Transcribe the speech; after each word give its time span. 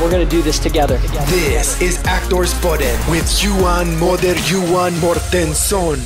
We're 0.00 0.10
going 0.10 0.28
to 0.28 0.36
do 0.36 0.42
this 0.42 0.58
together. 0.58 0.98
This 1.26 1.80
is 1.80 2.04
Actors 2.04 2.54
Podden 2.60 3.10
with 3.10 3.42
Johan 3.42 3.98
Moder 3.98 4.34
Johan 4.46 4.92
Mortensson. 5.00 5.96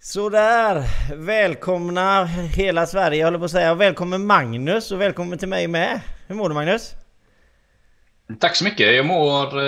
Sådär, 0.00 0.84
välkomna 1.14 2.24
hela 2.24 2.86
Sverige 2.86 3.18
jag 3.18 3.26
håller 3.26 3.38
på 3.38 3.44
att 3.44 3.50
säga. 3.50 3.74
Välkommen 3.74 4.26
Magnus 4.26 4.92
och 4.92 5.00
välkommen 5.00 5.38
till 5.38 5.48
mig 5.48 5.68
med. 5.68 6.00
Hur 6.26 6.34
mår 6.34 6.48
du 6.48 6.54
Magnus? 6.54 6.94
Tack 8.40 8.56
så 8.56 8.64
mycket. 8.64 8.94
Jag 8.94 9.06
mår, 9.06 9.58
eh, 9.58 9.66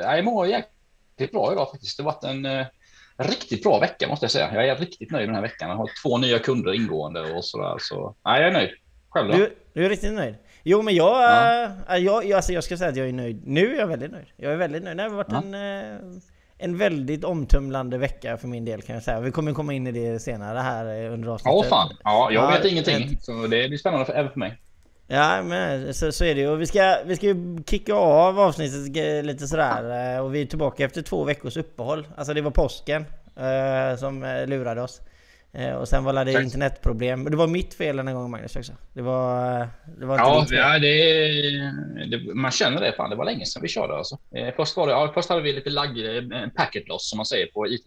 jag 0.00 0.24
mår 0.24 0.46
jäkligt 0.46 1.32
bra 1.32 1.52
idag 1.52 1.70
faktiskt. 1.70 1.96
Det 1.96 2.02
har 2.02 2.12
varit 2.12 2.24
en 2.24 2.46
eh, 2.46 2.66
riktigt 3.16 3.62
bra 3.62 3.78
vecka 3.78 4.08
måste 4.08 4.24
jag 4.24 4.30
säga. 4.30 4.54
Jag 4.54 4.68
är 4.68 4.76
riktigt 4.76 5.10
nöjd 5.10 5.26
med 5.26 5.28
den 5.28 5.44
här 5.44 5.50
veckan. 5.50 5.68
Jag 5.68 5.76
har 5.76 5.90
två 6.02 6.18
nya 6.18 6.38
kunder 6.38 6.74
ingående 6.74 7.20
och 7.20 7.44
sådär. 7.44 7.76
Så 7.80 8.14
nej, 8.24 8.40
jag 8.40 8.48
är 8.48 8.52
nöjd. 8.52 8.70
Själv 9.10 9.30
då? 9.30 9.36
Du, 9.36 9.54
du 9.78 9.84
är 9.84 9.88
riktigt 9.88 10.12
nöjd? 10.12 10.34
Jo 10.62 10.82
men 10.82 10.94
jag, 10.94 11.22
ja. 11.22 11.64
äh, 11.64 11.96
jag, 11.96 12.24
jag, 12.24 12.36
alltså 12.36 12.52
jag 12.52 12.64
ska 12.64 12.76
säga 12.76 12.90
att 12.90 12.96
jag 12.96 13.08
är 13.08 13.12
nöjd. 13.12 13.42
Nu 13.46 13.74
är 13.74 13.78
jag 13.78 13.86
väldigt 13.86 14.12
nöjd. 14.12 14.26
Jag 14.36 14.52
är 14.52 14.56
väldigt 14.56 14.82
nöjd. 14.82 14.96
Det 14.96 15.02
har 15.02 15.10
varit 15.10 15.26
ja. 15.30 15.42
en, 15.42 15.54
äh, 15.54 16.20
en 16.58 16.78
väldigt 16.78 17.24
omtumlande 17.24 17.98
vecka 17.98 18.36
för 18.36 18.48
min 18.48 18.64
del 18.64 18.82
kan 18.82 18.94
jag 18.94 19.02
säga. 19.02 19.20
Vi 19.20 19.30
kommer 19.30 19.52
komma 19.52 19.72
in 19.72 19.86
i 19.86 19.92
det 19.92 20.18
senare 20.18 20.58
här 20.58 21.04
eh, 21.04 21.12
under 21.12 21.28
avsnittet. 21.28 21.56
Ja 21.56 21.68
fan. 21.68 21.96
Ja, 22.04 22.30
jag 22.32 22.52
vet 22.52 22.64
ingenting. 22.64 23.18
Så 23.20 23.32
det 23.32 23.68
blir 23.68 23.78
spännande 23.78 24.06
för, 24.06 24.12
även 24.12 24.32
för 24.32 24.38
mig. 24.38 24.58
Ja 25.06 25.42
men 25.42 25.94
så, 25.94 26.12
så 26.12 26.24
är 26.24 26.34
det 26.34 26.40
ju. 26.40 26.56
Vi 26.56 26.66
ska, 26.66 26.96
vi 27.06 27.16
ska 27.16 27.26
ju 27.26 27.58
kicka 27.66 27.94
av 27.94 28.40
avsnittet 28.40 29.24
lite 29.24 29.46
sådär. 29.46 30.20
Och 30.20 30.34
vi 30.34 30.42
är 30.42 30.46
tillbaka 30.46 30.84
efter 30.84 31.02
två 31.02 31.24
veckors 31.24 31.56
uppehåll. 31.56 32.06
Alltså 32.16 32.34
det 32.34 32.40
var 32.40 32.50
påsken 32.50 33.04
eh, 33.36 33.98
som 33.98 34.44
lurade 34.46 34.82
oss. 34.82 35.00
Eh, 35.58 35.74
och 35.74 35.88
sen 35.88 36.04
var 36.04 36.24
det 36.24 36.32
Tack. 36.32 36.44
internetproblem. 36.44 37.22
Men 37.22 37.30
det 37.30 37.38
var 37.38 37.46
mitt 37.46 37.74
fel 37.74 37.96
den 37.96 38.14
gången 38.14 38.30
Magnus 38.30 38.56
också. 38.56 38.72
Det 38.92 39.02
var... 39.02 39.68
Det 39.98 40.06
var 40.06 40.18
ja, 40.18 40.46
ja 40.50 40.78
det, 40.78 40.96
det, 42.10 42.34
man 42.34 42.50
känner 42.50 42.80
det. 42.80 42.92
Fan, 42.92 43.10
det 43.10 43.16
var 43.16 43.24
länge 43.24 43.46
sedan 43.46 43.62
vi 43.62 43.68
körde 43.68 43.96
alltså. 43.96 44.18
Eh, 44.34 44.54
först, 44.56 44.76
var 44.76 44.86
det, 44.86 44.92
ja, 44.92 45.10
först 45.14 45.28
hade 45.28 45.42
vi 45.42 45.52
lite 45.52 45.70
lagg, 45.70 45.90
packet 46.56 46.88
loss 46.88 47.10
som 47.10 47.16
man 47.16 47.26
säger 47.26 47.46
på 47.46 47.66
it 47.66 47.82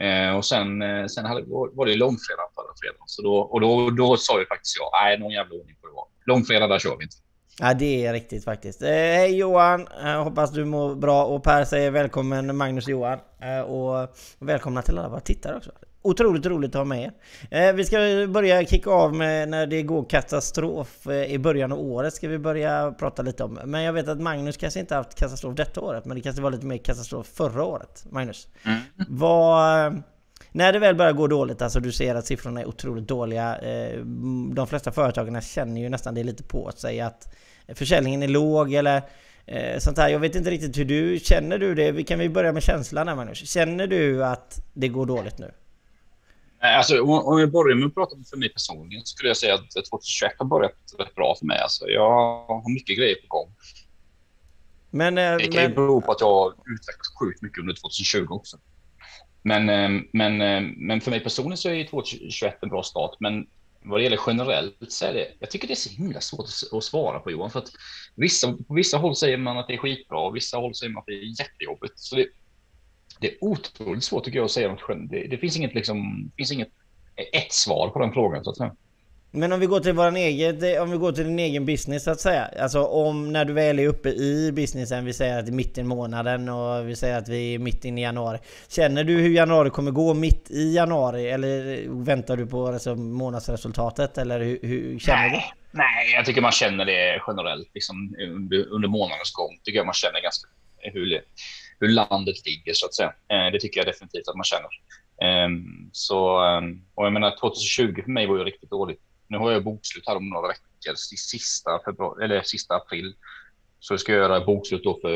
eh, 0.00 0.36
Och 0.36 0.44
sen, 0.44 0.82
eh, 0.82 1.06
sen 1.06 1.24
hade, 1.24 1.42
var 1.48 1.86
det 1.86 1.94
långfredag 1.94 2.48
förra 2.54 2.74
fredagen. 2.80 3.04
Så 3.06 3.22
då, 3.22 3.36
och 3.36 3.60
då, 3.60 3.90
då 3.90 4.16
sa 4.16 4.40
ju 4.40 4.46
faktiskt 4.46 4.76
jag, 4.76 4.90
nej 5.02 5.18
någon 5.18 5.32
jävla 5.32 5.54
ordning 5.54 5.76
får 5.80 5.88
det 5.88 5.94
vara. 5.94 6.06
Långfredag, 6.26 6.70
där 6.70 6.78
kör 6.78 6.96
vi 6.98 7.04
inte. 7.04 7.16
Ja 7.60 7.74
det 7.74 8.06
är 8.06 8.12
riktigt 8.12 8.44
faktiskt. 8.44 8.82
Eh, 8.82 8.88
hej 8.88 9.36
Johan! 9.36 9.88
Eh, 10.04 10.22
hoppas 10.24 10.52
du 10.52 10.64
mår 10.64 10.94
bra 10.94 11.24
och 11.24 11.44
Per 11.44 11.64
säger 11.64 11.90
välkommen 11.90 12.56
Magnus 12.56 12.84
och 12.84 12.90
Johan. 12.90 13.18
Eh, 13.42 13.60
och 13.60 14.16
välkomna 14.38 14.82
till 14.82 14.98
alla 14.98 15.08
våra 15.08 15.20
tittare 15.20 15.56
också. 15.56 15.70
Otroligt 16.02 16.46
roligt 16.46 16.70
att 16.70 16.74
ha 16.74 16.84
med 16.84 17.12
er. 17.50 17.72
Vi 17.72 17.84
ska 17.84 17.96
börja 18.28 18.64
kicka 18.64 18.90
av 18.90 19.14
med 19.14 19.48
när 19.48 19.66
det 19.66 19.82
går 19.82 20.04
katastrof 20.04 21.06
i 21.06 21.38
början 21.38 21.72
av 21.72 21.80
året 21.80 22.14
ska 22.14 22.28
vi 22.28 22.38
börja 22.38 22.94
prata 22.98 23.22
lite 23.22 23.44
om. 23.44 23.58
Men 23.64 23.82
jag 23.82 23.92
vet 23.92 24.08
att 24.08 24.20
Magnus 24.20 24.56
kanske 24.56 24.80
inte 24.80 24.94
haft 24.94 25.14
katastrof 25.14 25.56
detta 25.56 25.80
året 25.80 26.04
men 26.04 26.16
det 26.16 26.22
kanske 26.22 26.42
var 26.42 26.50
lite 26.50 26.66
mer 26.66 26.76
katastrof 26.78 27.26
förra 27.26 27.64
året. 27.64 28.04
Magnus? 28.10 28.48
Mm. 28.64 28.78
Vad... 29.08 30.02
När 30.52 30.72
det 30.72 30.78
väl 30.78 30.94
börjar 30.94 31.12
gå 31.12 31.26
dåligt, 31.26 31.62
alltså 31.62 31.80
du 31.80 31.92
ser 31.92 32.14
att 32.14 32.26
siffrorna 32.26 32.60
är 32.60 32.68
otroligt 32.68 33.08
dåliga. 33.08 33.58
De 34.52 34.66
flesta 34.66 34.92
företagen 34.92 35.40
känner 35.40 35.80
ju 35.80 35.88
nästan 35.88 36.14
det 36.14 36.24
lite 36.24 36.42
på 36.42 36.70
sig 36.76 37.00
att 37.00 37.34
försäljningen 37.74 38.22
är 38.22 38.28
låg 38.28 38.74
eller 38.74 39.02
eh, 39.46 39.78
sånt 39.78 39.98
här. 39.98 40.08
Jag 40.08 40.18
vet 40.18 40.34
inte 40.34 40.50
riktigt 40.50 40.78
hur 40.78 40.84
du 40.84 41.18
känner 41.18 41.58
du 41.58 41.74
det? 41.74 42.02
Kan 42.04 42.18
vi 42.18 42.28
börja 42.28 42.52
med 42.52 42.62
känslan 42.62 43.08
här 43.08 43.14
Magnus? 43.14 43.50
Känner 43.50 43.86
du 43.86 44.24
att 44.24 44.60
det 44.72 44.88
går 44.88 45.06
dåligt 45.06 45.38
nu? 45.38 45.50
Alltså, 46.60 47.02
om 47.02 47.40
jag 47.40 47.52
börjar 47.52 47.76
med 47.76 47.86
att 47.86 47.94
prata 47.94 48.16
för 48.30 48.36
mig 48.36 48.52
personligen 48.52 49.00
så 49.00 49.06
skulle 49.06 49.28
jag 49.28 49.36
säga 49.36 49.54
att 49.54 49.70
2021 49.90 50.32
har 50.38 50.46
börjat 50.46 50.72
rätt 50.98 51.14
bra 51.14 51.36
för 51.38 51.46
mig. 51.46 51.58
Alltså, 51.58 51.88
jag 51.88 52.10
har 52.10 52.72
mycket 52.74 52.98
grejer 52.98 53.14
på 53.14 53.26
gång. 53.28 53.54
Men, 54.90 55.18
eh, 55.18 55.36
det 55.36 55.44
kan 55.44 55.54
men... 55.54 55.70
ju 55.70 55.74
bero 55.74 56.00
på 56.00 56.12
att 56.12 56.20
jag 56.20 56.28
har 56.28 56.50
utvecklats 56.50 57.14
sjukt 57.20 57.42
mycket 57.42 57.58
under 57.58 57.74
2020 57.74 58.26
också. 58.30 58.58
Men, 59.42 59.68
eh, 59.68 60.02
men, 60.12 60.40
eh, 60.40 60.72
men 60.76 61.00
för 61.00 61.10
mig 61.10 61.20
personligen 61.20 61.56
så 61.56 61.68
är 61.68 61.84
2021 61.84 62.58
en 62.62 62.68
bra 62.68 62.82
start. 62.82 63.16
Men 63.20 63.46
vad 63.82 64.00
det 64.00 64.04
gäller 64.04 64.20
generellt 64.26 64.76
så 64.88 65.04
är 65.04 65.14
det, 65.14 65.28
jag 65.38 65.50
tycker 65.50 65.68
det 65.68 65.74
är 65.74 65.76
så 65.76 65.90
himla 65.90 66.20
svårt 66.20 66.46
att 66.72 66.84
svara 66.84 67.20
på 67.20 67.30
Johan. 67.30 67.50
För 67.50 67.58
att 67.58 67.70
vissa, 68.14 68.52
på 68.52 68.74
vissa 68.74 68.96
håll 68.96 69.16
säger 69.16 69.36
man 69.36 69.58
att 69.58 69.68
det 69.68 69.74
är 69.74 69.78
skitbra 69.78 70.18
och 70.18 70.36
vissa 70.36 70.56
håll 70.56 70.74
säger 70.74 70.92
man 70.92 71.00
att 71.00 71.06
det 71.06 71.12
är 71.12 71.40
jättejobbigt. 71.40 71.98
Så 71.98 72.16
det, 72.16 72.26
det 73.20 73.26
är 73.26 73.44
otroligt 73.44 74.04
svårt 74.04 74.24
tycker 74.24 74.38
jag 74.38 74.44
att 74.44 74.50
säga 74.50 74.68
något. 74.68 75.10
Det, 75.10 75.26
det 75.26 75.38
finns 75.38 75.56
inget 75.56 75.74
liksom, 75.74 76.30
finns 76.36 76.52
inget 76.52 76.68
ett 77.32 77.52
svar 77.52 77.88
på 77.88 77.98
den 77.98 78.12
frågan 78.12 78.44
så 78.44 78.50
att 78.50 78.56
säga. 78.56 78.74
Men 79.30 79.52
om 79.52 79.60
vi 79.60 79.66
går 79.66 79.80
till 79.80 79.92
våran 79.92 80.16
egen, 80.16 80.82
om 80.82 80.90
vi 80.90 80.96
går 80.96 81.12
till 81.12 81.24
din 81.24 81.38
egen 81.38 81.66
business 81.66 82.04
så 82.04 82.10
att 82.10 82.20
säga. 82.20 82.50
Alltså 82.60 82.84
om 82.84 83.32
när 83.32 83.44
du 83.44 83.52
väl 83.52 83.78
är 83.78 83.86
uppe 83.86 84.08
i 84.08 84.52
businessen, 84.52 85.04
vi 85.04 85.12
säger 85.12 85.38
att 85.38 85.46
det 85.46 85.50
är 85.50 85.54
mitt 85.54 85.78
i 85.78 85.82
månaden 85.82 86.48
och 86.48 86.88
vi 86.88 86.96
säger 86.96 87.18
att 87.18 87.28
vi 87.28 87.54
är 87.54 87.58
mitt 87.58 87.84
inne 87.84 88.00
i 88.00 88.04
januari. 88.04 88.38
Känner 88.68 89.04
du 89.04 89.16
hur 89.18 89.30
januari 89.30 89.70
kommer 89.70 89.90
gå 89.90 90.14
mitt 90.14 90.50
i 90.50 90.74
januari? 90.74 91.30
Eller 91.30 91.84
väntar 92.04 92.36
du 92.36 92.46
på 92.46 92.66
alltså, 92.66 92.94
månadsresultatet? 92.94 94.18
Eller 94.18 94.40
hur, 94.40 94.58
hur 94.62 94.98
känner 94.98 95.28
nej, 95.28 95.52
du? 95.72 95.78
Nej, 95.78 96.12
jag 96.14 96.26
tycker 96.26 96.40
man 96.40 96.52
känner 96.52 96.84
det 96.84 97.22
generellt 97.26 97.70
liksom, 97.74 98.16
under, 98.20 98.68
under 98.68 98.88
månadens 98.88 99.32
gång. 99.32 99.58
Tycker 99.64 99.78
jag 99.78 99.86
man 99.86 99.94
känner 99.94 100.22
ganska 100.22 100.48
hur, 100.78 101.22
hur 101.80 101.88
landet 101.88 102.46
ligger 102.46 102.72
så 102.74 102.86
att 102.86 102.94
säga. 102.94 103.14
Eh, 103.28 103.52
det 103.52 103.60
tycker 103.60 103.80
jag 103.80 103.86
definitivt 103.86 104.28
att 104.28 104.36
man 104.36 104.44
känner. 104.44 104.70
Ehm, 105.22 105.90
så, 105.92 106.38
ehm, 106.40 106.82
och 106.94 107.06
jag 107.06 107.12
menar 107.12 107.36
2020 107.40 108.02
för 108.04 108.10
mig 108.10 108.26
var 108.26 108.38
ju 108.38 108.44
riktigt 108.44 108.70
dåligt 108.70 109.00
nu 109.28 109.38
har 109.38 109.52
jag 109.52 109.64
bokslut 109.64 110.04
här 110.06 110.16
om 110.16 110.28
några 110.28 110.48
veckor, 110.48 110.94
sista, 111.16 111.80
februari, 111.84 112.24
eller 112.24 112.42
sista 112.42 112.74
april. 112.74 113.14
Så 113.80 113.92
jag 113.92 114.00
ska 114.00 114.12
göra 114.12 114.44
bokslut 114.44 114.84
då 114.84 114.98
för, 115.00 115.10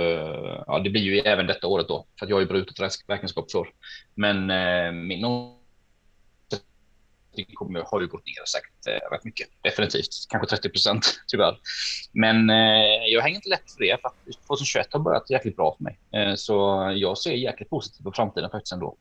ja 0.67 0.79
det 0.79 0.91
blir 0.91 1.03
ju 1.03 1.19
även 1.19 1.47
detta 1.47 1.67
året 1.67 1.89
då, 1.89 2.07
för 2.19 2.27
att 2.27 2.31
jag 2.31 2.37
har 2.37 2.41
ju 2.41 2.47
brutit 2.47 2.81
räkenskapsår. 3.09 3.69
Men 4.15 4.51
eh, 4.51 4.93
min 4.93 5.25
kommer, 7.55 7.81
har 7.81 8.01
ju 8.01 8.07
gått 8.07 8.27
ner 8.27 8.45
säkert 8.47 8.87
eh, 8.87 9.15
rätt 9.15 9.25
mycket. 9.25 9.49
Definitivt, 9.63 10.09
kanske 10.29 10.57
30 10.57 10.69
procent 10.69 11.21
tyvärr. 11.27 11.59
Men 12.13 12.51
eh, 12.51 13.07
jag 13.13 13.23
hänger 13.23 13.37
inte 13.37 13.49
lätt 13.49 13.73
för 13.73 13.81
det, 13.85 14.01
för 14.01 14.09
att 14.09 14.47
2021 14.47 14.87
har 14.91 15.01
börjat 15.01 15.31
jäkligt 15.31 15.57
bra 15.57 15.77
för 15.77 15.85
mig. 15.85 15.99
Eh, 16.13 16.35
så 16.35 16.55
jag 16.97 17.19
ser 17.19 17.33
jäkligt 17.33 17.71
positivt 17.71 18.05
på 18.05 18.13
framtiden 18.13 18.51
faktiskt 18.51 18.73
ändå. 18.73 18.97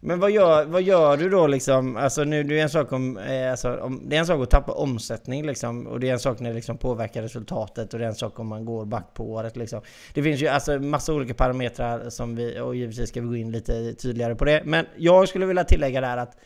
Men 0.00 0.20
vad 0.20 0.30
gör, 0.30 0.64
vad 0.64 0.82
gör 0.82 1.16
du 1.16 1.30
då 1.30 1.46
liksom? 1.46 1.96
Alltså 1.96 2.24
nu, 2.24 2.42
det 2.42 2.58
är 2.58 2.62
en 2.62 2.70
sak 2.70 2.92
om, 2.92 3.18
eh, 3.18 3.50
alltså, 3.50 3.76
om, 3.76 4.02
det 4.08 4.16
är 4.16 4.20
en 4.20 4.26
sak 4.26 4.42
att 4.42 4.50
tappa 4.50 4.72
omsättning 4.72 5.46
liksom. 5.46 5.86
Och 5.86 6.00
det 6.00 6.08
är 6.08 6.12
en 6.12 6.18
sak 6.18 6.40
när 6.40 6.50
det 6.50 6.56
liksom 6.56 6.78
påverkar 6.78 7.22
resultatet. 7.22 7.92
Och 7.92 7.98
det 7.98 8.04
är 8.04 8.08
en 8.08 8.14
sak 8.14 8.38
om 8.38 8.46
man 8.48 8.64
går 8.64 8.84
back 8.84 9.14
på 9.14 9.30
året 9.30 9.56
liksom. 9.56 9.80
Det 10.14 10.22
finns 10.22 10.42
ju 10.42 10.48
alltså 10.48 10.78
massa 10.78 11.14
olika 11.14 11.34
parametrar 11.34 12.10
som 12.10 12.36
vi, 12.36 12.60
och 12.60 12.76
givetvis 12.76 13.08
ska 13.08 13.20
vi 13.20 13.26
gå 13.26 13.36
in 13.36 13.52
lite 13.52 13.94
tydligare 13.94 14.34
på 14.34 14.44
det. 14.44 14.62
Men 14.64 14.86
jag 14.96 15.28
skulle 15.28 15.46
vilja 15.46 15.64
tillägga 15.64 16.00
där 16.00 16.16
att 16.16 16.36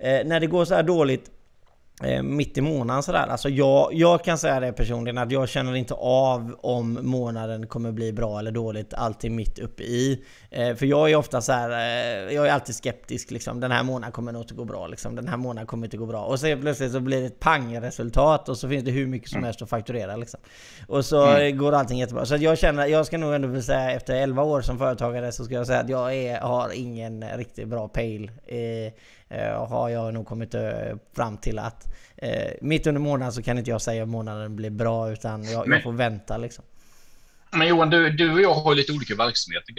eh, 0.00 0.26
när 0.26 0.40
det 0.40 0.46
går 0.46 0.64
så 0.64 0.74
här 0.74 0.82
dåligt 0.82 1.30
Eh, 2.02 2.22
mitt 2.22 2.58
i 2.58 2.60
månaden 2.60 3.02
sådär. 3.02 3.26
Alltså 3.26 3.48
jag, 3.48 3.88
jag 3.92 4.24
kan 4.24 4.38
säga 4.38 4.60
det 4.60 4.72
personligen 4.72 5.18
att 5.18 5.30
jag 5.30 5.48
känner 5.48 5.76
inte 5.76 5.94
av 5.94 6.56
om 6.60 6.98
månaden 7.02 7.66
kommer 7.66 7.92
bli 7.92 8.12
bra 8.12 8.38
eller 8.38 8.52
dåligt 8.52 8.94
alltid 8.94 9.30
mitt 9.30 9.58
uppe 9.58 9.82
i. 9.82 10.24
Eh, 10.50 10.74
för 10.74 10.86
jag 10.86 11.10
är 11.10 11.16
ofta 11.16 11.40
så 11.40 11.52
här, 11.52 11.70
eh, 11.70 12.34
jag 12.34 12.46
är 12.46 12.52
alltid 12.52 12.74
skeptisk 12.74 13.30
liksom. 13.30 13.60
Den 13.60 13.70
här 13.70 13.82
månaden 13.82 14.12
kommer 14.12 14.32
nog 14.32 14.42
inte 14.42 14.54
gå 14.54 14.64
bra 14.64 14.86
liksom. 14.86 15.16
Den 15.16 15.28
här 15.28 15.36
månaden 15.36 15.66
kommer 15.66 15.86
inte 15.86 15.96
gå 15.96 16.06
bra. 16.06 16.24
Och 16.24 16.40
så 16.40 16.56
plötsligt 16.60 16.92
så 16.92 17.00
blir 17.00 17.20
det 17.20 17.26
ett 17.26 17.40
pangresultat 17.40 18.48
och 18.48 18.58
så 18.58 18.68
finns 18.68 18.84
det 18.84 18.90
hur 18.90 19.06
mycket 19.06 19.28
som 19.28 19.38
mm. 19.38 19.44
helst 19.44 19.62
att 19.62 19.70
fakturera 19.70 20.16
liksom. 20.16 20.40
Och 20.88 21.04
så 21.04 21.26
mm. 21.26 21.58
går 21.58 21.72
allting 21.72 21.98
jättebra. 21.98 22.26
Så 22.26 22.36
jag 22.36 22.58
känner, 22.58 22.86
jag 22.86 23.06
ska 23.06 23.18
nog 23.18 23.34
ändå 23.34 23.62
säga 23.62 23.90
efter 23.90 24.14
11 24.14 24.42
år 24.42 24.60
som 24.60 24.78
företagare 24.78 25.32
så 25.32 25.44
ska 25.44 25.54
jag 25.54 25.66
säga 25.66 25.80
att 25.80 25.88
jag 25.88 26.14
är, 26.14 26.40
har 26.40 26.70
ingen 26.74 27.24
riktigt 27.36 27.68
bra 27.68 27.88
pejl. 27.88 28.30
Eh, 28.46 28.92
har 29.68 29.88
jag 29.88 30.14
nog 30.14 30.26
kommit 30.26 30.54
eh, 30.54 30.96
fram 31.16 31.36
till 31.36 31.58
att 31.58 31.94
eh, 32.16 32.52
mitt 32.60 32.86
under 32.86 33.00
månaden 33.00 33.32
så 33.32 33.42
kan 33.42 33.58
inte 33.58 33.70
jag 33.70 33.82
säga 33.82 34.02
om 34.02 34.10
månaden 34.10 34.56
blir 34.56 34.70
bra 34.70 35.12
utan 35.12 35.44
jag, 35.44 35.68
men, 35.68 35.76
jag 35.76 35.82
får 35.82 35.92
vänta 35.92 36.36
liksom. 36.36 36.64
Men 37.52 37.68
Johan, 37.68 37.90
du, 37.90 38.10
du 38.10 38.32
och 38.32 38.40
jag 38.40 38.54
har 38.54 38.74
lite 38.74 38.92
olika 38.92 39.14
verksamheter. 39.14 39.74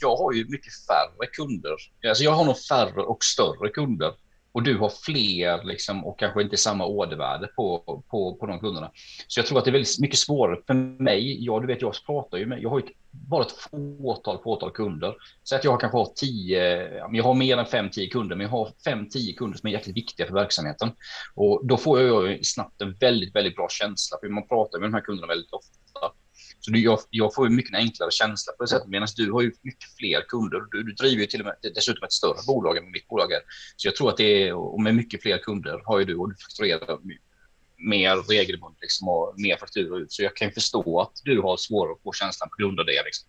jag 0.00 0.16
har 0.16 0.32
ju 0.32 0.44
mycket 0.48 0.72
färre 0.86 1.26
kunder. 1.32 1.74
Alltså 2.08 2.24
jag 2.24 2.32
har 2.32 2.44
nog 2.44 2.58
färre 2.58 3.02
och 3.02 3.24
större 3.24 3.68
kunder 3.68 4.12
och 4.52 4.62
du 4.62 4.78
har 4.78 4.92
fler 5.04 5.64
liksom, 5.64 6.04
och 6.04 6.18
kanske 6.18 6.42
inte 6.42 6.56
samma 6.56 6.86
ordervärde 6.86 7.46
på, 7.46 7.78
på, 8.10 8.34
på 8.34 8.46
de 8.46 8.60
kunderna. 8.60 8.90
Så 9.26 9.40
jag 9.40 9.46
tror 9.46 9.58
att 9.58 9.64
det 9.64 9.70
är 9.70 9.72
väldigt 9.72 9.98
mycket 9.98 10.18
svårare 10.18 10.60
för 10.66 10.74
mig. 10.74 11.44
Ja, 11.44 11.60
du 11.60 11.66
vet, 11.66 11.82
jag 11.82 11.94
pratar 12.06 12.38
ju 12.38 12.46
med, 12.46 12.62
jag 12.62 12.70
har 12.70 12.80
ju 12.80 12.86
bara 13.26 13.44
ett 13.44 13.52
fåtal, 13.52 14.42
fåtal 14.42 14.70
kunder. 14.70 15.14
Så 15.42 15.56
att 15.56 15.64
jag 15.64 15.80
kanske 15.80 15.98
har 15.98 16.12
tio, 16.16 16.88
jag 17.12 17.24
har 17.24 17.34
mer 17.34 17.56
än 17.56 17.66
fem, 17.66 17.90
tio 17.90 18.08
kunder, 18.08 18.36
men 18.36 18.44
jag 18.44 18.50
har 18.50 18.72
fem, 18.84 19.08
tio 19.08 19.32
kunder 19.32 19.58
som 19.58 19.68
är 19.68 19.72
jäkligt 19.72 19.96
viktiga 19.96 20.26
för 20.26 20.34
verksamheten. 20.34 20.90
Och 21.34 21.66
då 21.66 21.76
får 21.76 22.00
jag 22.00 22.46
snabbt 22.46 22.82
en 22.82 22.94
väldigt, 22.94 23.34
väldigt 23.34 23.56
bra 23.56 23.68
känsla, 23.70 24.18
för 24.20 24.28
man 24.28 24.48
pratar 24.48 24.78
med 24.78 24.88
de 24.88 24.94
här 24.94 25.00
kunderna 25.00 25.26
väldigt 25.26 25.52
ofta. 25.52 25.78
Så 26.60 26.70
du, 26.70 26.82
jag, 26.82 26.98
jag 27.10 27.34
får 27.34 27.48
ju 27.48 27.54
mycket 27.54 27.74
enklare 27.74 28.10
känsla 28.10 28.52
på 28.52 28.62
det 28.62 28.68
sättet, 28.68 28.88
medan 28.88 29.08
du 29.16 29.32
har 29.32 29.42
ju 29.42 29.52
mycket 29.62 29.96
fler 29.98 30.20
kunder. 30.28 30.62
Du, 30.70 30.82
du 30.82 30.92
driver 30.92 31.20
ju 31.20 31.26
till 31.26 31.40
och 31.40 31.46
med 31.46 31.56
dessutom 31.74 32.04
ett 32.04 32.12
större 32.12 32.46
bolag 32.46 32.76
än 32.76 32.90
mitt 32.90 33.08
bolag 33.08 33.32
är. 33.32 33.40
Så 33.76 33.88
jag 33.88 33.96
tror 33.96 34.08
att 34.08 34.16
det 34.16 34.48
är, 34.48 34.54
och 34.54 34.82
med 34.82 34.94
mycket 34.94 35.22
fler 35.22 35.38
kunder 35.38 35.82
har 35.84 35.98
ju 35.98 36.04
du 36.04 36.16
och 36.16 36.28
du 36.28 36.34
fakturerar 36.36 36.98
mer 37.78 38.16
regelbundet 38.16 38.80
liksom, 38.80 39.08
och 39.08 39.34
mer 39.36 39.56
fakturor 39.56 40.00
ut. 40.00 40.12
Så 40.12 40.22
jag 40.22 40.36
kan 40.36 40.52
förstå 40.52 41.00
att 41.00 41.12
du 41.24 41.40
har 41.40 41.56
svårare 41.56 41.92
att 41.92 42.02
få 42.02 42.12
känslan 42.12 42.48
på 42.48 42.62
grund 42.62 42.80
av 42.80 42.86
det. 42.86 43.02
Liksom. 43.04 43.28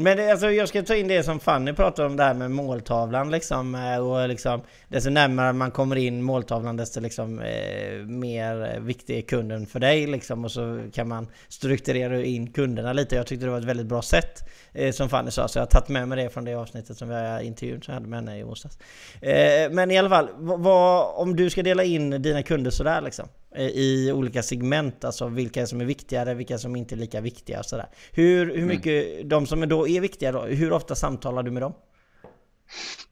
Men 0.00 0.16
det, 0.16 0.30
alltså, 0.30 0.50
jag 0.50 0.68
ska 0.68 0.82
ta 0.82 0.94
in 0.94 1.08
det 1.08 1.22
som 1.22 1.40
Fanny 1.40 1.72
pratade 1.72 2.08
om 2.08 2.16
det 2.16 2.22
här 2.22 2.34
med 2.34 2.50
måltavlan 2.50 3.30
liksom. 3.30 3.74
Eh, 3.74 3.98
och 3.98 4.28
liksom 4.28 4.60
desto 4.88 5.10
närmare 5.10 5.52
man 5.52 5.70
kommer 5.70 5.96
in 5.96 6.22
måltavlan 6.22 6.76
desto 6.76 7.00
liksom, 7.00 7.40
eh, 7.40 7.92
mer 8.06 8.80
viktig 8.80 9.18
är 9.18 9.22
kunden 9.22 9.66
för 9.66 9.80
dig 9.80 10.06
liksom. 10.06 10.44
Och 10.44 10.52
så 10.52 10.82
kan 10.92 11.08
man 11.08 11.26
strukturera 11.48 12.24
in 12.24 12.52
kunderna 12.52 12.92
lite. 12.92 13.16
Jag 13.16 13.26
tyckte 13.26 13.46
det 13.46 13.50
var 13.50 13.58
ett 13.58 13.64
väldigt 13.64 13.86
bra 13.86 14.02
sätt 14.02 14.48
eh, 14.72 14.92
som 14.92 15.08
Fanny 15.08 15.30
sa. 15.30 15.48
Så 15.48 15.58
jag 15.58 15.62
har 15.62 15.70
tagit 15.70 15.88
med 15.88 16.08
mig 16.08 16.24
det 16.24 16.30
från 16.30 16.44
det 16.44 16.54
avsnittet 16.54 16.98
som 16.98 17.10
jag 17.10 17.42
intervjun 17.42 17.82
som 17.82 17.92
jag 17.92 18.00
hade 18.00 18.08
med 18.08 18.18
henne 18.18 18.38
i 18.38 18.44
onsdags. 18.44 18.78
Eh, 19.22 19.70
men 19.70 19.90
i 19.90 19.98
alla 19.98 20.08
fall, 20.08 20.28
vad, 20.38 21.14
om 21.20 21.36
du 21.36 21.50
ska 21.50 21.62
dela 21.62 21.84
in 21.84 22.22
dina 22.22 22.42
kunder 22.42 22.70
sådär 22.70 23.00
liksom. 23.00 23.28
Eh, 23.58 23.66
i 23.66 24.12
olika 24.12 24.42
segment, 24.42 25.04
alltså 25.04 25.28
vilka 25.28 25.66
som 25.66 25.80
är 25.80 25.84
viktigare, 25.84 26.34
vilka 26.34 26.58
som 26.58 26.76
inte 26.76 26.94
är 26.94 26.96
lika 26.96 27.20
viktiga 27.20 27.58
och 27.58 27.64
sådär. 27.64 27.86
Hur, 28.12 28.46
hur 28.46 28.56
mm. 28.56 28.68
mycket, 28.68 29.14
mm. 29.14 29.28
de 29.28 29.46
som 29.46 29.68
då 29.68 29.88
är 29.88 30.00
viktiga 30.00 30.32
då, 30.32 30.42
hur 30.42 30.72
ofta 30.72 30.94
samtalar 30.94 31.42
du 31.42 31.50
med 31.50 31.62
dem? 31.62 31.74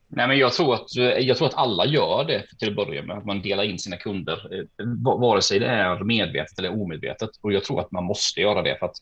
Nej, 0.08 0.28
men 0.28 0.38
jag 0.38 0.52
tror, 0.52 0.75
att, 0.75 0.94
jag 1.20 1.37
tror 1.37 1.48
att 1.48 1.54
alla 1.54 1.87
gör 1.87 2.25
det 2.25 2.43
till 2.58 2.69
att 2.69 2.76
börja 2.76 3.02
med, 3.02 3.19
att 3.19 3.25
man 3.25 3.43
delar 3.43 3.64
in 3.64 3.78
sina 3.78 3.96
kunder, 3.96 4.54
eh, 4.54 4.87
vare 5.20 5.43
sig 5.43 5.58
det 5.58 5.66
är 5.66 6.04
medvetet 6.04 6.58
eller 6.58 6.82
omedvetet. 6.82 7.31
Och 7.40 7.52
jag 7.52 7.64
tror 7.64 7.81
att 7.81 7.93
man 7.93 8.04
måste 8.04 8.40
göra 8.40 8.62
det 8.62 8.76
för 8.78 8.87
att 8.87 8.96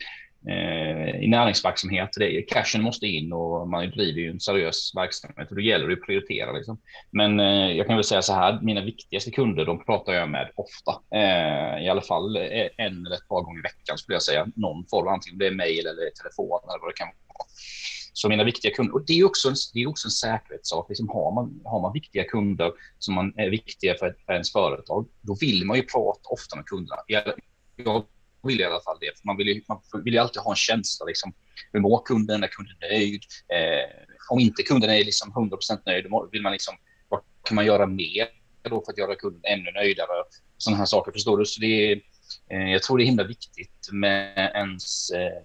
Eh, 0.48 1.24
i 1.24 1.28
näringsverksamhet, 1.28 2.10
det, 2.16 2.42
cashen 2.42 2.82
måste 2.82 3.06
in 3.06 3.32
och 3.32 3.68
man 3.68 3.90
driver 3.90 4.20
ju 4.20 4.30
en 4.30 4.40
seriös 4.40 4.92
verksamhet 4.96 5.48
och 5.50 5.54
då 5.54 5.62
gäller 5.62 5.88
det 5.88 5.92
att 5.92 6.06
prioritera. 6.06 6.52
Liksom. 6.52 6.78
Men 7.10 7.40
eh, 7.40 7.72
jag 7.72 7.86
kan 7.86 7.96
väl 7.96 8.04
säga 8.04 8.22
så 8.22 8.32
här, 8.32 8.60
mina 8.62 8.80
viktigaste 8.80 9.30
kunder, 9.30 9.64
de 9.64 9.84
pratar 9.84 10.12
jag 10.12 10.28
med 10.28 10.50
ofta. 10.54 11.16
Eh, 11.18 11.84
I 11.84 11.88
alla 11.88 12.02
fall 12.02 12.36
eh, 12.36 12.68
en 12.76 13.06
eller 13.06 13.16
ett 13.16 13.28
par 13.28 13.42
gånger 13.42 13.58
i 13.58 13.62
veckan 13.62 13.98
skulle 13.98 14.14
jag 14.14 14.22
säga. 14.22 14.46
Någon 14.56 14.86
form, 14.86 15.08
antingen 15.08 15.38
det 15.38 15.46
är 15.46 15.50
mejl 15.50 15.86
eller 15.86 16.10
telefon 16.10 16.60
eller 16.68 16.80
vad 16.80 16.90
det 16.90 16.96
kan 16.96 17.08
vara. 17.08 17.46
Så 18.12 18.28
mina 18.28 18.44
viktiga 18.44 18.74
kunder, 18.74 18.94
och 18.94 19.06
det 19.06 19.18
är 19.18 19.24
också 19.24 19.48
en, 19.48 19.54
det 19.74 19.82
är 19.82 19.88
också 19.88 20.06
en 20.06 20.10
säkerhetssak. 20.10 20.88
Liksom 20.88 21.08
har, 21.08 21.34
man, 21.34 21.60
har 21.64 21.80
man 21.80 21.92
viktiga 21.92 22.24
kunder 22.24 22.72
som 22.98 23.14
man 23.14 23.32
är 23.36 23.50
viktiga 23.50 23.94
för, 23.94 24.16
för 24.26 24.32
ens 24.32 24.52
företag, 24.52 25.06
då 25.20 25.36
vill 25.40 25.64
man 25.64 25.76
ju 25.76 25.82
prata 25.82 26.28
ofta 26.28 26.56
med 26.56 26.66
kunderna. 26.66 27.00
Jag, 27.06 27.24
jag 27.76 28.04
vill 28.46 28.60
i 28.60 28.64
alla 28.64 28.80
fall 28.80 28.96
det. 29.00 29.24
Man 29.24 29.36
vill 29.36 29.48
ju, 29.48 29.62
man 29.68 30.04
vill 30.04 30.14
ju 30.14 30.20
alltid 30.20 30.42
ha 30.42 30.50
en 30.52 30.56
känsla. 30.56 31.06
Liksom, 31.06 31.32
hur 31.72 31.80
mår 31.80 32.02
kunden? 32.04 32.42
Är 32.42 32.48
kunden 32.48 32.76
nöjd? 32.90 33.22
Eh, 33.48 34.04
om 34.30 34.40
inte 34.40 34.62
kunden 34.62 34.90
är 34.90 35.04
liksom 35.04 35.32
100 35.32 35.58
nöjd, 35.86 36.06
vill 36.32 36.42
man 36.42 36.52
liksom, 36.52 36.74
vad 37.08 37.20
kan 37.42 37.54
man 37.54 37.66
göra 37.66 37.86
mer 37.86 38.28
då 38.62 38.84
för 38.84 38.92
att 38.92 38.98
göra 38.98 39.14
kunden 39.14 39.40
ännu 39.44 39.70
nöjdare? 39.72 40.24
Sådana 40.58 40.78
här 40.78 40.86
saker, 40.86 41.12
förstår 41.12 41.38
du? 41.38 41.46
Så 41.46 41.60
det 41.60 41.92
är, 41.92 42.00
eh, 42.50 42.72
jag 42.72 42.82
tror 42.82 42.98
det 42.98 43.04
är 43.04 43.06
himla 43.06 43.24
viktigt 43.24 43.88
med 43.92 44.50
ens, 44.54 45.10
eh, 45.10 45.42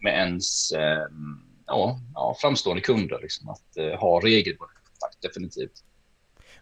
med 0.00 0.14
ens 0.14 0.72
eh, 0.72 1.06
ja, 1.66 2.00
ja, 2.14 2.36
framstående 2.40 2.82
kunder, 2.82 3.18
liksom, 3.22 3.48
att 3.48 3.76
eh, 3.76 4.00
ha 4.00 4.20
regelbundet 4.20 4.76
kontakt, 4.84 5.22
definitivt. 5.22 5.84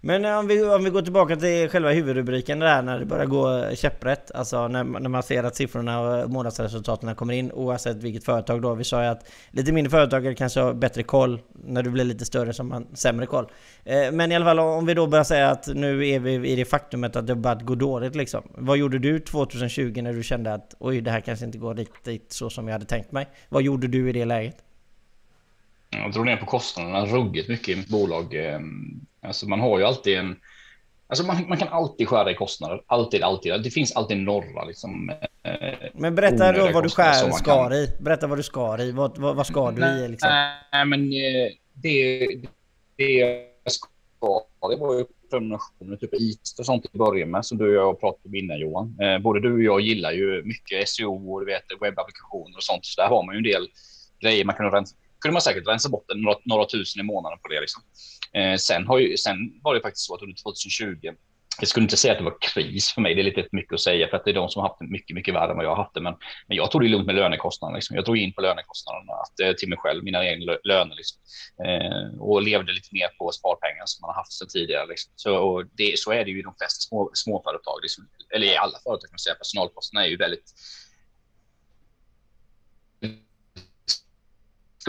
Men 0.02 0.25
om 0.25 0.47
vi, 0.47 0.64
om 0.64 0.85
vi 0.85 0.91
går 0.91 1.02
tillbaka 1.02 1.37
till 1.37 1.69
själva 1.69 1.91
huvudrubriken 1.91 2.58
där 2.58 2.82
när 2.82 2.99
det 2.99 3.05
börjar 3.05 3.26
gå 3.26 3.75
käpprätt. 3.75 4.31
Alltså 4.31 4.69
när, 4.69 4.85
när 4.85 5.08
man 5.08 5.23
ser 5.23 5.44
att 5.44 5.56
siffrorna 5.56 6.00
och 6.00 6.31
månadsresultaten 6.31 7.14
kommer 7.14 7.35
in 7.35 7.52
oavsett 7.52 7.97
vilket 7.97 8.25
företag 8.25 8.62
då. 8.62 8.75
Vi 8.75 8.85
sa 8.85 9.02
ju 9.02 9.08
att 9.08 9.31
lite 9.50 9.73
mindre 9.73 9.91
företagare 9.91 10.35
kanske 10.35 10.61
har 10.61 10.75
bättre 10.75 11.02
koll. 11.02 11.41
När 11.64 11.82
du 11.82 11.91
blir 11.91 12.05
lite 12.05 12.25
större 12.25 12.52
så 12.52 12.62
har 12.62 12.69
man 12.69 12.87
sämre 12.94 13.26
koll. 13.26 13.47
Eh, 13.85 14.12
men 14.12 14.32
i 14.32 14.37
alla 14.37 14.44
fall 14.44 14.58
om 14.58 14.87
vi 14.87 14.94
då 14.94 15.06
börjar 15.06 15.25
säga 15.25 15.50
att 15.50 15.69
nu 15.75 16.08
är 16.08 16.20
vi 16.20 16.49
i 16.49 16.56
det 16.56 16.64
faktumet 16.64 17.17
att 17.17 17.26
det 17.26 17.35
börjat 17.35 17.62
gå 17.62 17.75
dåligt 17.75 18.14
liksom. 18.17 18.43
Vad 18.55 18.79
gjorde 18.79 18.99
du 18.99 19.19
2020 19.19 20.00
när 20.03 20.12
du 20.12 20.23
kände 20.23 20.55
att 20.55 20.75
oj 20.79 21.00
det 21.00 21.11
här 21.11 21.20
kanske 21.20 21.44
inte 21.46 21.58
går 21.58 21.75
riktigt 21.75 22.32
så 22.32 22.50
som 22.50 22.69
jag 22.69 22.73
hade 22.73 22.87
tänkt 22.87 23.12
mig? 23.12 23.29
Vad 23.49 23.62
gjorde 23.62 23.87
du 23.87 24.08
i 24.08 24.12
det 24.12 24.25
läget? 24.25 24.56
Jag 25.91 26.13
drog 26.13 26.27
ner 26.27 26.37
på 26.37 26.47
kostnaderna 26.47 27.07
ruggigt 27.07 27.49
mycket 27.49 27.69
i 27.69 27.77
mitt 27.77 27.89
bolag. 27.89 28.35
Ehm, 28.35 29.01
alltså 29.23 29.49
man 29.49 29.61
har 29.61 29.79
ju 29.79 29.85
alltid 29.85 30.19
en... 30.19 30.37
Alltså 31.07 31.27
man, 31.27 31.49
man 31.49 31.59
kan 31.59 31.69
alltid 31.69 32.09
skära 32.09 32.31
i 32.31 32.35
kostnader. 32.35 32.83
Alltid, 32.87 33.23
alltid. 33.23 33.63
Det 33.63 33.71
finns 33.71 33.93
alltid 33.93 34.19
några 34.19 34.65
liksom. 34.65 35.11
Eh, 35.43 35.75
Men 35.95 36.15
berätta 36.15 36.53
då 36.53 36.71
vad 36.73 36.85
du 36.85 36.89
skär, 36.89 37.31
skar 37.31 37.71
kan... 37.71 37.73
i. 37.73 37.97
Berätta 38.01 38.27
vad 38.27 38.39
du 38.39 38.43
skar 38.43 38.81
i. 38.81 38.93
Vad, 38.93 39.19
vad, 39.19 39.37
vad 39.37 39.47
skar 39.47 39.73
du 39.73 39.87
i 39.87 40.09
liksom? 40.09 40.31
Nej, 40.73 40.87
men 40.87 41.03
eh, 41.03 41.53
det, 41.73 42.27
det 42.97 43.13
jag 43.65 43.73
skar 43.73 43.91
det 44.71 44.77
var 44.77 44.95
ju 44.95 45.05
prenumerationer, 45.31 45.97
typ 45.97 46.15
IT 46.15 46.41
och 46.59 46.67
sånt 46.67 46.87
i 46.93 46.99
början 46.99 47.31
med 47.31 47.47
som 47.47 47.59
du 47.59 47.79
och 47.79 47.85
jag 47.85 48.01
pratade 48.01 48.29
om 48.29 48.35
innan 48.35 48.59
Johan. 48.59 48.97
Eh, 49.01 49.19
både 49.19 49.41
du 49.41 49.53
och 49.53 49.63
jag 49.63 49.81
gillar 49.81 50.13
ju 50.13 50.43
mycket 50.45 50.89
SEO 50.89 51.33
och 51.33 51.41
du 51.41 51.47
vet 51.47 51.65
webbapplikationer 51.81 52.57
och 52.57 52.63
sånt. 52.63 52.87
Så 52.87 53.01
där 53.01 53.09
har 53.09 53.27
man 53.27 53.35
ju 53.35 53.37
en 53.37 53.45
del 53.45 53.69
grejer 54.21 54.45
man 54.45 54.55
kan 54.55 54.71
rensa 54.71 54.97
kunde 55.20 55.32
man 55.32 55.43
säkert 55.43 55.69
rensa 55.69 55.88
bort 55.88 56.05
några, 56.14 56.38
några 56.44 56.67
tusen 56.67 57.00
i 57.00 57.02
månaden 57.02 57.38
på 57.43 57.49
det. 57.49 57.61
Liksom. 57.61 57.82
Eh, 58.32 58.56
sen, 58.56 58.87
har 58.87 58.99
ju, 58.99 59.17
sen 59.17 59.37
var 59.62 59.75
det 59.75 59.81
faktiskt 59.81 60.06
så 60.06 60.14
att 60.14 60.22
under 60.22 60.37
2020, 60.43 61.14
jag 61.61 61.69
skulle 61.69 61.84
inte 61.84 61.96
säga 61.96 62.12
att 62.12 62.19
det 62.19 62.25
var 62.25 62.37
kris 62.40 62.93
för 62.93 63.00
mig, 63.00 63.14
det 63.14 63.20
är 63.20 63.25
lite 63.25 63.49
mycket 63.52 63.72
att 63.72 63.81
säga 63.81 64.08
för 64.08 64.17
att 64.17 64.25
det 64.25 64.31
är 64.31 64.34
de 64.34 64.49
som 64.49 64.62
har 64.62 64.69
haft 64.69 64.78
det 64.78 64.87
mycket, 64.87 65.14
mycket 65.14 65.34
värre 65.34 65.50
än 65.50 65.56
vad 65.56 65.67
jag 65.67 65.70
har 65.70 65.82
haft 65.82 65.94
det. 65.94 66.00
Men, 66.00 66.14
men 66.46 66.56
jag 66.56 66.70
tog 66.70 66.81
det 66.81 66.88
lugnt 66.88 67.06
med 67.06 67.14
lönekostnaderna. 67.14 67.76
Liksom. 67.76 67.96
Jag 67.96 68.05
drog 68.05 68.19
in 68.19 68.32
på 68.32 68.40
lönekostnaderna 68.40 69.12
att, 69.12 69.40
eh, 69.40 69.52
till 69.52 69.69
mig 69.69 69.78
själv, 69.78 70.05
mina 70.05 70.26
egna 70.26 70.56
löner. 70.64 70.96
Liksom. 70.96 71.19
Eh, 71.67 72.20
och 72.20 72.43
levde 72.43 72.72
lite 72.72 72.88
mer 72.93 73.08
på 73.19 73.32
sparpengar 73.32 73.82
som 73.87 74.00
man 74.02 74.08
har 74.08 74.14
haft 74.14 74.32
sedan 74.32 74.49
tidigare. 74.49 74.87
Liksom. 74.87 75.12
Så, 75.17 75.62
det, 75.72 75.99
så 75.99 76.12
är 76.12 76.25
det 76.25 76.31
ju 76.31 76.38
i 76.38 76.43
de 76.43 76.55
flesta 76.58 76.81
små, 76.88 77.11
småföretag, 77.14 77.78
liksom. 77.82 78.08
eller 78.34 78.46
i 78.46 78.56
alla 78.56 78.78
företag 78.84 79.08
kan 79.08 79.14
man 79.17 79.19
säga. 79.19 79.34
Personalkostnaderna 79.34 80.06
är 80.06 80.11
ju 80.11 80.17
väldigt 80.17 80.49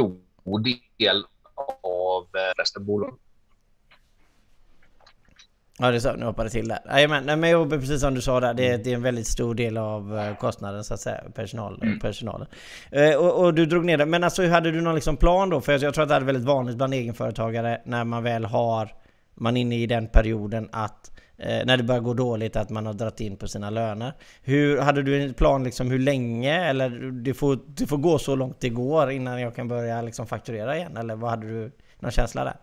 stor 0.02 0.60
del 0.98 1.26
av 1.84 2.24
eh, 2.24 2.54
resten 2.58 2.82
av 2.82 2.86
bolaget. 2.86 3.20
Ja 5.80 5.92
det 5.92 6.02
så, 6.02 6.14
nu 6.14 6.26
hoppade 6.26 6.50
till 6.50 6.68
där. 6.68 6.80
Nej 6.86 7.08
men 7.08 7.44
jag 7.44 7.52
jobbar 7.52 7.78
precis 7.78 8.02
som 8.02 8.14
du 8.14 8.22
sa 8.22 8.40
där. 8.40 8.54
Det 8.54 8.68
är, 8.68 8.78
det 8.78 8.92
är 8.92 8.96
en 8.96 9.02
väldigt 9.02 9.28
stor 9.28 9.56
del 9.56 9.78
av 9.78 10.18
eh, 10.18 10.36
kostnaden 10.36 10.84
så 10.84 10.94
att 10.94 11.00
säga, 11.00 11.24
personal, 11.36 11.80
mm. 11.84 12.00
personalen. 12.00 12.48
Eh, 12.92 13.16
och, 13.16 13.46
och, 13.46 13.54
du 13.54 13.66
drog 13.66 13.86
ner 13.86 13.98
det. 13.98 14.06
Men 14.06 14.24
alltså 14.24 14.48
hade 14.48 14.72
du 14.72 14.82
någon 14.82 14.96
liksom 14.96 15.18
plan 15.18 15.50
då? 15.50 15.62
För 15.62 15.72
jag, 15.72 15.82
jag 15.82 15.94
tror 15.94 16.04
att 16.04 16.10
det 16.10 16.16
är 16.16 16.22
väldigt 16.22 16.44
vanligt 16.44 16.76
bland 16.76 16.94
egenföretagare 16.94 17.82
när 17.86 18.04
man 18.04 18.24
väl 18.24 18.46
har, 18.46 18.96
man 19.36 19.58
är 19.58 19.62
inne 19.62 19.76
i 19.76 19.88
den 19.88 20.08
perioden 20.08 20.70
att 20.72 21.12
Eh, 21.44 21.66
när 21.66 21.78
det 21.78 21.84
börjar 21.84 22.02
gå 22.02 22.14
dåligt 22.14 22.56
att 22.56 22.70
man 22.70 22.86
har 22.86 22.94
dragit 22.94 23.20
in 23.20 23.38
på 23.38 23.48
sina 23.48 23.70
löner. 23.70 24.14
Hur, 24.44 24.78
hade 24.78 25.04
du 25.04 25.24
en 25.24 25.34
plan 25.34 25.64
liksom 25.64 25.92
hur 25.92 26.00
länge? 26.00 26.70
Eller 26.70 26.90
det 27.12 27.34
får, 27.34 27.60
det 27.68 27.88
får 27.88 27.98
gå 27.98 28.20
så 28.20 28.36
långt 28.36 28.60
det 28.60 28.70
går 28.70 29.12
innan 29.12 29.42
jag 29.42 29.56
kan 29.56 29.68
börja 29.68 30.02
liksom 30.02 30.28
fakturera 30.28 30.78
igen? 30.78 30.98
Eller 30.98 31.16
vad 31.16 31.30
hade 31.30 31.48
du 31.48 31.72
någon 32.00 32.12
känsla 32.12 32.44
där? 32.44 32.56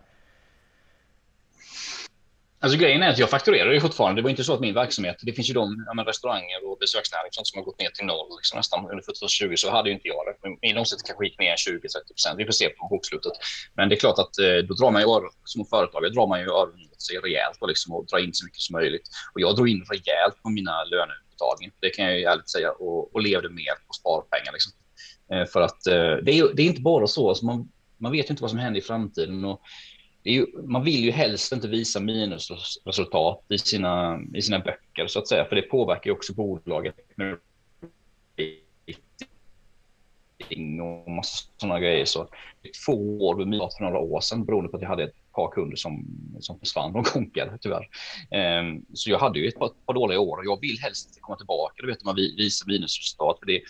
Alltså 2.61 2.77
grejen 2.77 3.03
är 3.03 3.09
att 3.09 3.17
jag 3.17 3.29
fakturerar 3.29 3.71
ju 3.71 3.81
fortfarande. 3.81 4.21
Det 4.21 4.23
var 4.23 4.29
inte 4.29 4.43
så 4.43 4.53
att 4.53 4.59
min 4.59 4.73
verksamhet, 4.73 5.17
det 5.21 5.33
finns 5.33 5.49
ju 5.49 5.53
de 5.53 5.83
ja, 5.87 5.93
men 5.93 6.05
restauranger 6.05 6.59
och 6.67 6.77
besöksnäring 6.79 7.29
som 7.31 7.59
har 7.59 7.65
gått 7.65 7.79
ner 7.79 7.89
till 7.89 8.05
noll 8.05 8.27
liksom, 8.37 8.57
nästan 8.57 8.79
under 8.91 9.03
2020 9.03 9.53
så 9.55 9.71
hade 9.71 9.89
ju 9.89 9.95
inte 9.95 10.07
jag 10.07 10.21
det. 10.27 10.49
Min 10.67 10.77
omsättning 10.77 11.05
kanske 11.07 11.25
gick 11.25 11.39
ner 11.39 11.55
20-30 11.55 11.79
procent. 12.15 12.39
Vi 12.39 12.45
får 12.45 12.51
se 12.51 12.69
på 12.69 12.87
bokslutet. 12.87 13.33
Men 13.73 13.89
det 13.89 13.95
är 13.95 13.99
klart 14.05 14.19
att 14.19 14.39
eh, 14.39 14.57
då 14.67 14.73
drar 14.73 14.91
man 14.91 15.01
ju 15.01 15.07
som 15.43 15.65
företagare 15.65 16.09
drar 16.09 16.27
man 16.27 16.39
ju 16.41 16.47
öronen 16.59 16.87
åt 16.91 17.01
sig 17.01 17.17
rejält 17.17 17.57
och, 17.61 17.67
liksom, 17.67 17.93
och 17.95 18.05
drar 18.05 18.19
in 18.19 18.33
så 18.33 18.45
mycket 18.45 18.61
som 18.61 18.73
möjligt. 18.73 19.07
Och 19.33 19.41
jag 19.41 19.55
drog 19.55 19.69
in 19.69 19.81
rejält 19.91 20.37
på 20.43 20.49
mina 20.49 20.83
löneutbetalningar. 20.83 21.73
Det 21.79 21.89
kan 21.89 22.05
jag 22.05 22.15
ju 22.19 22.23
ärligt 22.23 22.49
säga 22.49 22.71
och, 22.71 23.15
och 23.15 23.21
levde 23.21 23.49
mer 23.49 23.73
på 23.87 23.93
sparpengar 23.99 24.51
liksom. 24.55 24.71
Eh, 25.31 25.45
för 25.53 25.61
att 25.61 25.81
eh, 25.87 26.15
det 26.25 26.31
är, 26.39 26.55
det 26.55 26.61
är 26.61 26.69
inte 26.73 26.81
bara 26.81 27.07
så. 27.07 27.29
Alltså 27.29 27.45
man, 27.45 27.71
man 27.97 28.11
vet 28.11 28.25
ju 28.29 28.31
inte 28.31 28.43
vad 28.43 28.51
som 28.51 28.59
händer 28.59 28.79
i 28.79 28.83
framtiden. 28.83 29.45
Och 29.45 29.61
ju, 30.23 30.45
man 30.63 30.83
vill 30.83 31.03
ju 31.03 31.11
helst 31.11 31.51
inte 31.51 31.67
visa 31.67 31.99
minusresultat 31.99 33.43
i 33.49 33.57
sina, 33.57 34.19
i 34.33 34.41
sina 34.41 34.59
böcker 34.59 35.07
så 35.07 35.19
att 35.19 35.27
säga, 35.27 35.45
för 35.45 35.55
det 35.55 35.61
påverkar 35.61 36.05
ju 36.05 36.11
också 36.11 36.33
bolaget 36.33 36.95
med 37.15 37.37
och 40.81 41.11
massa 41.11 41.49
sådana 41.57 41.79
grejer. 41.79 42.05
Så 42.05 42.29
två 42.85 43.27
år 43.27 43.45
med 43.45 43.59
för 43.77 43.83
några 43.83 43.99
år 43.99 44.21
sedan 44.21 44.45
beroende 44.45 44.69
på 44.69 44.77
att 44.77 44.81
jag 44.81 44.89
hade 44.89 45.03
ett 45.03 45.31
par 45.35 45.51
kunder 45.51 45.77
som, 45.77 46.05
som 46.39 46.59
försvann 46.59 46.95
och 46.95 47.05
konkade 47.13 47.57
tyvärr. 47.61 47.87
Um, 48.59 48.85
så 48.93 49.09
jag 49.09 49.19
hade 49.19 49.39
ju 49.39 49.47
ett 49.47 49.59
par, 49.59 49.69
par 49.85 49.93
dåliga 49.93 50.19
år 50.19 50.37
och 50.37 50.45
jag 50.45 50.61
vill 50.61 50.79
helst 50.81 51.17
komma 51.21 51.37
tillbaka. 51.37 51.73
Du 51.77 51.87
vet, 51.87 52.03
man 52.03 52.15
visar 52.15 52.67
minusresultat. 52.67 53.39
För 53.39 53.45
det, 53.45 53.61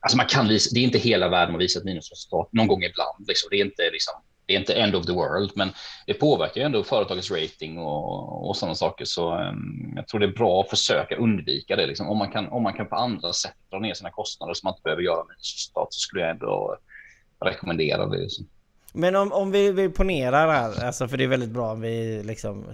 alltså 0.00 0.16
man 0.16 0.26
kan 0.26 0.48
visa, 0.48 0.74
det 0.74 0.80
är 0.80 0.84
inte 0.84 0.98
hela 0.98 1.28
världen 1.28 1.54
att 1.54 1.60
visa 1.60 1.78
ett 1.78 1.84
minusresultat 1.84 2.52
någon 2.52 2.66
gång 2.66 2.82
ibland. 2.82 3.28
Liksom. 3.28 3.48
Det 3.50 3.56
är 3.56 3.64
inte 3.64 3.90
liksom, 3.92 4.14
det 4.46 4.54
är 4.54 4.58
inte 4.58 4.74
end 4.74 4.94
of 4.94 5.06
the 5.06 5.12
world, 5.12 5.52
men 5.54 5.68
det 6.06 6.14
påverkar 6.14 6.60
ju 6.60 6.64
ändå 6.64 6.84
företagets 6.84 7.30
rating 7.30 7.78
och, 7.78 8.48
och 8.48 8.56
sådana 8.56 8.74
saker. 8.74 9.04
Så 9.04 9.38
um, 9.38 9.92
jag 9.96 10.08
tror 10.08 10.20
det 10.20 10.26
är 10.26 10.32
bra 10.32 10.60
att 10.60 10.70
försöka 10.70 11.16
undvika 11.16 11.76
det. 11.76 11.86
Liksom. 11.86 12.08
Om, 12.08 12.18
man 12.18 12.30
kan, 12.30 12.48
om 12.48 12.62
man 12.62 12.72
kan 12.72 12.86
på 12.86 12.96
andra 12.96 13.32
sätt 13.32 13.56
dra 13.70 13.78
ner 13.78 13.94
sina 13.94 14.10
kostnader 14.10 14.54
så 14.54 14.66
man 14.66 14.72
inte 14.72 14.82
behöver 14.82 15.02
göra 15.02 15.24
minusresultat 15.24 15.94
så 15.94 16.00
skulle 16.00 16.22
jag 16.22 16.30
ändå 16.30 16.76
rekommendera 17.44 18.06
det. 18.06 18.18
Liksom. 18.18 18.46
Men 18.96 19.16
om, 19.16 19.32
om 19.32 19.50
vi, 19.50 19.72
vi 19.72 19.88
ponerar 19.88 20.48
här, 20.48 20.84
alltså 20.84 21.08
för 21.08 21.16
det 21.16 21.24
är 21.24 21.28
väldigt 21.28 21.50
bra 21.50 21.72
om 21.72 21.80
vi 21.80 22.22
liksom 22.22 22.64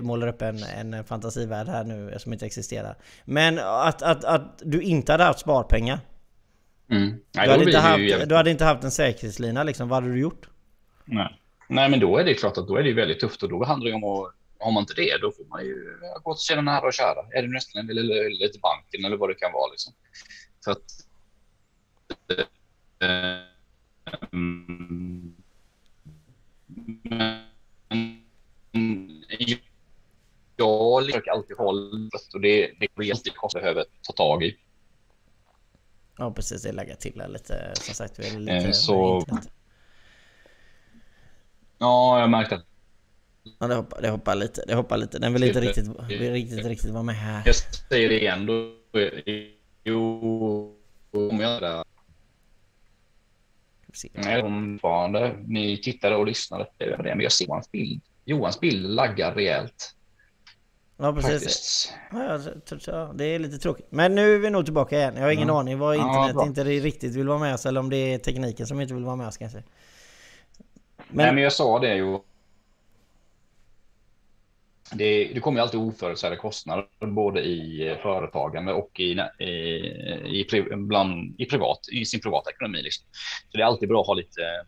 målar 0.00 0.26
upp 0.26 0.42
en, 0.42 0.62
en 0.62 1.04
fantasivärld 1.04 1.68
här 1.68 1.84
nu 1.84 2.14
som 2.18 2.32
inte 2.32 2.46
existerar. 2.46 2.96
Men 3.24 3.58
att, 3.58 4.02
att, 4.02 4.24
att 4.24 4.62
du 4.64 4.82
inte 4.82 5.12
hade 5.12 5.24
haft 5.24 5.38
sparpengar. 5.38 5.98
Mm. 6.90 7.14
Nej, 7.34 7.46
du, 7.46 7.52
hade 7.52 7.64
inte 7.64 7.78
haft, 7.78 8.28
du 8.28 8.34
hade 8.34 8.50
inte 8.50 8.64
haft 8.64 8.84
en 8.84 8.90
säkerhetslina 8.90 9.62
liksom, 9.62 9.88
vad 9.88 10.02
hade 10.02 10.14
du 10.14 10.20
gjort? 10.20 10.48
Nej. 11.06 11.40
Nej, 11.68 11.90
men 11.90 12.00
då 12.00 12.18
är 12.18 12.24
det 12.24 12.34
klart 12.34 12.58
att 12.58 12.68
då 12.68 12.76
är 12.76 12.82
det 12.82 12.92
väldigt 12.92 13.20
tufft 13.20 13.42
och 13.42 13.48
då 13.48 13.64
handlar 13.64 13.90
det 13.90 13.94
om 13.94 14.04
att 14.04 14.34
har 14.58 14.72
man 14.72 14.80
inte 14.80 14.94
det, 14.94 15.18
då 15.20 15.32
får 15.32 15.44
man 15.44 15.64
ju 15.64 15.98
gå 16.22 16.34
till 16.34 16.44
sina 16.44 16.60
nära 16.60 16.86
och 16.86 16.92
kära. 16.92 17.26
Är 17.32 17.42
det 17.42 17.48
nästan 17.48 17.90
eller, 17.90 18.48
till 18.48 18.60
banken 18.60 19.04
eller 19.04 19.16
vad 19.16 19.30
det 19.30 19.34
kan 19.34 19.52
vara. 19.52 19.70
Liksom. 19.70 19.92
För 20.64 20.70
att, 20.70 21.06
um, 24.30 25.36
men 28.72 29.24
jag 30.56 31.04
försöker 31.04 31.30
alltid 31.30 31.56
hålla 31.56 32.10
och 32.34 32.40
det, 32.40 32.72
det 32.78 32.88
är 32.96 33.12
alltid 33.12 33.36
kostar 33.36 33.60
behöver 33.60 33.84
ta 34.02 34.12
tag 34.12 34.44
i. 34.44 34.56
Ja, 36.18 36.32
precis. 36.32 36.62
Det 36.62 36.72
lägga 36.72 36.96
till 36.96 37.22
lite. 37.28 37.72
Som 37.74 37.94
sagt, 37.94 38.18
vi 38.18 38.28
är 38.28 38.38
lite 38.38 38.72
så, 38.72 39.24
Ja, 41.78 42.20
jag 42.20 42.30
märkte 42.30 42.54
att 42.54 42.66
Ja, 43.58 43.66
det 43.66 43.74
hoppar, 43.74 44.02
det 44.02 44.08
hoppar 44.08 44.34
lite. 44.34 44.64
Det 44.66 44.74
hoppar 44.74 44.96
lite. 44.96 45.18
Den 45.18 45.32
vill 45.32 45.44
inte 45.44 45.60
riktigt, 45.60 45.88
vill 46.08 46.32
riktigt, 46.32 46.66
riktigt 46.66 46.90
vara 46.90 47.02
med 47.02 47.14
här. 47.14 47.42
Jag 47.44 47.54
säger 47.54 48.08
det 48.08 48.20
igen. 48.20 48.46
Då, 48.46 48.72
jo, 49.84 50.76
om 51.12 51.40
jag 51.40 51.62
där. 51.62 51.84
Nej, 54.12 54.42
fortfarande. 54.42 55.36
Ni 55.46 55.76
tittade 55.76 56.16
och 56.16 56.26
lyssnade. 56.26 56.66
Men 56.78 57.20
jag 57.20 57.32
ser 57.32 57.44
Johans 57.44 57.70
bild. 57.70 58.02
Johans 58.24 58.60
bild 58.60 58.90
laggar 58.90 59.34
rejält. 59.34 59.94
Ja, 60.96 61.12
precis. 61.12 61.92
Ja, 62.12 62.40
ja, 62.86 63.12
det 63.14 63.24
är 63.24 63.38
lite 63.38 63.58
tråkigt. 63.58 63.86
Men 63.90 64.14
nu 64.14 64.34
är 64.34 64.38
vi 64.38 64.50
nog 64.50 64.64
tillbaka 64.64 64.96
igen. 64.96 65.16
Jag 65.16 65.22
har 65.22 65.30
ingen 65.30 65.42
mm. 65.42 65.56
aning 65.56 65.78
vad 65.78 65.96
internet 65.96 66.32
ja, 66.34 66.46
inte 66.46 66.64
riktigt 66.64 67.14
vill 67.14 67.28
vara 67.28 67.38
med 67.38 67.54
oss 67.54 67.66
eller 67.66 67.80
om 67.80 67.90
det 67.90 67.96
är 67.96 68.18
tekniken 68.18 68.66
som 68.66 68.80
inte 68.80 68.94
vill 68.94 69.04
vara 69.04 69.16
med 69.16 69.28
oss 69.28 69.36
kanske. 69.36 69.62
Men... 71.08 71.16
Nej, 71.16 71.34
men 71.34 71.42
jag 71.42 71.52
sa 71.52 71.78
det 71.78 71.94
ju. 71.94 72.18
Det, 74.92 75.24
det 75.34 75.40
kommer 75.40 75.60
alltid 75.60 75.80
oförutsedda 75.80 76.36
kostnader 76.36 76.86
både 77.00 77.40
i 77.40 77.96
företagande 78.02 78.72
och 78.72 79.00
i, 79.00 79.12
i, 79.44 79.46
i, 80.40 80.62
bland, 80.76 81.40
i, 81.40 81.44
privat, 81.44 81.80
i 81.92 82.04
sin 82.04 82.20
privata 82.20 82.50
ekonomi. 82.50 82.82
Liksom. 82.82 83.06
Så 83.50 83.56
det 83.56 83.62
är 83.62 83.66
alltid 83.66 83.88
bra 83.88 84.00
att 84.00 84.06
ha 84.06 84.14
lite, 84.14 84.64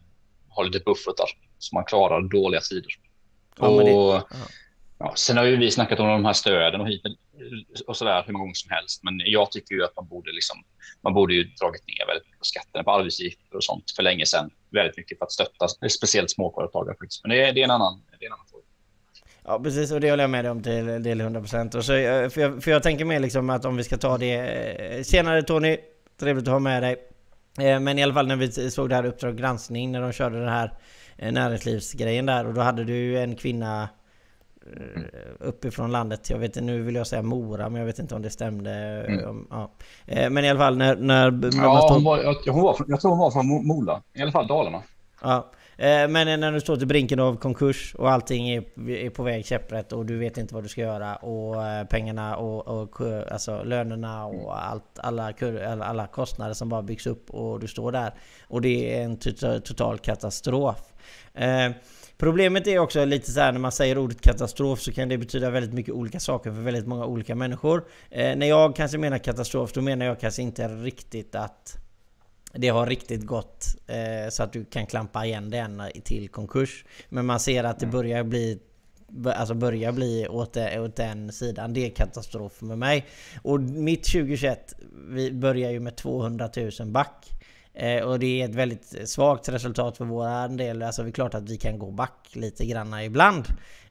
ha 0.48 0.62
lite 0.62 0.80
buffertar 0.84 1.26
så 1.58 1.74
man 1.74 1.84
klarar 1.84 2.20
dåliga 2.20 2.60
tider. 2.60 2.92
Ja, 3.58 3.68
och, 3.68 3.84
det, 3.84 3.90
ja. 3.90 4.28
Ja, 4.98 5.12
sen 5.16 5.36
har 5.36 5.44
ju 5.44 5.56
vi 5.56 5.70
snackat 5.70 6.00
om 6.00 6.08
de 6.08 6.24
här 6.24 6.32
stöden 6.32 6.80
och, 6.80 6.88
hit 6.88 7.02
och 7.86 7.96
så 7.96 8.04
där 8.04 8.22
hur 8.26 8.32
många 8.32 8.42
gånger 8.42 8.54
som 8.54 8.70
helst. 8.70 9.02
Men 9.02 9.20
jag 9.24 9.50
tycker 9.50 9.74
ju 9.74 9.84
att 9.84 9.96
man 9.96 10.06
borde 10.08 10.32
liksom, 10.32 10.56
man 11.02 11.14
borde 11.14 11.34
ju 11.34 11.44
dragit 11.44 11.82
ner 11.86 12.06
väldigt 12.06 12.24
mycket 12.24 12.38
på 12.38 12.44
skatterna 12.44 12.84
på 12.84 12.90
arbetsgivare 12.90 13.56
och 13.56 13.64
sånt 13.64 13.90
för 13.96 14.02
länge 14.02 14.26
sedan. 14.26 14.50
Väldigt 14.70 14.96
mycket 14.96 15.18
för 15.18 15.24
att 15.24 15.32
stötta 15.32 15.68
speciellt 15.88 16.30
småföretagare 16.30 16.96
faktiskt. 17.00 17.24
Men 17.24 17.30
det 17.30 17.44
är, 17.44 17.52
det 17.52 17.60
är 17.60 17.64
en 17.64 17.70
annan, 17.70 18.02
det 18.18 18.24
är 18.24 18.28
en 18.28 18.32
annan 18.32 18.46
fråga. 18.50 18.64
Ja 19.44 19.60
precis 19.62 19.92
och 19.92 20.00
det 20.00 20.10
håller 20.10 20.24
jag 20.24 20.30
med 20.30 20.44
dig 20.44 20.50
om 20.50 20.62
till 20.62 21.02
del 21.02 21.20
100% 21.20 21.76
och 21.76 21.84
så, 21.84 21.94
eh, 21.94 22.28
för, 22.28 22.40
jag, 22.40 22.62
för 22.62 22.70
jag 22.70 22.82
tänker 22.82 23.04
mer 23.04 23.20
liksom 23.20 23.50
att 23.50 23.64
om 23.64 23.76
vi 23.76 23.84
ska 23.84 23.96
ta 23.96 24.18
det 24.18 24.34
eh, 24.34 25.02
Senare 25.02 25.42
Tony, 25.42 25.76
trevligt 26.20 26.48
att 26.48 26.52
ha 26.52 26.58
med 26.58 26.82
dig 26.82 26.96
eh, 27.58 27.80
Men 27.80 27.98
i 27.98 28.02
alla 28.02 28.14
fall 28.14 28.26
när 28.26 28.36
vi 28.36 28.70
såg 28.70 28.88
det 28.88 28.94
här 28.94 29.06
Uppdrag 29.06 29.36
granskning 29.36 29.92
när 29.92 30.00
de 30.00 30.12
körde 30.12 30.40
den 30.40 30.48
här 30.48 30.72
näringslivsgrejen 31.16 32.26
där 32.26 32.46
och 32.46 32.54
då 32.54 32.60
hade 32.60 32.84
du 32.84 33.18
en 33.18 33.36
kvinna 33.36 33.88
uppifrån 35.40 35.92
landet. 35.92 36.30
Jag 36.30 36.38
vet 36.38 36.46
inte, 36.46 36.60
nu 36.60 36.82
vill 36.82 36.94
jag 36.94 37.06
säga 37.06 37.22
Mora, 37.22 37.68
men 37.68 37.80
jag 37.80 37.86
vet 37.86 37.98
inte 37.98 38.14
om 38.14 38.22
det 38.22 38.30
stämde. 38.30 38.70
Mm. 39.08 39.46
Ja. 39.50 39.70
Men 40.06 40.44
i 40.44 40.50
alla 40.50 40.58
fall 40.58 40.76
när... 40.76 40.96
när 40.96 41.40
ja, 41.62 41.88
hon 41.92 42.04
var, 42.04 42.18
jag, 42.18 42.52
hon 42.52 42.62
var, 42.62 42.76
jag 42.86 43.00
tror 43.00 43.10
hon 43.10 43.18
var 43.18 43.30
från 43.30 43.46
Mola. 43.46 44.02
I 44.14 44.22
alla 44.22 44.32
fall 44.32 44.46
Dalarna. 44.46 44.82
Ja. 45.22 45.50
Eh, 45.80 46.08
men 46.08 46.40
när 46.40 46.52
du 46.52 46.60
står 46.60 46.76
till 46.76 46.86
brinken 46.86 47.20
av 47.20 47.36
konkurs 47.36 47.94
och 47.94 48.10
allting 48.10 48.48
är, 48.48 49.10
på 49.10 49.22
väg 49.22 49.46
käpprätt 49.46 49.92
och 49.92 50.06
du 50.06 50.18
vet 50.18 50.38
inte 50.38 50.54
vad 50.54 50.62
du 50.62 50.68
ska 50.68 50.80
göra 50.80 51.16
och 51.16 51.66
eh, 51.66 51.84
pengarna 51.84 52.36
och, 52.36 52.68
och 52.68 53.00
alltså 53.30 53.62
lönerna 53.62 54.26
och 54.26 54.64
allt, 54.64 54.98
alla, 54.98 55.32
alla 55.84 56.06
kostnader 56.06 56.54
som 56.54 56.68
bara 56.68 56.82
byggs 56.82 57.06
upp 57.06 57.30
och 57.30 57.60
du 57.60 57.66
står 57.66 57.92
där. 57.92 58.14
Och 58.48 58.60
det 58.60 58.98
är 58.98 59.04
en 59.04 59.16
total 59.60 59.98
katastrof. 59.98 60.92
Eh, 62.18 62.24
problemet 62.24 62.66
är 62.66 62.78
också 62.78 63.04
lite 63.04 63.32
så 63.32 63.40
här 63.40 63.52
när 63.52 63.60
man 63.60 63.72
säger 63.72 63.98
ordet 63.98 64.20
katastrof 64.20 64.80
så 64.80 64.92
kan 64.92 65.08
det 65.08 65.18
betyda 65.18 65.50
väldigt 65.50 65.72
mycket 65.72 65.94
olika 65.94 66.20
saker 66.20 66.50
för 66.50 66.62
väldigt 66.62 66.86
många 66.86 67.06
olika 67.06 67.34
människor. 67.34 67.84
när 68.10 68.48
jag 68.48 68.76
kanske 68.76 68.98
menar 68.98 69.18
katastrof 69.18 69.72
då 69.72 69.80
menar 69.80 70.06
jag 70.06 70.20
kanske 70.20 70.42
inte 70.42 70.68
riktigt 70.68 71.34
att 71.34 71.78
det 72.52 72.68
har 72.68 72.86
riktigt 72.86 73.26
gått 73.26 73.66
eh, 73.86 74.30
så 74.30 74.42
att 74.42 74.52
du 74.52 74.64
kan 74.64 74.86
klampa 74.86 75.26
igen 75.26 75.50
den 75.50 75.82
till 76.04 76.28
konkurs. 76.28 76.84
Men 77.08 77.26
man 77.26 77.40
ser 77.40 77.64
att 77.64 77.78
det 77.78 77.86
mm. 77.86 77.92
börjar 77.92 78.24
bli 78.24 78.58
Alltså 79.24 79.54
börjar 79.54 79.92
bli 79.92 80.28
åt, 80.28 80.56
åt 80.56 80.96
den 80.96 81.32
sidan. 81.32 81.72
Det 81.72 81.86
är 81.86 81.90
katastrof 81.90 82.60
med 82.60 82.78
mig. 82.78 83.06
Och 83.42 83.60
mitt 83.60 84.04
2021 84.04 84.74
vi 85.08 85.32
börjar 85.32 85.70
ju 85.70 85.80
med 85.80 85.96
200 85.96 86.50
000 86.56 86.70
back. 86.86 87.37
Eh, 87.78 88.02
och 88.02 88.18
det 88.18 88.42
är 88.42 88.48
ett 88.48 88.54
väldigt 88.54 89.08
svagt 89.08 89.48
resultat 89.48 89.96
för 89.96 90.04
vår 90.04 90.56
del. 90.56 90.82
Alltså 90.82 91.02
det 91.02 91.08
är 91.08 91.12
klart 91.12 91.34
att 91.34 91.50
vi 91.50 91.56
kan 91.56 91.78
gå 91.78 91.90
back 91.90 92.28
lite 92.32 92.66
granna 92.66 93.04
ibland. 93.04 93.44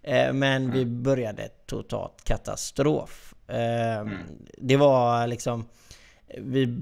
Eh, 0.03 0.33
men 0.33 0.71
vi 0.71 0.81
mm. 0.81 1.03
började 1.03 1.49
totalt 1.65 2.23
katastrof. 2.23 3.33
Eh, 3.47 3.97
mm. 3.97 4.17
Det 4.57 4.77
var 4.77 5.27
liksom 5.27 5.65
vi, 6.37 6.77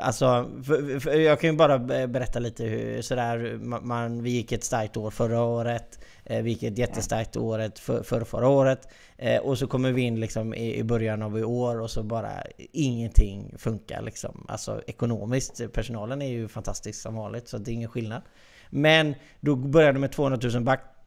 alltså, 0.00 0.50
för, 0.64 1.00
för 1.00 1.14
jag 1.14 1.40
kan 1.40 1.50
ju 1.50 1.56
bara 1.56 1.78
berätta 2.06 2.38
lite 2.38 2.64
hur 2.64 3.02
sådär, 3.02 3.58
man, 3.82 4.22
vi 4.22 4.30
gick 4.30 4.52
ett 4.52 4.64
starkt 4.64 4.96
år 4.96 5.10
förra 5.10 5.42
året. 5.42 5.98
Eh, 6.24 6.42
vi 6.42 6.50
gick 6.50 6.62
ett 6.62 6.78
jättestarkt 6.78 7.36
året 7.36 7.78
för, 7.78 8.02
för 8.02 8.24
förra 8.24 8.48
året. 8.48 8.88
Eh, 9.16 9.40
och 9.40 9.58
så 9.58 9.66
kommer 9.66 9.92
vi 9.92 10.02
in 10.02 10.20
liksom 10.20 10.54
i, 10.54 10.76
i 10.76 10.84
början 10.84 11.22
av 11.22 11.38
i 11.38 11.44
år 11.44 11.80
och 11.80 11.90
så 11.90 12.02
bara 12.02 12.30
ingenting 12.72 13.54
funkar 13.58 14.02
liksom. 14.02 14.46
Alltså 14.48 14.82
ekonomiskt. 14.86 15.72
Personalen 15.72 16.22
är 16.22 16.28
ju 16.28 16.48
fantastisk 16.48 17.00
som 17.00 17.14
vanligt 17.14 17.48
så 17.48 17.58
det 17.58 17.70
är 17.70 17.74
ingen 17.74 17.90
skillnad. 17.90 18.22
Men 18.70 19.14
då 19.40 19.56
började 19.56 19.98
med 19.98 20.12
200 20.12 20.38
000 20.52 20.62
back 20.62 20.99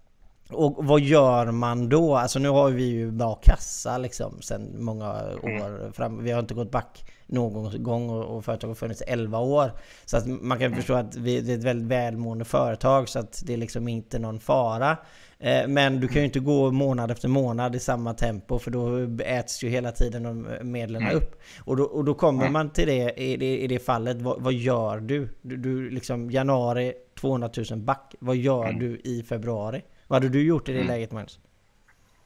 och 0.50 0.86
vad 0.86 1.02
gör 1.02 1.52
man 1.52 1.90
då? 1.90 2.16
Alltså 2.16 2.40
nu 2.40 2.50
har 2.50 2.70
vi 2.70 2.84
ju 2.84 3.12
bra 3.12 3.36
kassa 3.36 3.98
liksom 3.98 4.42
sen 4.42 4.84
många 4.84 5.12
år 5.44 5.92
fram. 5.92 6.24
Vi 6.24 6.32
har 6.32 6.40
inte 6.40 6.54
gått 6.54 6.72
back 6.72 7.06
någon 7.28 7.84
gång 7.84 8.10
och 8.10 8.46
företaget 8.46 8.70
har 8.70 8.76
funnits 8.76 9.02
i 9.02 9.06
11 9.06 9.40
år. 9.40 9.72
Så 10.06 10.18
att 10.18 10.28
man 10.28 10.60
kan 10.60 10.76
förstå 10.76 10.94
att 10.94 11.16
vi, 11.16 11.42
det 11.42 11.54
är 11.54 11.58
ett 11.58 11.64
väldigt 11.64 11.88
välmående 11.88 12.46
företag 12.46 13.10
så 13.10 13.20
att 13.20 13.44
det 13.46 13.54
är 13.54 13.58
liksom 13.58 13.88
inte 13.88 14.20
någon 14.20 14.40
fara. 14.40 14.98
Eh, 15.40 15.68
men 15.68 16.00
du 16.00 16.08
kan 16.08 16.22
ju 16.22 16.26
inte 16.26 16.40
gå 16.40 16.72
månad 16.72 17.12
efter 17.12 17.28
månad 17.28 17.76
i 17.76 17.80
samma 17.80 18.14
tempo 18.14 18.60
för 18.60 18.72
då 18.72 19.08
äts 19.24 19.64
ju 19.64 19.70
hela 19.70 19.92
tiden 19.92 20.48
medlen 20.62 21.12
upp. 21.12 21.42
Och 21.60 21.78
då, 21.78 21.84
och 21.84 22.06
då 22.06 22.14
kommer 22.14 22.50
man 22.50 22.70
till 22.70 22.88
det 22.88 23.14
i 23.22 23.38
det, 23.38 23.60
i 23.60 23.68
det 23.68 23.80
fallet. 23.80 24.22
Vad, 24.22 24.42
vad 24.42 24.54
gör 24.54 25.00
du? 25.00 25.30
du? 25.42 25.58
Du 25.58 25.90
liksom 25.90 26.32
januari 26.32 26.94
200 27.20 27.50
000 27.72 27.80
back. 27.80 28.16
Vad 28.20 28.36
gör 28.36 28.66
mm. 28.66 28.80
du 28.80 29.02
i 29.04 29.24
februari? 29.24 29.82
Vad 30.14 30.24
hade 30.24 30.38
du 30.38 30.44
gjort 30.46 30.70
i 30.70 30.72
det 30.72 30.80
mm. 30.80 30.88
läget 30.88 31.12
Magnus? 31.12 31.40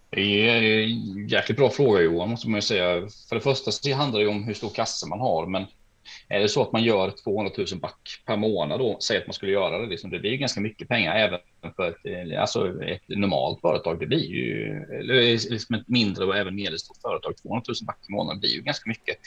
Det 0.10 0.50
är 0.50 0.84
en 0.84 1.28
jäkligt 1.28 1.58
bra 1.58 1.70
fråga 1.70 2.02
Johan, 2.02 2.30
måste 2.30 2.50
man 2.50 2.58
ju 2.58 2.62
säga. 2.62 3.08
För 3.30 3.36
det 3.36 3.42
första 3.42 3.72
så 3.72 3.94
handlar 3.94 4.20
det 4.20 4.28
om 4.28 4.44
hur 4.44 4.54
stor 4.54 4.70
kassa 4.70 5.08
man 5.08 5.20
har, 5.20 5.48
men 5.48 5.66
är 6.28 6.40
det 6.40 6.50
så 6.50 6.62
att 6.62 6.72
man 6.72 6.84
gör 6.84 7.14
200 7.24 7.54
000 7.58 7.68
back 7.80 8.24
per 8.26 8.38
månad 8.38 8.80
då, 8.80 8.98
säg 9.00 9.18
att 9.18 9.28
man 9.28 9.34
skulle 9.34 9.52
göra 9.52 9.78
det, 9.78 9.88
liksom, 9.88 10.10
det 10.10 10.20
blir 10.20 10.32
ju 10.32 10.38
ganska 10.38 10.62
mycket 10.62 10.88
pengar 10.88 11.16
även 11.16 11.40
för 11.76 11.90
ett, 11.90 12.38
alltså 12.40 12.84
ett 12.84 13.08
normalt 13.08 13.62
företag. 13.62 14.00
Det 14.00 14.06
blir 14.06 14.26
ju, 14.26 14.84
eller 15.00 15.50
liksom 15.52 15.76
ett 15.76 15.88
mindre 15.88 16.26
och 16.26 16.38
även 16.38 16.56
medelstort 16.56 16.98
företag, 17.02 17.38
200 17.38 17.64
000 17.68 17.76
back 17.88 18.00
i 18.10 18.12
månaden 18.12 18.40
blir 18.40 18.50
ju 18.50 18.62
ganska 18.62 18.90
mycket. 18.90 19.18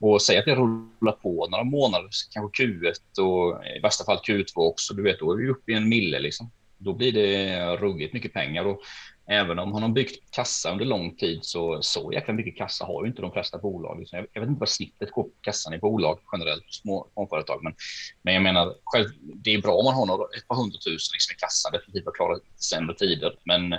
Och 0.00 0.22
säg 0.22 0.38
att 0.38 0.44
det 0.44 0.54
rullar 0.54 1.12
på 1.12 1.48
några 1.50 1.64
månader, 1.64 2.08
kanske 2.30 2.64
Q1 2.64 3.20
och 3.20 3.64
i 3.76 3.80
värsta 3.80 4.04
fall 4.04 4.18
Q2 4.26 4.52
också, 4.56 4.94
du 4.94 5.02
vet, 5.02 5.18
då 5.18 5.32
är 5.32 5.36
vi 5.36 5.48
uppe 5.48 5.72
i 5.72 5.74
en 5.74 5.88
mille 5.88 6.20
liksom 6.20 6.50
då 6.84 6.92
blir 6.92 7.12
det 7.12 7.76
ruggigt 7.76 8.14
mycket 8.14 8.32
pengar. 8.32 8.64
Och 8.64 8.80
även 9.26 9.58
om 9.58 9.72
han 9.72 9.82
har 9.82 9.88
byggt 9.88 10.30
kassa 10.30 10.72
under 10.72 10.84
lång 10.84 11.16
tid 11.16 11.38
så 11.42 11.82
så 11.82 12.12
jäkla 12.12 12.34
mycket 12.34 12.56
kassa 12.56 12.84
har 12.84 13.02
ju 13.02 13.08
inte 13.08 13.22
de 13.22 13.32
flesta 13.32 13.58
bolag. 13.58 14.04
Jag, 14.10 14.26
jag 14.32 14.40
vet 14.40 14.48
inte 14.48 14.60
vad 14.60 14.68
snittet 14.68 15.10
går 15.10 15.22
på 15.22 15.30
kassan 15.40 15.74
i 15.74 15.78
bolag 15.78 16.18
generellt, 16.32 16.64
små 16.68 17.08
småföretag. 17.12 17.62
Men, 17.62 17.74
men 18.22 18.34
jag 18.34 18.42
menar, 18.42 18.74
själv, 18.84 19.08
det 19.20 19.54
är 19.54 19.62
bra 19.62 19.74
om 19.74 19.84
man 19.84 19.94
har 19.94 20.06
några, 20.06 20.24
ett 20.36 20.48
par 20.48 20.56
hundratusen 20.56 21.12
liksom 21.12 21.34
i 21.34 21.38
kassan, 21.38 21.72
definitivt 21.72 22.08
att 22.08 22.14
klara 22.14 22.38
sämre 22.56 22.94
tider. 22.94 23.38
Men 23.44 23.74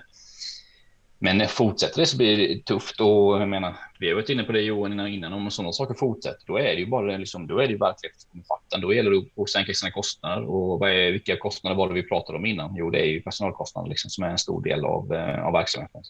men 1.23 1.47
fortsätter 1.47 2.01
det 2.01 2.05
så 2.05 2.17
blir 2.17 2.37
det 2.37 2.65
tufft 2.65 3.01
och 3.01 3.41
jag 3.41 3.49
menar, 3.49 3.75
vi 3.99 4.07
har 4.07 4.15
varit 4.15 4.29
inne 4.29 4.43
på 4.43 4.51
det 4.51 4.61
Johan 4.61 5.07
innan, 5.07 5.33
om 5.33 5.51
sådana 5.51 5.71
saker 5.71 5.93
fortsätter, 5.93 6.43
då 6.47 6.57
är 6.57 6.63
det 6.63 6.79
ju 6.79 6.85
bara 6.85 7.17
liksom, 7.17 7.47
då 7.47 7.57
är 7.59 7.67
det 7.67 7.73
ju 7.73 7.77
verklighetsomfattande. 7.77 8.87
Då 8.87 8.93
gäller 8.93 9.11
det 9.11 9.41
att 9.41 9.49
sänka 9.49 9.73
sina 9.73 9.91
kostnader 9.91 10.45
och 10.45 10.79
vad 10.79 10.91
är, 10.91 11.11
vilka 11.11 11.37
kostnader 11.37 11.75
var 11.75 11.87
det 11.87 11.93
vi 11.93 12.03
pratade 12.03 12.37
om 12.37 12.45
innan? 12.45 12.75
Jo, 12.75 12.89
det 12.89 12.99
är 12.99 13.05
ju 13.05 13.21
personalkostnader 13.21 13.89
liksom, 13.89 14.09
som 14.09 14.23
är 14.23 14.29
en 14.29 14.37
stor 14.37 14.63
del 14.63 14.85
av, 14.85 15.13
eh, 15.13 15.45
av 15.45 15.53
verksamheten. 15.53 16.01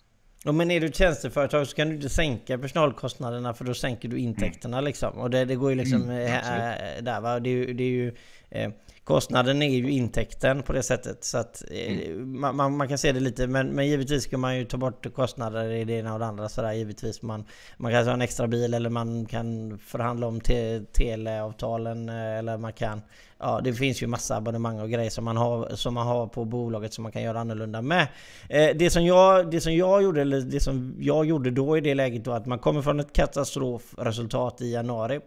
Ja, 0.43 0.51
men 0.51 0.71
är 0.71 0.79
du 0.79 0.91
tjänsteföretag 0.91 1.67
så 1.67 1.75
kan 1.75 1.89
du 1.89 1.95
inte 1.95 2.09
sänka 2.09 2.57
personalkostnaderna 2.57 3.53
för 3.53 3.65
då 3.65 3.73
sänker 3.73 4.09
du 4.09 4.19
intäkterna 4.19 4.77
mm. 4.77 4.87
liksom. 4.87 5.17
Och 5.17 5.29
det, 5.29 5.45
det 5.45 5.55
går 5.55 5.69
ju 5.69 5.75
liksom 5.75 6.03
mm, 6.03 6.25
äh, 6.25 7.03
där 7.03 7.21
va. 7.21 7.39
Det 7.39 7.49
är, 7.49 7.73
det 7.73 7.83
är 7.83 7.87
ju, 7.87 8.13
eh, 8.49 8.69
kostnaden 9.03 9.61
är 9.61 9.69
ju 9.69 9.91
intäkten 9.91 10.63
på 10.63 10.73
det 10.73 10.83
sättet. 10.83 11.23
Så 11.23 11.37
att 11.37 11.63
eh, 11.71 11.97
mm. 11.97 12.39
man, 12.39 12.77
man, 12.77 12.87
kan 12.87 12.97
se 12.97 13.11
det 13.11 13.19
lite, 13.19 13.47
men, 13.47 13.67
men 13.67 13.87
givetvis 13.87 14.23
ska 14.23 14.37
man 14.37 14.57
ju 14.57 14.65
ta 14.65 14.77
bort 14.77 15.13
kostnader 15.13 15.71
i 15.71 15.83
det 15.83 15.93
ena 15.93 16.13
och 16.13 16.19
det 16.19 16.25
andra. 16.25 16.49
Sådär, 16.49 16.73
givetvis 16.73 17.21
man, 17.21 17.45
man 17.77 17.91
kan 17.91 18.05
ha 18.05 18.13
en 18.13 18.21
extra 18.21 18.47
bil 18.47 18.73
eller 18.73 18.89
man 18.89 19.25
kan 19.25 19.79
förhandla 19.79 20.27
om 20.27 20.41
te, 20.41 20.79
teleavtalen 20.79 22.09
eh, 22.09 22.37
eller 22.37 22.57
man 22.57 22.73
kan... 22.73 23.01
Ja, 23.39 23.61
det 23.63 23.73
finns 23.73 24.03
ju 24.03 24.07
massa 24.07 24.35
abonnemang 24.35 24.79
och 24.79 24.89
grejer 24.89 25.09
som 25.09 25.25
man 25.25 25.37
har, 25.37 25.75
som 25.75 25.93
man 25.93 26.07
har 26.07 26.27
på 26.27 26.45
bolaget 26.45 26.93
som 26.93 27.03
man 27.03 27.11
kan 27.11 27.21
göra 27.21 27.39
annorlunda 27.39 27.81
med. 27.81 28.07
Eh, 28.49 28.69
det, 28.75 28.89
som 28.89 29.05
jag, 29.05 29.51
det 29.51 29.61
som 29.61 29.73
jag 29.75 30.03
gjorde, 30.03 30.21
eller 30.21 30.41
det 30.41 30.59
som 30.59 30.95
jag 30.99 31.25
gjorde 31.25 31.51
då 31.51 31.77
i 31.77 31.81
det 31.81 31.95
läget 31.95 32.23
då, 32.23 32.31
att 32.31 32.45
man 32.45 32.59
kommer 32.59 32.81
från 32.81 32.99
ett 32.99 33.13
katastrofresultat 33.13 34.61
i 34.61 34.71
januari. 34.71 35.19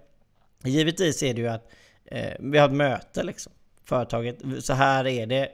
Givetvis 0.65 1.23
är 1.23 1.35
det 1.35 1.41
ju 1.41 1.49
att 1.49 1.71
eh, 2.05 2.33
vi 2.41 2.59
har 2.59 2.69
ett 2.69 2.75
möte 2.75 3.23
liksom 3.23 3.53
företaget. 3.87 4.39
Så 4.61 4.73
här 4.73 5.07
är 5.07 5.27
det. 5.27 5.49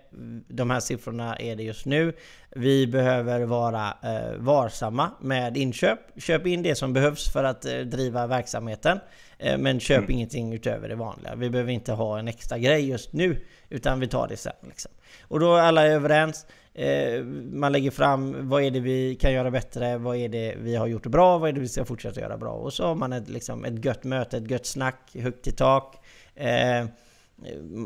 De 0.49 0.71
här 0.71 0.81
siffrorna 0.81 1.37
är 1.37 1.57
det 1.57 1.63
just 1.63 1.87
nu. 1.87 2.13
Vi 2.51 2.87
behöver 2.87 3.41
vara 3.41 3.97
eh, 4.03 4.37
varsamma 4.39 5.11
med 5.21 5.57
inköp. 5.57 5.99
Köp 6.17 6.47
in 6.47 6.63
det 6.63 6.75
som 6.75 6.93
behövs 6.93 7.33
för 7.33 7.45
att 7.45 7.65
eh, 7.65 7.79
driva 7.79 8.27
verksamheten. 8.27 9.01
Eh, 9.39 9.59
men 9.59 9.81
köp 9.81 9.99
mm. 9.99 10.11
ingenting 10.11 10.53
utöver 10.53 10.89
det 10.89 10.95
vanliga. 10.95 11.35
Vi 11.35 11.51
behöver 11.51 11.73
inte 11.73 11.93
ha 11.93 12.19
en 12.19 12.29
extra 12.29 12.59
grej 12.59 12.89
just 12.89 13.13
nu. 13.13 13.45
Utan 13.69 14.01
vi 14.01 14.07
tar 14.07 14.29
det 14.29 14.37
sen. 14.37 14.53
Liksom. 14.63 14.93
Och 15.23 15.41
då 15.41 15.57
är 15.57 15.61
alla 15.61 15.87
överens. 15.87 16.47
Eh, 16.75 17.25
man 17.53 17.73
lägger 17.73 17.91
fram 17.91 18.49
vad 18.49 18.63
är 18.63 18.71
det 18.71 18.81
vi 18.81 19.15
kan 19.15 19.33
göra 19.33 19.51
bättre, 19.51 19.99
vad 19.99 20.17
är 20.17 20.29
det 20.29 20.55
vi 20.59 20.77
har 20.77 20.87
gjort 20.87 21.07
bra, 21.07 21.39
vad 21.39 21.49
är 21.49 21.53
det 21.53 21.61
vi 21.61 21.69
ska 21.69 21.85
fortsätta 21.85 22.21
göra 22.21 22.37
bra. 22.37 22.53
Och 22.53 22.73
så 22.73 22.87
har 22.87 22.95
man 22.95 23.13
ett, 23.13 23.29
liksom, 23.29 23.65
ett 23.65 23.85
gött 23.85 24.05
möte, 24.05 24.37
ett 24.37 24.51
gött 24.51 24.67
snack, 24.67 25.11
högt 25.15 25.47
i 25.47 25.53
tak. 25.53 25.97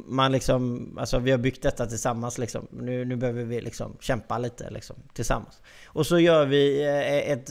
Man 0.06 0.32
liksom, 0.32 0.90
alltså 0.98 1.18
vi 1.18 1.30
har 1.30 1.38
byggt 1.38 1.62
detta 1.62 1.86
tillsammans 1.86 2.38
liksom. 2.38 2.66
Nu, 2.70 3.04
nu 3.04 3.16
behöver 3.16 3.44
vi 3.44 3.60
liksom 3.60 3.96
kämpa 4.00 4.38
lite 4.38 4.70
liksom, 4.70 4.96
tillsammans. 5.14 5.62
Och 5.86 6.06
så 6.06 6.18
gör 6.18 6.46
vi 6.46 6.84
eh, 6.84 7.30
ett 7.30 7.50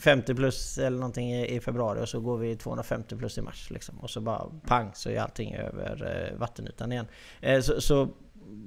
50 0.00 0.34
plus 0.34 0.78
eller 0.78 0.98
någonting 0.98 1.34
i 1.34 1.60
februari 1.60 2.02
och 2.02 2.08
så 2.08 2.20
går 2.20 2.38
vi 2.38 2.56
250 2.56 3.16
plus 3.16 3.38
i 3.38 3.42
mars 3.42 3.70
liksom. 3.70 3.98
Och 3.98 4.10
så 4.10 4.20
bara 4.20 4.50
pang 4.66 4.90
så 4.94 5.10
är 5.10 5.20
allting 5.20 5.54
över 5.54 6.28
eh, 6.32 6.38
vattenytan 6.38 6.92
igen. 6.92 7.06
Eh, 7.40 7.60
så, 7.60 7.80
så 7.80 8.08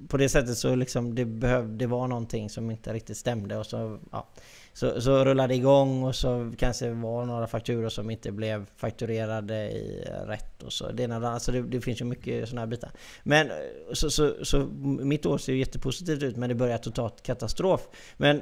på 0.08 0.18
det 0.18 0.30
sättet 0.30 0.58
så 0.58 0.76
liksom 0.76 1.16
det 1.16 1.26
behövde 1.26 1.88
vara 1.88 2.08
någonting 2.08 2.50
som 2.50 2.72
inte 2.72 2.94
riktigt 2.94 3.18
stämde 3.18 3.58
och 3.58 3.66
så 3.66 4.00
ja. 4.12 4.28
Så, 4.74 5.02
så 5.02 5.26
rullade 5.26 5.48
det 5.48 5.56
igång 5.56 6.04
och 6.04 6.16
så 6.16 6.52
kanske 6.58 6.86
det 6.86 6.94
var 6.94 7.26
några 7.26 7.48
fakturor 7.48 7.90
som 7.90 8.10
inte 8.10 8.32
blev 8.32 8.66
fakturerade 8.76 9.56
i 9.56 10.08
rätt 10.26 10.64
och 10.64 10.74
så. 10.74 10.92
Det, 10.92 11.06
alltså 11.06 11.52
det, 11.52 11.62
det 11.62 11.82
finns 11.82 12.02
ju 12.02 12.06
mycket 12.06 12.50
sådana 12.50 12.62
här 12.62 12.68
bitar. 12.68 12.92
Men 13.24 13.52
så, 13.94 14.10
så, 14.10 14.34
så 14.46 14.60
mitt 14.84 15.26
år 15.26 15.38
ser 15.38 15.54
ju 15.54 15.60
jättepositivt 15.60 16.24
ut 16.24 16.38
men 16.38 16.50
det 16.50 16.56
börjar 16.56 16.78
totalt 16.78 17.24
katastrof. 17.24 17.88
Men 18.18 18.42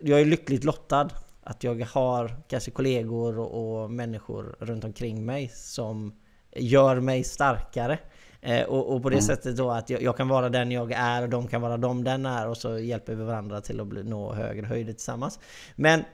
jag 0.00 0.20
är 0.20 0.24
lyckligt 0.24 0.64
lottad 0.64 1.10
att 1.42 1.64
jag 1.64 1.84
har 1.84 2.36
kanske 2.48 2.70
kollegor 2.70 3.38
och, 3.38 3.82
och 3.82 3.90
människor 3.90 4.56
runt 4.60 4.84
omkring 4.84 5.26
mig 5.26 5.52
som 5.54 6.14
gör 6.56 7.00
mig 7.00 7.24
starkare. 7.24 7.98
Eh, 8.40 8.64
och, 8.64 8.94
och, 8.94 9.02
på 9.02 9.10
det 9.10 9.16
mm. 9.16 9.26
sättet 9.26 9.56
då 9.56 9.70
att 9.70 9.90
jag, 9.90 10.02
jag, 10.02 10.16
kan 10.16 10.28
vara 10.28 10.48
den 10.48 10.72
jag 10.72 10.92
är 10.92 11.22
och 11.22 11.28
de 11.28 11.48
kan 11.48 11.60
vara 11.60 11.76
de 11.76 12.04
den 12.04 12.26
är 12.26 12.48
och 12.48 12.56
så 12.56 12.78
hjälper 12.78 13.14
vi 13.14 13.24
varandra 13.24 13.60
till 13.60 13.80
att 13.80 13.86
bli, 13.86 14.04
nå 14.04 14.32
högre 14.32 14.66
höjder 14.66 14.92
tillsammans. 14.92 15.38
Men 15.76 16.04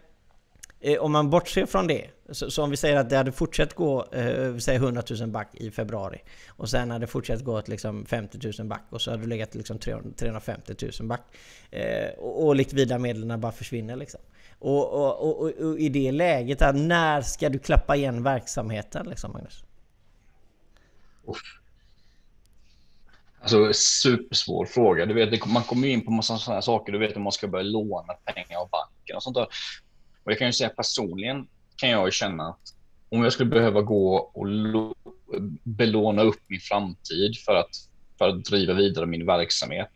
eh, 0.81 0.99
om 0.99 1.13
man 1.13 1.31
bortser 1.31 1.67
från 1.67 1.87
det, 1.87 2.07
så, 2.31 2.51
så, 2.51 2.63
om 2.63 2.71
vi 2.71 2.77
säger 2.77 2.97
att 2.97 3.11
det 3.11 3.17
hade 3.17 3.33
fortsatt 3.33 3.75
gå, 3.75 4.07
eh, 4.13 4.57
säger 4.57 4.81
100 4.81 5.03
000 5.21 5.29
back 5.29 5.55
i 5.55 5.71
februari 5.71 6.23
och 6.49 6.69
sen 6.69 6.91
hade 6.91 7.03
det 7.03 7.07
fortsatt 7.07 7.45
gå 7.45 7.63
till 7.63 7.73
liksom 7.73 8.07
50 8.07 8.53
000 8.59 8.69
back 8.69 8.85
och 8.91 9.01
så 9.01 9.11
hade 9.11 9.23
det 9.23 9.29
legat 9.29 9.55
liksom 9.55 9.79
350 9.79 10.75
000 11.01 11.09
back. 11.09 11.23
Eh, 11.71 12.11
och, 12.19 12.47
och 12.47 12.57
likvida 12.57 12.99
medlen 12.99 13.41
bara 13.41 13.53
försvinner 13.53 13.97
liksom. 13.97 14.21
Och, 14.59 14.93
och, 14.93 15.29
och, 15.29 15.51
och, 15.51 15.79
i 15.79 15.89
det 15.89 16.13
läget, 16.13 16.61
när 16.75 17.23
ska 17.23 17.49
du 17.49 17.59
klappa 17.59 17.97
igen 17.97 18.23
verksamheten 18.23 19.07
liksom 19.07 19.33
Magnus? 19.33 19.65
Alltså 23.45 23.73
supersvår 23.73 24.67
fråga. 24.67 25.07
Du 25.07 25.15
vet, 25.15 25.47
man 25.47 25.63
kommer 25.63 25.89
in 25.89 26.05
på 26.05 26.11
massa 26.11 26.39
sådana 26.39 26.63
saker. 26.63 26.93
Du 26.93 26.99
vet 26.99 27.17
om 27.17 27.23
man 27.23 27.33
ska 27.33 27.49
börja 27.49 27.63
låna 27.63 28.13
pengar 28.13 28.59
av 28.59 28.69
banken 28.71 29.17
och 29.17 29.23
sånt 29.23 29.37
där. 29.37 29.47
Och 30.25 30.33
jag 30.33 30.39
kan 30.39 30.47
ju 30.47 30.53
säga 30.53 30.71
personligen 30.71 31.47
kan 31.77 31.91
jag 31.91 32.07
ju 32.07 32.11
känna 32.11 32.49
att 32.49 32.61
om 33.09 33.23
jag 33.23 33.33
skulle 33.33 33.51
behöva 33.51 33.81
gå 33.81 34.17
och 34.17 34.47
belåna 35.63 36.23
upp 36.23 36.41
min 36.47 36.61
framtid 36.61 37.37
för 37.47 37.55
att, 37.55 37.71
för 38.19 38.29
att 38.29 38.45
driva 38.45 38.75
vidare 38.75 39.07
min 39.07 39.27
verksamhet. 39.27 39.91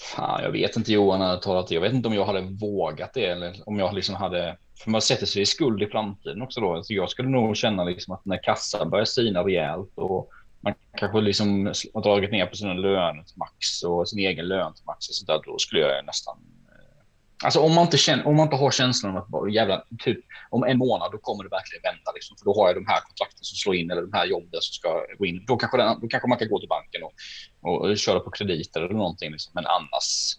Fan, 0.00 0.42
jag 0.42 0.50
vet 0.50 0.76
inte 0.76 0.92
Johan, 0.92 1.40
talat. 1.40 1.68
det. 1.68 1.74
Jag 1.74 1.82
vet 1.82 1.92
inte 1.92 2.08
om 2.08 2.14
jag 2.14 2.24
hade 2.24 2.40
vågat 2.40 3.14
det 3.14 3.26
eller 3.26 3.56
om 3.66 3.78
jag 3.78 3.94
liksom 3.94 4.14
hade. 4.14 4.56
För 4.82 4.90
man 4.90 5.02
sätter 5.02 5.26
sig 5.26 5.42
i 5.42 5.46
skuld 5.46 5.82
i 5.82 5.86
framtiden 5.86 6.42
också 6.42 6.60
då. 6.60 6.82
Så 6.82 6.94
jag 6.94 7.10
skulle 7.10 7.28
nog 7.28 7.56
känna 7.56 7.84
liksom 7.84 8.14
att 8.14 8.24
när 8.24 8.42
kassan 8.42 8.90
börjar 8.90 9.04
sina 9.04 9.44
rejält 9.44 9.92
och 9.94 10.30
man 10.62 10.74
kanske 10.96 11.20
liksom 11.20 11.66
har 11.94 12.02
dragit 12.02 12.30
ner 12.30 12.46
på 12.46 12.56
sina 12.56 12.74
löner 12.74 13.22
till 13.22 13.38
max 13.38 13.82
och 13.82 14.08
sin 14.08 14.18
egen 14.18 14.48
lön 14.48 14.74
till 14.74 14.84
max 14.84 15.08
och 15.08 15.14
så 15.14 15.24
där, 15.26 15.40
då 15.44 15.58
skulle 15.58 15.80
jag 15.80 16.04
nästan... 16.04 16.36
Eh, 16.68 17.44
alltså 17.44 17.60
om 17.60 17.74
man 17.74 17.84
inte, 17.84 17.98
känner, 17.98 18.26
om 18.26 18.36
man 18.36 18.46
inte 18.46 18.56
har 18.56 18.70
känslan 18.70 19.16
av 19.16 19.22
att 19.22 19.28
bara 19.28 19.50
jävla, 19.50 19.84
typ 19.98 20.18
om 20.50 20.64
en 20.64 20.78
månad, 20.78 21.12
då 21.12 21.18
kommer 21.18 21.44
det 21.44 21.50
verkligen 21.50 21.82
vända. 21.82 22.12
Liksom, 22.14 22.36
för 22.38 22.44
då 22.44 22.54
har 22.54 22.66
jag 22.68 22.76
de 22.76 22.86
här 22.86 23.00
kontrakten 23.00 23.44
som 23.44 23.56
slår 23.56 23.74
in 23.74 23.90
eller 23.90 24.02
de 24.02 24.12
här 24.12 24.26
jobben 24.26 24.60
som 24.60 24.72
ska 24.72 24.88
gå 25.18 25.26
in. 25.26 25.44
Då 25.46 25.56
kanske, 25.56 25.76
den, 25.76 26.00
då 26.00 26.08
kanske 26.08 26.28
man 26.28 26.38
kan 26.38 26.48
gå 26.48 26.58
till 26.58 26.68
banken 26.68 27.02
och, 27.02 27.12
och 27.62 27.98
köra 27.98 28.20
på 28.20 28.30
krediter 28.30 28.80
eller 28.80 28.94
någonting. 28.94 29.30
Liksom. 29.32 29.52
Men 29.54 29.66
annars... 29.66 30.36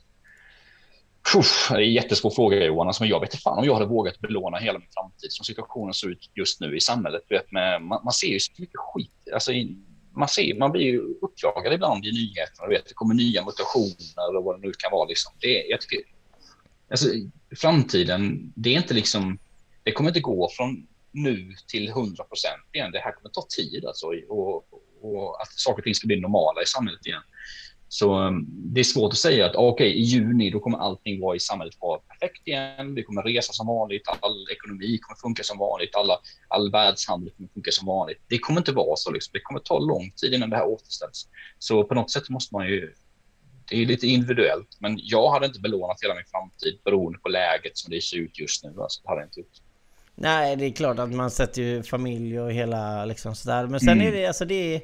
Puff, 1.34 1.68
det 1.70 1.76
är 1.76 1.82
en 1.82 1.94
jättesvår 1.94 2.30
fråga 2.30 2.66
Johan. 2.66 2.88
Alltså, 2.88 3.04
men 3.04 3.10
jag 3.10 3.20
vet 3.20 3.34
inte 3.34 3.42
fan 3.42 3.58
om 3.58 3.66
jag 3.66 3.74
hade 3.74 3.86
vågat 3.86 4.20
belåna 4.20 4.58
hela 4.58 4.80
min 4.80 4.88
framtid 4.94 5.32
som 5.32 5.46
situationen 5.46 5.94
ser 5.94 6.08
ut 6.08 6.32
just 6.36 6.60
nu 6.60 6.76
i 6.78 6.80
samhället. 6.80 7.22
Vet, 7.30 7.52
med, 7.52 7.82
man, 7.82 8.02
man 8.04 8.14
ser 8.14 8.28
ju 8.28 8.40
så 8.40 8.52
mycket 8.58 8.80
skit. 8.80 9.12
Alltså, 9.34 9.52
man, 10.16 10.28
ser, 10.28 10.60
man 10.60 10.72
blir 10.72 10.82
ju 10.82 11.02
uppjagad 11.22 11.74
ibland 11.74 12.06
i 12.06 12.12
nyheterna. 12.12 12.68
Vet, 12.68 12.86
det 12.86 12.94
kommer 12.94 13.14
nya 13.14 13.46
mutationer 13.46 14.36
och 14.38 14.44
vad 14.44 14.62
det 14.62 14.68
nu 14.68 14.74
kan 14.78 14.92
vara. 14.92 15.08
Liksom. 15.08 15.34
Det, 15.40 15.66
jag 15.70 15.82
tycker, 15.82 16.00
alltså, 16.90 17.08
framtiden, 17.56 18.54
det 18.56 18.74
är 18.74 18.78
inte 18.78 18.94
liksom... 18.94 19.38
Det 19.84 19.92
kommer 19.92 20.10
inte 20.10 20.20
gå 20.20 20.50
från 20.58 20.88
nu 21.12 21.56
till 21.68 21.90
100 21.90 22.24
procent 22.24 22.62
igen. 22.72 22.92
Det 22.92 23.00
här 23.00 23.12
kommer 23.12 23.30
ta 23.30 23.46
tid 23.58 23.86
alltså, 23.86 24.08
och, 24.30 24.66
och 25.02 25.42
att 25.42 25.52
saker 25.52 25.82
och 25.82 25.84
ting 25.84 25.96
ska 25.96 26.08
bli 26.08 26.20
normala 26.20 26.62
i 26.62 26.66
samhället 26.66 27.06
igen. 27.06 27.22
Så 27.94 28.20
um, 28.20 28.46
det 28.50 28.80
är 28.80 28.84
svårt 28.84 29.14
att 29.14 29.18
säga 29.18 29.46
att 29.46 29.56
okej, 29.56 29.88
okay, 29.88 29.88
i 29.88 30.02
juni 30.02 30.50
då 30.50 30.60
kommer 30.60 30.78
allting 30.78 31.22
vara 31.22 31.36
i 31.36 31.40
samhället 31.40 31.74
vara 31.80 32.00
perfekt 32.00 32.48
igen. 32.48 32.96
Vi 32.96 33.04
kommer 33.04 33.22
resa 33.24 33.54
som 33.54 33.68
vanligt, 33.68 34.08
all 34.08 34.46
ekonomi 34.52 34.98
kommer 35.02 35.18
funka 35.20 35.44
som 35.44 35.58
vanligt, 35.58 35.96
alla, 35.96 36.18
all 36.48 36.72
världshandel 36.72 37.32
kommer 37.36 37.50
funka 37.54 37.72
som 37.72 37.88
vanligt. 37.88 38.22
Det 38.28 38.40
kommer 38.40 38.60
inte 38.60 38.72
vara 38.72 38.96
så. 38.96 39.12
Liksom. 39.12 39.32
Det 39.34 39.40
kommer 39.40 39.60
ta 39.60 39.80
lång 39.80 40.12
tid 40.12 40.34
innan 40.34 40.50
det 40.50 40.56
här 40.56 40.68
återställs. 40.68 41.28
Så 41.60 41.84
på 41.84 41.96
något 41.96 42.12
sätt 42.12 42.30
måste 42.30 42.56
man 42.56 42.68
ju 42.68 42.94
det 43.70 43.82
är 43.82 43.86
lite 43.86 44.08
individuellt, 44.08 44.78
men 44.80 45.00
jag 45.02 45.32
hade 45.32 45.46
inte 45.46 45.60
belånat 45.60 45.98
hela 46.04 46.16
min 46.16 46.26
framtid 46.32 46.80
beroende 46.86 47.20
på 47.20 47.30
läget 47.30 47.78
som 47.78 47.92
det 47.92 48.02
ser 48.02 48.18
ut 48.18 48.40
just 48.40 48.64
nu. 48.64 48.74
Alltså, 48.78 49.02
det 49.04 49.10
hade 49.10 49.22
jag 49.22 49.28
inte 49.28 49.40
gjort. 49.40 49.58
Nej, 50.16 50.56
det 50.56 50.66
är 50.66 50.72
klart 50.72 51.00
att 51.00 51.12
man 51.12 51.32
sätter 51.32 51.62
ju 51.62 51.84
familj 51.84 52.40
och 52.40 52.52
hela 52.52 53.06
liksom 53.06 53.36
sådär. 53.36 53.68
Men 53.68 53.80
sen 53.80 53.90
mm. 53.90 54.08
är 54.08 54.12
det 54.12 54.28
alltså 54.28 54.46
det 54.46 54.76
är... 54.76 54.82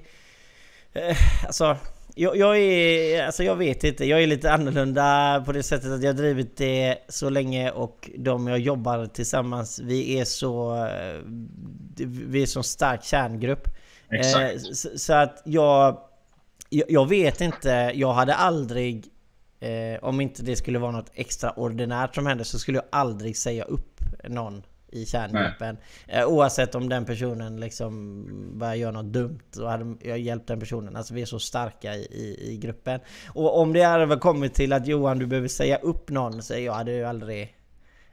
Eh, 0.94 1.18
alltså 1.46 1.78
jag, 2.20 2.38
jag, 2.38 2.58
är, 2.58 3.26
alltså 3.26 3.44
jag 3.44 3.56
vet 3.56 3.84
inte, 3.84 4.06
jag 4.06 4.24
är 4.24 4.28
lite 4.28 4.52
annorlunda 4.52 5.44
på 5.46 5.52
det 5.52 5.64
sättet 5.64 5.92
att 5.92 6.04
jag 6.04 6.10
har 6.10 6.18
drivit 6.18 6.58
det 6.58 6.98
så 7.10 7.30
länge 7.30 7.72
och 7.72 8.10
de 8.18 8.48
jag 8.48 8.60
jobbar 8.60 9.06
tillsammans, 9.06 9.80
vi 9.80 10.20
är 10.20 10.26
så... 10.26 10.76
Eh, 10.86 11.22
vi 12.06 12.42
är 12.42 12.46
så 12.46 12.64
stark 12.64 13.04
kärngrupp. 13.04 13.68
Exakt. 14.12 14.76
Så, 14.76 14.90
så, 14.96 15.14
att 15.14 15.42
jag... 15.46 16.00
Jag 16.70 17.10
vet 17.10 17.42
inte, 17.42 17.92
jag 17.96 18.14
hade 18.14 18.36
aldrig 18.36 19.06
eh, 19.60 20.04
om 20.04 20.22
inte 20.22 20.44
det 20.44 20.56
skulle 20.56 20.80
vara 20.80 20.92
något 20.92 21.12
extraordinärt 21.14 22.16
som 22.16 22.26
händer 22.26 22.44
så 22.44 22.60
skulle 22.60 22.78
jag 22.78 22.86
aldrig 22.90 23.38
säga 23.38 23.64
upp 23.64 24.00
någon 24.24 24.64
i 24.92 25.06
kärngruppen. 25.06 25.78
Eh, 26.08 26.26
oavsett 26.26 26.76
om 26.76 26.90
den 26.90 27.06
personen 27.06 27.60
liksom 27.60 28.26
börjar 28.60 28.76
göra 28.76 28.92
något 28.92 29.14
dumt 29.14 29.40
så 29.52 29.68
hade 29.68 29.96
jag 30.02 30.20
hjälpt 30.20 30.48
den 30.48 30.60
personen. 30.60 30.96
Alltså 30.96 31.14
vi 31.14 31.22
är 31.22 31.26
så 31.26 31.40
starka 31.40 31.96
i, 31.96 32.02
i, 32.02 32.54
i 32.54 32.58
gruppen. 32.58 33.00
Och 33.34 33.60
om 33.60 33.74
det 33.74 33.84
hade 33.84 34.16
kommit 34.16 34.54
till 34.54 34.74
att 34.74 34.88
Johan 34.88 35.20
du 35.20 35.26
behöver 35.26 35.48
säga 35.48 35.78
upp 35.78 36.10
någon 36.10 36.42
så 36.42 36.60
jag 36.60 36.74
hade 36.74 36.92
ju 36.92 37.04
aldrig 37.04 37.56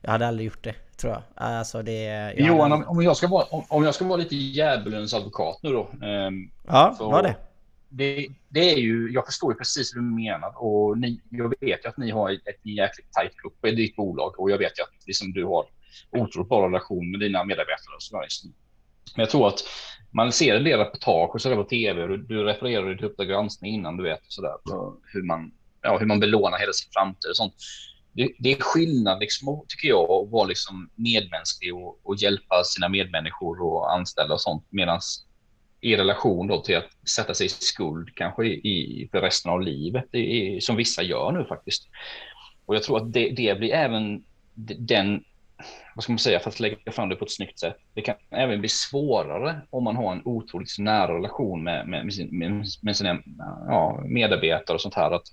jag 0.01 0.11
hade 0.11 0.27
aldrig 0.27 0.47
gjort 0.47 0.65
det, 0.65 0.75
tror 0.97 1.13
jag. 1.13 1.23
Alltså 1.35 1.83
det... 1.83 2.33
Johan, 2.37 2.71
hade... 2.71 2.85
om, 2.85 3.03
jag 3.03 3.17
ska 3.17 3.29
vara, 3.29 3.45
om, 3.45 3.65
om 3.69 3.85
jag 3.85 3.95
ska 3.95 4.05
vara 4.05 4.17
lite 4.17 4.37
djävulens 4.37 5.15
advokat 5.15 5.59
nu 5.63 5.73
då. 5.73 5.89
Um, 6.07 6.51
ja, 6.67 6.97
var 7.01 7.23
det. 7.23 7.37
det. 7.89 8.29
Det 8.49 8.71
är 8.71 8.77
ju, 8.77 9.13
jag 9.13 9.27
förstår 9.27 9.53
ju 9.53 9.59
precis 9.59 9.95
hur 9.95 10.01
du 10.01 10.07
menar 10.07 10.63
och 10.63 10.99
ni, 10.99 11.21
jag 11.31 11.55
vet 11.61 11.85
ju 11.85 11.89
att 11.89 11.97
ni 11.97 12.11
har 12.11 12.31
ett, 12.31 12.47
ett 12.47 12.61
jäkligt 12.67 13.13
tajt 13.13 13.37
grupp 13.43 13.65
i 13.65 13.71
ditt 13.71 13.97
bolag 13.97 14.41
och 14.41 14.51
jag 14.51 14.59
vet 14.59 14.79
ju 14.79 14.83
att 14.83 15.07
liksom, 15.07 15.33
du 15.33 15.45
har 15.45 15.67
otroligt 16.11 16.49
bra 16.49 16.67
relation 16.67 17.11
med 17.11 17.21
dina 17.21 17.45
medarbetare 17.45 17.95
och. 17.97 18.53
Men 19.15 19.23
jag 19.23 19.31
tror 19.31 19.49
att 19.49 19.65
man 20.11 20.33
ser 20.33 20.57
en 20.57 20.65
del 20.65 20.79
reportage 20.79 21.35
och 21.35 21.41
sådär 21.43 21.57
på 21.57 21.65
tv 21.65 22.07
du, 22.07 22.17
du 22.17 22.45
refererar 22.45 22.95
till 22.95 23.05
Uppdrag 23.05 23.29
granskning 23.29 23.75
innan 23.75 23.97
du 23.97 24.03
vet 24.03 24.21
sådär 24.29 24.53
hur 25.13 25.23
man, 25.23 25.53
ja, 25.83 25.99
hur 25.99 26.07
man 26.07 26.21
belånar 26.21 26.59
hela 26.59 26.73
sin 26.73 26.91
framtid 26.93 27.31
och 27.31 27.37
sånt. 27.37 27.55
Det, 28.13 28.33
det 28.39 28.53
är 28.53 28.61
skillnad, 28.61 29.21
liksom, 29.21 29.65
tycker 29.69 29.89
jag, 29.89 30.11
att 30.11 30.31
vara 30.31 30.47
liksom 30.47 30.91
medmänsklig 30.95 31.75
och, 31.75 32.01
och 32.03 32.17
hjälpa 32.17 32.65
sina 32.65 32.89
medmänniskor 32.89 33.63
och 33.63 33.93
anställda 33.93 34.35
och 34.35 34.41
sånt. 34.41 34.67
Medan 34.71 35.01
i 35.81 35.97
relation 35.97 36.47
då 36.47 36.63
till 36.63 36.77
att 36.77 37.09
sätta 37.09 37.35
sig 37.35 37.47
i 37.47 37.49
skuld 37.49 38.15
kanske 38.15 38.47
i, 38.47 39.09
för 39.13 39.21
resten 39.21 39.53
av 39.53 39.63
livet, 39.63 40.15
i, 40.15 40.61
som 40.61 40.77
vissa 40.77 41.03
gör 41.03 41.33
nu 41.33 41.45
faktiskt. 41.45 41.89
Och 42.67 42.75
jag 42.75 42.83
tror 42.83 42.97
att 42.97 43.13
det, 43.13 43.31
det 43.31 43.59
blir 43.59 43.73
även 43.73 44.25
den 44.79 45.25
vad 45.95 46.03
ska 46.03 46.13
man 46.13 46.19
säga, 46.19 46.41
för 46.41 46.51
att 46.51 46.61
lägga 46.61 46.93
fram 46.93 47.09
det 47.09 47.17
på 47.17 47.25
ett 47.25 47.33
snyggt 47.33 47.59
sätt. 47.59 47.77
Det 47.95 48.03
kan 48.03 48.15
även 48.31 48.61
bli 48.61 48.69
svårare 48.69 49.61
om 49.71 49.85
man 49.85 49.97
har 49.97 50.13
en 50.13 50.23
otroligt 50.25 50.79
nära 50.79 51.15
relation 51.15 51.65
med, 51.65 51.89
med, 51.89 52.05
med, 52.05 52.15
sin, 52.15 52.39
med, 52.39 52.65
med 52.83 52.97
sina 52.97 53.23
ja, 53.67 54.03
medarbetare 54.05 54.75
och 54.75 54.81
sånt 54.81 54.95
här. 54.95 55.11
Att 55.11 55.27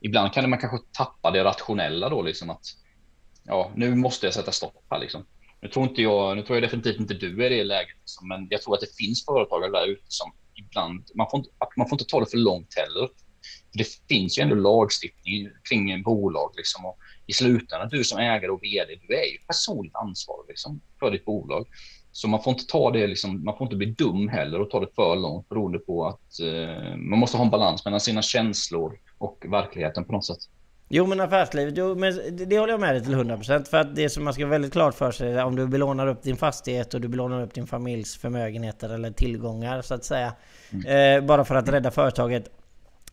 ibland 0.00 0.32
kan 0.32 0.50
man 0.50 0.58
kanske 0.58 0.86
tappa 0.92 1.30
det 1.30 1.44
rationella 1.44 2.08
då, 2.08 2.22
liksom 2.22 2.50
att 2.50 2.64
ja, 3.44 3.70
nu 3.74 3.94
måste 3.94 4.26
jag 4.26 4.34
sätta 4.34 4.52
stopp 4.52 4.84
här 4.90 4.98
liksom. 4.98 5.26
Nu 5.60 5.68
tror 5.68 5.88
inte 5.88 6.02
jag, 6.02 6.36
nu 6.36 6.42
tror 6.42 6.56
jag 6.56 6.62
definitivt 6.62 7.00
inte 7.00 7.14
du 7.14 7.46
är 7.46 7.50
i 7.50 7.56
det 7.56 7.64
läget, 7.64 7.96
liksom, 8.00 8.28
men 8.28 8.46
jag 8.50 8.62
tror 8.62 8.74
att 8.74 8.80
det 8.80 8.96
finns 8.96 9.24
företagare 9.24 9.70
där 9.70 9.86
ute 9.86 10.04
som 10.08 10.32
ibland, 10.54 11.10
man 11.14 11.30
får 11.30 11.38
inte, 11.38 11.50
man 11.76 11.88
får 11.88 11.94
inte 11.94 12.10
ta 12.10 12.20
det 12.20 12.30
för 12.30 12.38
långt 12.38 12.74
heller. 12.76 13.08
För 13.76 13.84
det 13.84 14.14
finns 14.14 14.38
ju 14.38 14.42
ändå 14.42 14.54
lagstiftning 14.54 15.48
kring 15.68 15.90
en 15.90 16.02
bolag 16.02 16.52
liksom 16.56 16.86
och 16.86 16.98
i 17.26 17.32
slutändan, 17.32 17.88
du 17.88 18.04
som 18.04 18.18
ägare 18.18 18.48
och 18.48 18.62
vd, 18.62 18.98
du 19.08 19.14
är 19.14 19.32
ju 19.32 19.38
personligt 19.46 19.94
ansvarig 19.94 20.48
liksom, 20.48 20.80
för 20.98 21.10
ditt 21.10 21.24
bolag. 21.24 21.66
Så 22.12 22.28
man 22.28 22.42
får 22.42 22.52
inte 22.52 22.66
ta 22.66 22.90
det, 22.90 23.06
liksom, 23.06 23.44
man 23.44 23.56
får 23.56 23.64
inte 23.64 23.76
bli 23.76 23.86
dum 23.86 24.28
heller 24.28 24.60
och 24.60 24.70
ta 24.70 24.80
det 24.80 24.94
för 24.94 25.16
långt 25.16 25.48
beroende 25.48 25.78
på 25.78 26.06
att 26.06 26.40
eh, 26.40 26.96
man 26.96 27.18
måste 27.18 27.36
ha 27.36 27.44
en 27.44 27.50
balans 27.50 27.84
mellan 27.84 28.00
sina 28.00 28.22
känslor 28.22 28.98
och 29.18 29.44
verkligheten 29.48 30.04
på 30.04 30.12
något 30.12 30.24
sätt. 30.24 30.38
Jo 30.88 31.06
men 31.06 31.20
affärslivet, 31.20 31.74
jo, 31.76 31.94
men 31.94 32.20
det 32.48 32.58
håller 32.58 32.72
jag 32.72 32.80
med 32.80 32.94
dig 32.94 33.04
till 33.04 33.14
100% 33.14 33.64
För 33.64 33.76
att 33.76 33.96
det 33.96 34.10
som 34.10 34.24
man 34.24 34.34
ska 34.34 34.42
vara 34.42 34.50
väldigt 34.50 34.72
klart 34.72 34.94
för 34.94 35.10
sig 35.10 35.42
om 35.42 35.56
du 35.56 35.66
belånar 35.66 36.06
upp 36.06 36.22
din 36.22 36.36
fastighet 36.36 36.94
och 36.94 37.00
du 37.00 37.08
belånar 37.08 37.42
upp 37.42 37.54
din 37.54 37.66
familjs 37.66 38.16
förmögenheter 38.16 38.88
eller 38.94 39.10
tillgångar 39.10 39.82
så 39.82 39.94
att 39.94 40.04
säga. 40.04 40.32
Mm. 40.72 41.18
Eh, 41.18 41.26
bara 41.26 41.44
för 41.44 41.54
att 41.54 41.68
rädda 41.68 41.90
företaget 41.90 42.50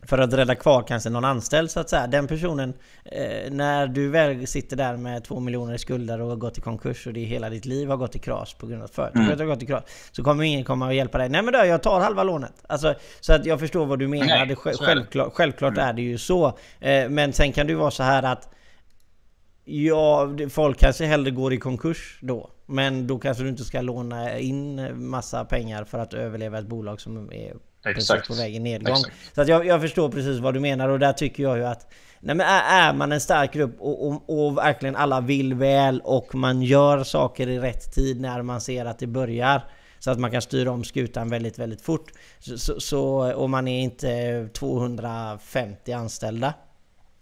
för 0.06 0.18
att 0.18 0.32
rädda 0.32 0.54
kvar 0.54 0.82
kanske 0.82 1.10
någon 1.10 1.24
anställd 1.24 1.70
så 1.70 1.80
att 1.80 1.90
säga. 1.90 2.06
Den 2.06 2.26
personen, 2.26 2.74
eh, 3.04 3.50
när 3.50 3.86
du 3.86 4.08
väl 4.08 4.46
sitter 4.46 4.76
där 4.76 4.96
med 4.96 5.24
två 5.24 5.40
miljoner 5.40 5.74
i 5.74 5.78
skulder 5.78 6.20
och 6.20 6.28
har 6.28 6.36
gått 6.36 6.58
i 6.58 6.60
konkurs 6.60 7.06
och 7.06 7.12
det 7.12 7.20
hela 7.20 7.50
ditt 7.50 7.64
liv 7.64 7.88
har 7.88 7.96
gått 7.96 8.16
i 8.16 8.18
kras 8.18 8.54
på 8.54 8.66
grund 8.66 8.82
av 8.82 8.84
att 8.84 8.94
företaget 8.94 9.26
mm. 9.26 9.38
har 9.38 9.46
gått 9.46 9.62
i 9.62 9.66
kras. 9.66 9.84
Så 10.12 10.24
kommer 10.24 10.44
ingen 10.44 10.64
komma 10.64 10.86
och 10.86 10.94
hjälpa 10.94 11.18
dig. 11.18 11.28
Nej 11.28 11.42
men 11.42 11.52
då, 11.52 11.64
jag 11.64 11.82
tar 11.82 12.00
halva 12.00 12.22
lånet. 12.22 12.64
Alltså, 12.66 12.94
så 13.20 13.32
att 13.32 13.46
jag 13.46 13.60
förstår 13.60 13.86
vad 13.86 13.98
du 13.98 14.08
menar. 14.08 14.26
Nej, 14.26 14.46
det, 14.46 14.56
självklart, 14.56 15.32
självklart 15.32 15.72
mm. 15.72 15.88
är 15.88 15.92
det 15.92 16.02
ju 16.02 16.18
så. 16.18 16.46
Eh, 16.80 17.08
men 17.08 17.32
sen 17.32 17.52
kan 17.52 17.66
det 17.66 17.72
ju 17.72 17.78
vara 17.78 17.90
så 17.90 18.02
här 18.02 18.22
att 18.22 18.48
Ja, 19.66 20.28
folk 20.50 20.78
kanske 20.78 21.04
hellre 21.06 21.30
går 21.30 21.52
i 21.52 21.58
konkurs 21.58 22.18
då. 22.22 22.50
Men 22.66 23.06
då 23.06 23.18
kanske 23.18 23.42
du 23.42 23.48
inte 23.48 23.64
ska 23.64 23.80
låna 23.80 24.38
in 24.38 24.88
massa 25.08 25.44
pengar 25.44 25.84
för 25.84 25.98
att 25.98 26.14
överleva 26.14 26.58
ett 26.58 26.66
bolag 26.66 27.00
som 27.00 27.32
är 27.32 27.54
Exakt. 27.84 28.28
på 28.28 28.34
väg 28.34 28.56
i 28.56 28.58
nedgång. 28.58 28.96
Exakt. 28.96 29.34
Så 29.34 29.40
att 29.40 29.48
jag, 29.48 29.66
jag, 29.66 29.80
förstår 29.80 30.08
precis 30.08 30.38
vad 30.38 30.54
du 30.54 30.60
menar 30.60 30.88
och 30.88 30.98
där 30.98 31.12
tycker 31.12 31.42
jag 31.42 31.56
ju 31.58 31.64
att 31.64 31.92
nej 32.20 32.34
men 32.34 32.46
är, 32.46 32.88
är 32.88 32.94
man 32.94 33.12
en 33.12 33.20
stark 33.20 33.52
grupp 33.52 33.76
och, 33.80 34.08
och, 34.08 34.46
och, 34.46 34.58
verkligen 34.58 34.96
alla 34.96 35.20
vill 35.20 35.54
väl 35.54 36.00
och 36.04 36.34
man 36.34 36.62
gör 36.62 37.04
saker 37.04 37.48
i 37.48 37.58
rätt 37.58 37.94
tid 37.94 38.20
när 38.20 38.42
man 38.42 38.60
ser 38.60 38.84
att 38.84 38.98
det 38.98 39.06
börjar 39.06 39.64
så 39.98 40.10
att 40.10 40.18
man 40.18 40.30
kan 40.30 40.42
styra 40.42 40.70
om 40.70 40.84
skutan 40.84 41.30
väldigt, 41.30 41.58
väldigt 41.58 41.82
fort. 41.82 42.12
Så, 42.38 42.80
så, 42.80 43.32
och 43.34 43.50
man 43.50 43.68
är 43.68 43.80
inte 43.80 44.48
250 44.48 45.92
anställda 45.92 46.54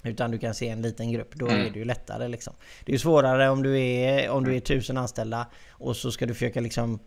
utan 0.04 0.30
du 0.30 0.38
kan 0.38 0.54
se 0.54 0.68
en 0.68 0.82
liten 0.82 1.12
grupp, 1.12 1.34
då 1.34 1.48
mm. 1.48 1.66
är 1.66 1.70
det 1.70 1.78
ju 1.78 1.84
lättare 1.84 2.28
liksom. 2.28 2.54
Det 2.84 2.94
är 2.94 2.98
svårare 2.98 3.48
om 3.48 3.62
du 3.62 3.80
är, 3.80 4.30
om 4.30 4.44
du 4.44 4.56
är 4.56 4.60
tusen 4.60 4.96
anställda 4.96 5.46
och 5.70 5.96
så 5.96 6.12
ska 6.12 6.26
du 6.26 6.34
försöka 6.34 6.60
liksom 6.60 6.98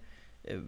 eh, 0.44 0.60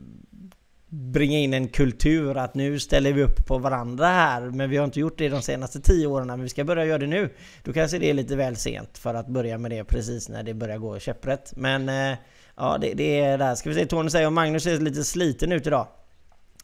bringa 0.89 1.38
in 1.38 1.54
en 1.54 1.67
kultur 1.67 2.38
att 2.38 2.56
nu 2.56 2.80
ställer 2.80 3.13
vi 3.13 3.23
upp 3.23 3.45
på 3.45 3.58
varandra 3.58 4.08
här 4.08 4.41
men 4.41 4.69
vi 4.69 4.78
har 4.78 4.86
inte 4.86 5.00
gjort 5.00 5.17
det 5.17 5.30
de 5.30 5.41
senaste 5.41 5.82
tio 5.82 6.08
åren 6.08 6.28
men 6.28 6.41
vi 6.41 6.50
ska 6.50 6.63
börja 6.63 6.86
göra 6.86 6.97
det 6.97 7.08
nu. 7.08 7.30
Då 7.63 7.73
kanske 7.73 7.97
det 7.97 8.10
är 8.10 8.13
lite 8.13 8.36
väl 8.36 8.56
sent 8.56 8.97
för 8.97 9.13
att 9.13 9.28
börja 9.28 9.58
med 9.58 9.71
det 9.71 9.84
precis 9.84 10.30
när 10.30 10.43
det 10.43 10.54
börjar 10.54 10.78
gå 10.78 11.00
käpprätt. 11.00 11.54
Men 11.56 11.89
eh, 11.89 12.17
ja, 12.56 12.78
det, 12.82 12.93
det, 12.93 13.19
är 13.19 13.38
där. 13.38 13.56
Ska 13.56 13.69
vi 13.69 13.76
se, 13.76 13.86
Tony 13.86 14.10
säger 14.10 14.28
att 14.28 14.34
Magnus 14.34 14.63
ser 14.63 14.80
lite 14.80 15.04
sliten 15.04 15.52
ut 15.52 15.67
idag. 15.67 15.88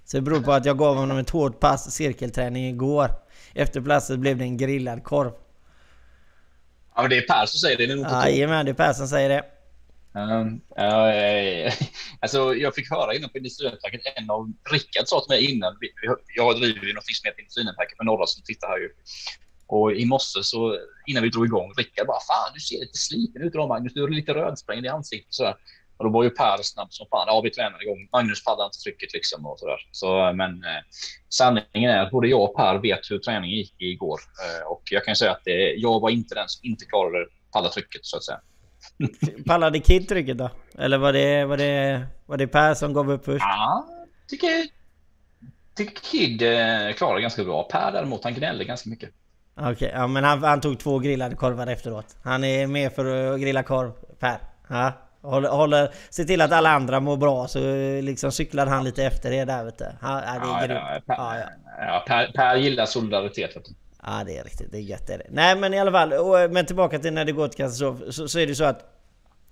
Så 0.06 0.18
det 0.18 0.22
beror 0.22 0.42
på 0.42 0.52
att 0.52 0.66
jag 0.66 0.78
gav 0.78 0.96
honom 0.96 1.18
ett 1.18 1.30
hårt 1.30 1.60
pass 1.60 1.92
cirkelträning 1.92 2.68
igår. 2.68 3.10
Efter 3.54 3.82
passet 3.82 4.20
blev 4.20 4.38
det 4.38 4.44
en 4.44 4.58
grillad 4.58 5.04
korv. 5.04 5.32
Ja 6.96 7.02
men 7.02 7.10
det 7.10 7.18
är 7.18 7.22
Per 7.22 7.46
som 7.46 7.60
säger 7.60 7.78
det, 7.78 7.86
det 7.86 7.94
är 7.94 7.96
nog 7.96 8.06
Jajamän, 8.12 8.66
det 8.66 8.72
är 8.72 8.74
Per 8.74 8.94
som 8.94 9.08
säger 9.08 9.30
det. 9.30 9.44
Um, 10.16 10.62
uh, 10.80 11.74
alltså, 12.20 12.56
jag 12.56 12.76
fick 12.76 12.92
höra 12.92 13.16
innan 13.16 13.30
på 13.30 13.38
Industrinätverket, 13.38 14.02
en 14.16 14.30
av 14.30 14.52
Rickard 14.72 15.08
sa 15.08 15.20
till 15.20 15.36
mig 15.36 15.52
innan, 15.52 15.78
jag 16.36 16.56
driver 16.56 16.86
ju 16.88 16.94
något 16.94 17.06
som 17.06 17.28
heter 17.28 17.40
Industrinätverket 17.40 17.98
för 17.98 18.04
några 18.04 18.26
som 18.26 18.44
tittar 18.44 18.68
här 18.68 18.78
ju. 18.78 18.90
Och 19.68 19.94
i 19.94 20.06
morse 20.06 20.44
så 20.44 20.80
innan 21.08 21.24
vi 21.24 21.30
drog 21.30 21.46
igång, 21.46 21.74
Rickard 21.78 22.08
bara 22.08 22.20
fan 22.20 22.52
du 22.54 22.60
ser 22.60 22.80
lite 22.80 22.98
sliten 22.98 23.42
ut 23.42 23.56
idag 23.56 23.68
Magnus, 23.68 23.94
du 23.94 24.04
är 24.04 24.08
lite 24.08 24.34
rödsprängd 24.34 24.86
i 24.86 24.90
ansiktet 24.90 25.34
så 25.34 25.44
här. 25.46 25.56
Och 25.98 26.06
då 26.06 26.10
var 26.10 26.24
ju 26.24 26.30
Per 26.30 26.58
snabb 26.62 26.94
som 26.94 27.08
fan. 27.10 27.26
Ja, 27.28 27.42
vi 27.42 27.50
tränar 27.50 27.82
igång. 27.84 28.08
Magnus 28.12 28.44
pallar 28.44 28.66
inte 28.66 28.78
trycket 28.78 29.14
liksom 29.14 29.46
och 29.46 29.60
sådär. 29.60 29.88
Så, 29.92 30.34
men 30.34 30.64
eh, 30.64 30.82
sanningen 31.30 31.90
är 31.90 32.00
att 32.00 32.12
både 32.12 32.28
jag 32.28 32.42
och 32.42 32.56
Per 32.56 32.78
vet 32.78 33.12
hur 33.12 33.20
träningen 33.20 33.58
gick 33.58 33.76
igår. 33.78 34.20
Eh, 34.44 34.68
och 34.68 34.82
jag 34.92 35.06
kan 35.06 35.16
säga 35.16 35.32
att 35.32 35.42
det, 35.46 35.74
jag 35.74 36.00
var 36.00 36.10
inte 36.10 36.36
den 36.36 36.50
som 36.50 36.70
inte 36.70 36.86
klarade 36.86 37.28
palla 37.54 37.70
trycket 37.70 38.06
så 38.06 38.18
att 38.18 38.24
säga. 38.24 38.42
Pallade 39.46 39.80
Kid 39.80 40.10
trycket 40.10 40.38
då? 40.38 40.50
Eller 40.78 40.98
var 40.98 41.14
det, 41.14 41.46
var, 41.46 41.58
det, 41.58 42.06
var 42.26 42.38
det 42.38 42.48
Per 42.48 42.74
som 42.74 42.94
gav 42.94 43.12
upp 43.12 43.26
först? 43.26 43.46
Ja, 43.46 43.88
tycker, 44.28 44.68
tycker 45.76 46.02
Kid 46.02 46.42
eh, 46.42 46.94
klarade 46.94 47.22
ganska 47.22 47.44
bra. 47.44 47.64
Per 47.64 47.92
däremot, 47.92 48.24
han 48.24 48.34
gnällde 48.34 48.66
ganska 48.66 48.90
mycket. 48.90 49.10
Okej, 49.56 49.72
okay, 49.72 49.90
ja, 49.90 50.08
men 50.08 50.24
han, 50.24 50.44
han, 50.44 50.62
tog 50.62 50.80
två 50.80 51.00
grillade 51.00 51.36
korvar 51.36 51.68
efteråt. 51.68 52.18
Han 52.24 52.44
är 52.44 52.68
med 52.68 52.94
för 52.94 53.34
att 53.34 53.42
grilla 53.42 53.64
korv, 53.64 53.92
Per. 54.20 54.38
Ja, 54.70 54.94
håller, 55.22 55.50
håller, 55.50 55.90
se 56.10 56.24
till 56.24 56.42
att 56.42 56.52
alla 56.52 56.70
andra 56.70 57.00
mår 57.00 57.18
bra 57.18 57.48
så 57.48 57.60
liksom 58.02 58.32
cyklar 58.32 58.66
han 58.66 58.84
lite 58.84 59.04
efter 59.04 59.32
er 59.32 59.46
där 59.46 59.64
vet 59.64 59.78
du. 59.78 59.86
Han, 60.02 60.24
ja, 60.26 60.66
det 60.68 60.74
är 60.74 60.76
ja, 60.76 60.94
ja, 60.94 61.00
per, 61.06 61.16
ja, 61.16 61.36
ja. 61.80 62.04
per, 62.08 62.32
per 62.32 62.56
gillar 62.56 62.86
solidaritet. 62.86 63.56
Ja 64.06 64.24
det 64.26 64.38
är 64.38 64.44
riktigt, 64.44 64.72
det 64.72 64.78
är 64.78 64.82
gött 64.82 65.08
det 65.08 65.14
är 65.14 65.18
det. 65.18 65.28
Nej 65.30 65.56
men 65.56 65.74
i 65.74 65.80
alla 65.80 65.92
fall, 65.92 66.12
eh, 66.12 66.52
men 66.52 66.66
tillbaka 66.66 67.00
till 67.00 67.14
när 67.14 67.26
det 67.26 67.32
går 67.32 67.48
till 67.48 67.58
katastrof. 67.58 67.98
Så, 68.10 68.28
så 68.28 68.40
är 68.40 68.48
det 68.48 68.56
så 68.56 68.64
att 68.64 68.86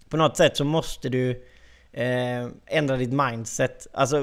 på 0.09 0.17
något 0.17 0.37
sätt 0.37 0.57
så 0.57 0.63
måste 0.63 1.09
du 1.09 1.29
eh, 1.91 2.47
ändra 2.65 2.97
ditt 2.97 3.13
mindset. 3.13 3.87
Alltså 3.93 4.17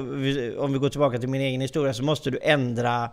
om 0.57 0.73
vi 0.73 0.79
går 0.79 0.89
tillbaka 0.89 1.17
till 1.17 1.29
min 1.29 1.41
egen 1.41 1.61
historia 1.61 1.93
så 1.93 2.03
måste 2.03 2.31
du 2.31 2.39
ändra 2.41 3.11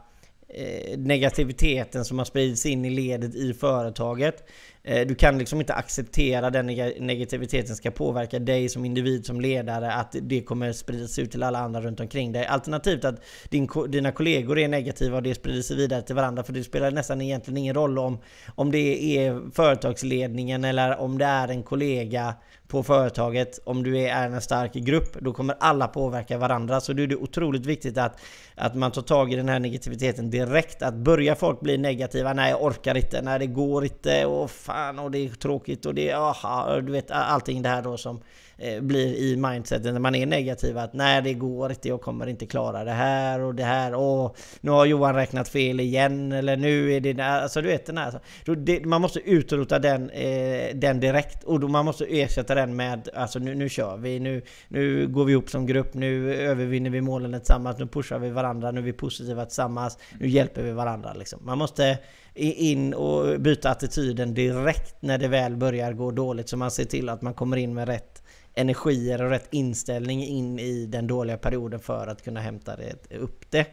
eh, 0.48 0.98
negativiteten 0.98 2.04
som 2.04 2.18
har 2.18 2.24
spridits 2.24 2.66
in 2.66 2.84
i 2.84 2.90
ledet 2.90 3.34
i 3.34 3.54
företaget. 3.54 4.44
Eh, 4.88 5.06
du 5.06 5.14
kan 5.14 5.38
liksom 5.38 5.60
inte 5.60 5.74
acceptera 5.74 6.50
den 6.50 6.66
negativiteten 6.66 7.76
ska 7.76 7.90
påverka 7.90 8.38
dig 8.38 8.68
som 8.68 8.84
individ, 8.84 9.26
som 9.26 9.40
ledare, 9.40 9.92
att 9.92 10.16
det 10.22 10.42
kommer 10.42 10.72
spridas 10.72 11.18
ut 11.18 11.30
till 11.30 11.42
alla 11.42 11.58
andra 11.58 11.80
runt 11.80 12.00
omkring 12.00 12.32
dig. 12.32 12.46
Alternativt 12.46 13.04
att 13.04 13.20
din, 13.48 13.68
dina 13.88 14.12
kollegor 14.12 14.58
är 14.58 14.68
negativa 14.68 15.16
och 15.16 15.22
det 15.22 15.34
sprider 15.34 15.62
sig 15.62 15.76
vidare 15.76 16.02
till 16.02 16.14
varandra. 16.14 16.42
För 16.42 16.52
det 16.52 16.64
spelar 16.64 16.90
nästan 16.90 17.20
egentligen 17.20 17.56
ingen 17.56 17.74
roll 17.74 17.98
om, 17.98 18.18
om 18.54 18.70
det 18.70 19.18
är 19.18 19.50
företagsledningen 19.54 20.64
eller 20.64 21.00
om 21.00 21.18
det 21.18 21.24
är 21.24 21.48
en 21.48 21.62
kollega 21.62 22.34
på 22.68 22.82
företaget. 22.82 23.58
Om 23.64 23.82
du 23.82 23.98
är 23.98 24.26
en 24.26 24.40
stark 24.40 24.72
grupp, 24.72 25.16
då 25.20 25.32
kommer 25.32 25.56
alla 25.60 25.88
påverka 25.88 26.38
varandra. 26.38 26.80
Så 26.80 26.92
då 26.92 27.02
är 27.02 27.06
det 27.06 27.16
otroligt 27.16 27.66
viktigt 27.66 27.98
att, 27.98 28.20
att 28.54 28.74
man 28.74 28.90
tar 28.90 29.02
tag 29.02 29.32
i 29.32 29.36
den 29.36 29.48
här 29.48 29.58
negativiteten 29.58 30.30
direkt. 30.30 30.82
Att 30.82 30.94
börja 30.94 31.34
folk 31.34 31.60
bli 31.60 31.78
negativa, 31.78 32.32
nej 32.32 32.50
jag 32.50 32.62
orkar 32.62 32.96
inte, 32.96 33.22
nej 33.22 33.38
det 33.38 33.46
går 33.46 33.84
inte, 33.84 34.26
och 34.26 34.50
fan 34.50 34.75
och 34.98 35.10
det 35.10 35.18
är 35.18 35.28
tråkigt 35.28 35.86
och 35.86 35.94
det 35.94 36.10
är, 36.10 36.16
aha, 36.16 36.80
du 36.80 36.92
vet 36.92 37.10
allting 37.10 37.62
det 37.62 37.68
här 37.68 37.82
då 37.82 37.96
som 37.96 38.20
eh, 38.58 38.80
blir 38.80 39.14
i 39.14 39.36
mindsetet 39.36 39.92
när 39.92 40.00
man 40.00 40.14
är 40.14 40.26
negativ 40.26 40.78
att 40.78 40.92
nej 40.92 41.22
det 41.22 41.34
går 41.34 41.70
inte, 41.70 41.88
jag 41.88 42.00
kommer 42.00 42.26
inte 42.26 42.46
klara 42.46 42.84
det 42.84 42.92
här 42.92 43.40
och 43.40 43.54
det 43.54 43.64
här 43.64 43.94
och 43.94 44.36
nu 44.60 44.70
har 44.70 44.86
Johan 44.86 45.14
räknat 45.14 45.48
fel 45.48 45.80
igen 45.80 46.32
eller 46.32 46.56
nu 46.56 46.92
är 46.92 47.00
det 47.00 47.20
alltså 47.20 47.62
du 47.62 47.68
vet 47.68 47.86
den 47.86 47.98
här. 47.98 48.86
Man 48.86 49.00
måste 49.00 49.20
utrota 49.20 49.78
den, 49.78 50.10
eh, 50.10 50.74
den 50.74 51.00
direkt 51.00 51.44
och 51.44 51.60
då 51.60 51.68
man 51.68 51.84
måste 51.84 52.04
ersätta 52.04 52.54
den 52.54 52.76
med 52.76 53.08
alltså 53.14 53.38
nu, 53.38 53.54
nu 53.54 53.68
kör 53.68 53.96
vi, 53.96 54.20
nu, 54.20 54.42
nu 54.68 55.08
går 55.08 55.24
vi 55.24 55.32
ihop 55.32 55.50
som 55.50 55.66
grupp, 55.66 55.94
nu 55.94 56.34
övervinner 56.34 56.90
vi 56.90 57.00
målen 57.00 57.32
tillsammans, 57.32 57.78
nu 57.78 57.86
pushar 57.86 58.18
vi 58.18 58.30
varandra, 58.30 58.70
nu 58.70 58.80
är 58.80 58.84
vi 58.84 58.92
positiva 58.92 59.44
tillsammans, 59.44 59.98
nu 60.20 60.28
hjälper 60.28 60.62
vi 60.62 60.72
varandra 60.72 61.12
liksom. 61.12 61.40
Man 61.44 61.58
måste 61.58 61.98
in 62.36 62.94
och 62.94 63.40
byta 63.40 63.70
attityden 63.70 64.34
direkt 64.34 65.02
när 65.02 65.18
det 65.18 65.28
väl 65.28 65.56
börjar 65.56 65.92
gå 65.92 66.10
dåligt 66.10 66.48
så 66.48 66.56
man 66.56 66.70
ser 66.70 66.84
till 66.84 67.08
att 67.08 67.22
man 67.22 67.34
kommer 67.34 67.56
in 67.56 67.74
med 67.74 67.88
rätt 67.88 68.22
energier 68.54 69.22
och 69.22 69.30
rätt 69.30 69.48
inställning 69.50 70.24
in 70.24 70.58
i 70.58 70.86
den 70.86 71.06
dåliga 71.06 71.36
perioden 71.38 71.80
för 71.80 72.06
att 72.06 72.24
kunna 72.24 72.40
hämta 72.40 72.76
det, 72.76 73.16
upp 73.16 73.50
det. 73.50 73.66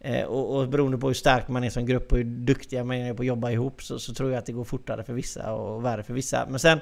Eh, 0.00 0.24
och, 0.24 0.56
och 0.56 0.68
beroende 0.68 0.98
på 0.98 1.06
hur 1.06 1.14
stark 1.14 1.48
man 1.48 1.64
är 1.64 1.70
som 1.70 1.86
grupp 1.86 2.12
och 2.12 2.18
hur 2.18 2.24
duktiga 2.24 2.84
man 2.84 2.96
är 2.96 3.14
på 3.14 3.22
att 3.22 3.26
jobba 3.26 3.50
ihop 3.50 3.82
så, 3.82 3.98
så 3.98 4.14
tror 4.14 4.30
jag 4.30 4.38
att 4.38 4.46
det 4.46 4.52
går 4.52 4.64
fortare 4.64 5.04
för 5.04 5.12
vissa 5.12 5.52
och 5.52 5.84
värre 5.84 6.02
för 6.02 6.14
vissa. 6.14 6.46
Men 6.50 6.58
sen 6.58 6.80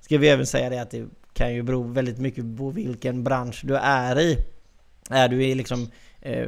ska 0.00 0.18
vi 0.18 0.28
även 0.28 0.46
säga 0.46 0.70
det 0.70 0.78
att 0.78 0.90
det 0.90 1.06
kan 1.32 1.54
ju 1.54 1.62
bero 1.62 1.82
väldigt 1.82 2.18
mycket 2.18 2.56
på 2.58 2.70
vilken 2.70 3.24
bransch 3.24 3.60
du 3.64 3.76
är 3.76 4.20
i. 4.20 4.36
Är 5.10 5.28
du 5.28 5.44
i 5.44 5.54
liksom 5.54 5.90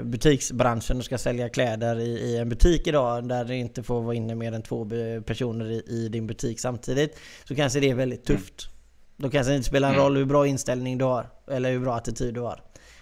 butiksbranschen 0.05 0.99
och 0.99 1.05
ska 1.05 1.19
sälja 1.19 1.49
kläder 1.49 1.99
i, 1.99 2.09
i, 2.09 2.37
en 2.37 2.49
butik 2.49 2.87
idag 2.87 3.29
där 3.29 3.45
det 3.45 3.57
inte 3.57 3.83
får 3.83 4.03
vara 4.03 4.15
inne 4.15 4.35
mer 4.35 4.53
än 4.53 4.63
två 4.63 4.89
personer 5.27 5.71
i, 5.71 5.83
i 5.87 6.09
din 6.09 6.27
butik 6.27 6.61
samtidigt 6.61 7.19
så 7.45 7.55
kanske 7.55 7.81
det 7.81 7.91
är 7.91 7.95
väldigt 7.95 8.25
tufft. 8.25 8.69
Då 9.17 9.31
kanske 9.31 9.53
det 9.53 9.57
inte 9.57 9.69
spelar 9.69 9.89
en 9.89 9.95
mm. 9.95 10.05
roll 10.05 10.17
hur 10.17 10.25
bra 10.25 10.47
inställning 10.47 10.99
du 10.99 11.05
har. 11.05 11.27
Eller 11.51 11.73
hur 11.73 11.81
bra 11.81 11.95
attityd 11.95 12.35
du 12.35 12.41
har. 12.41 12.61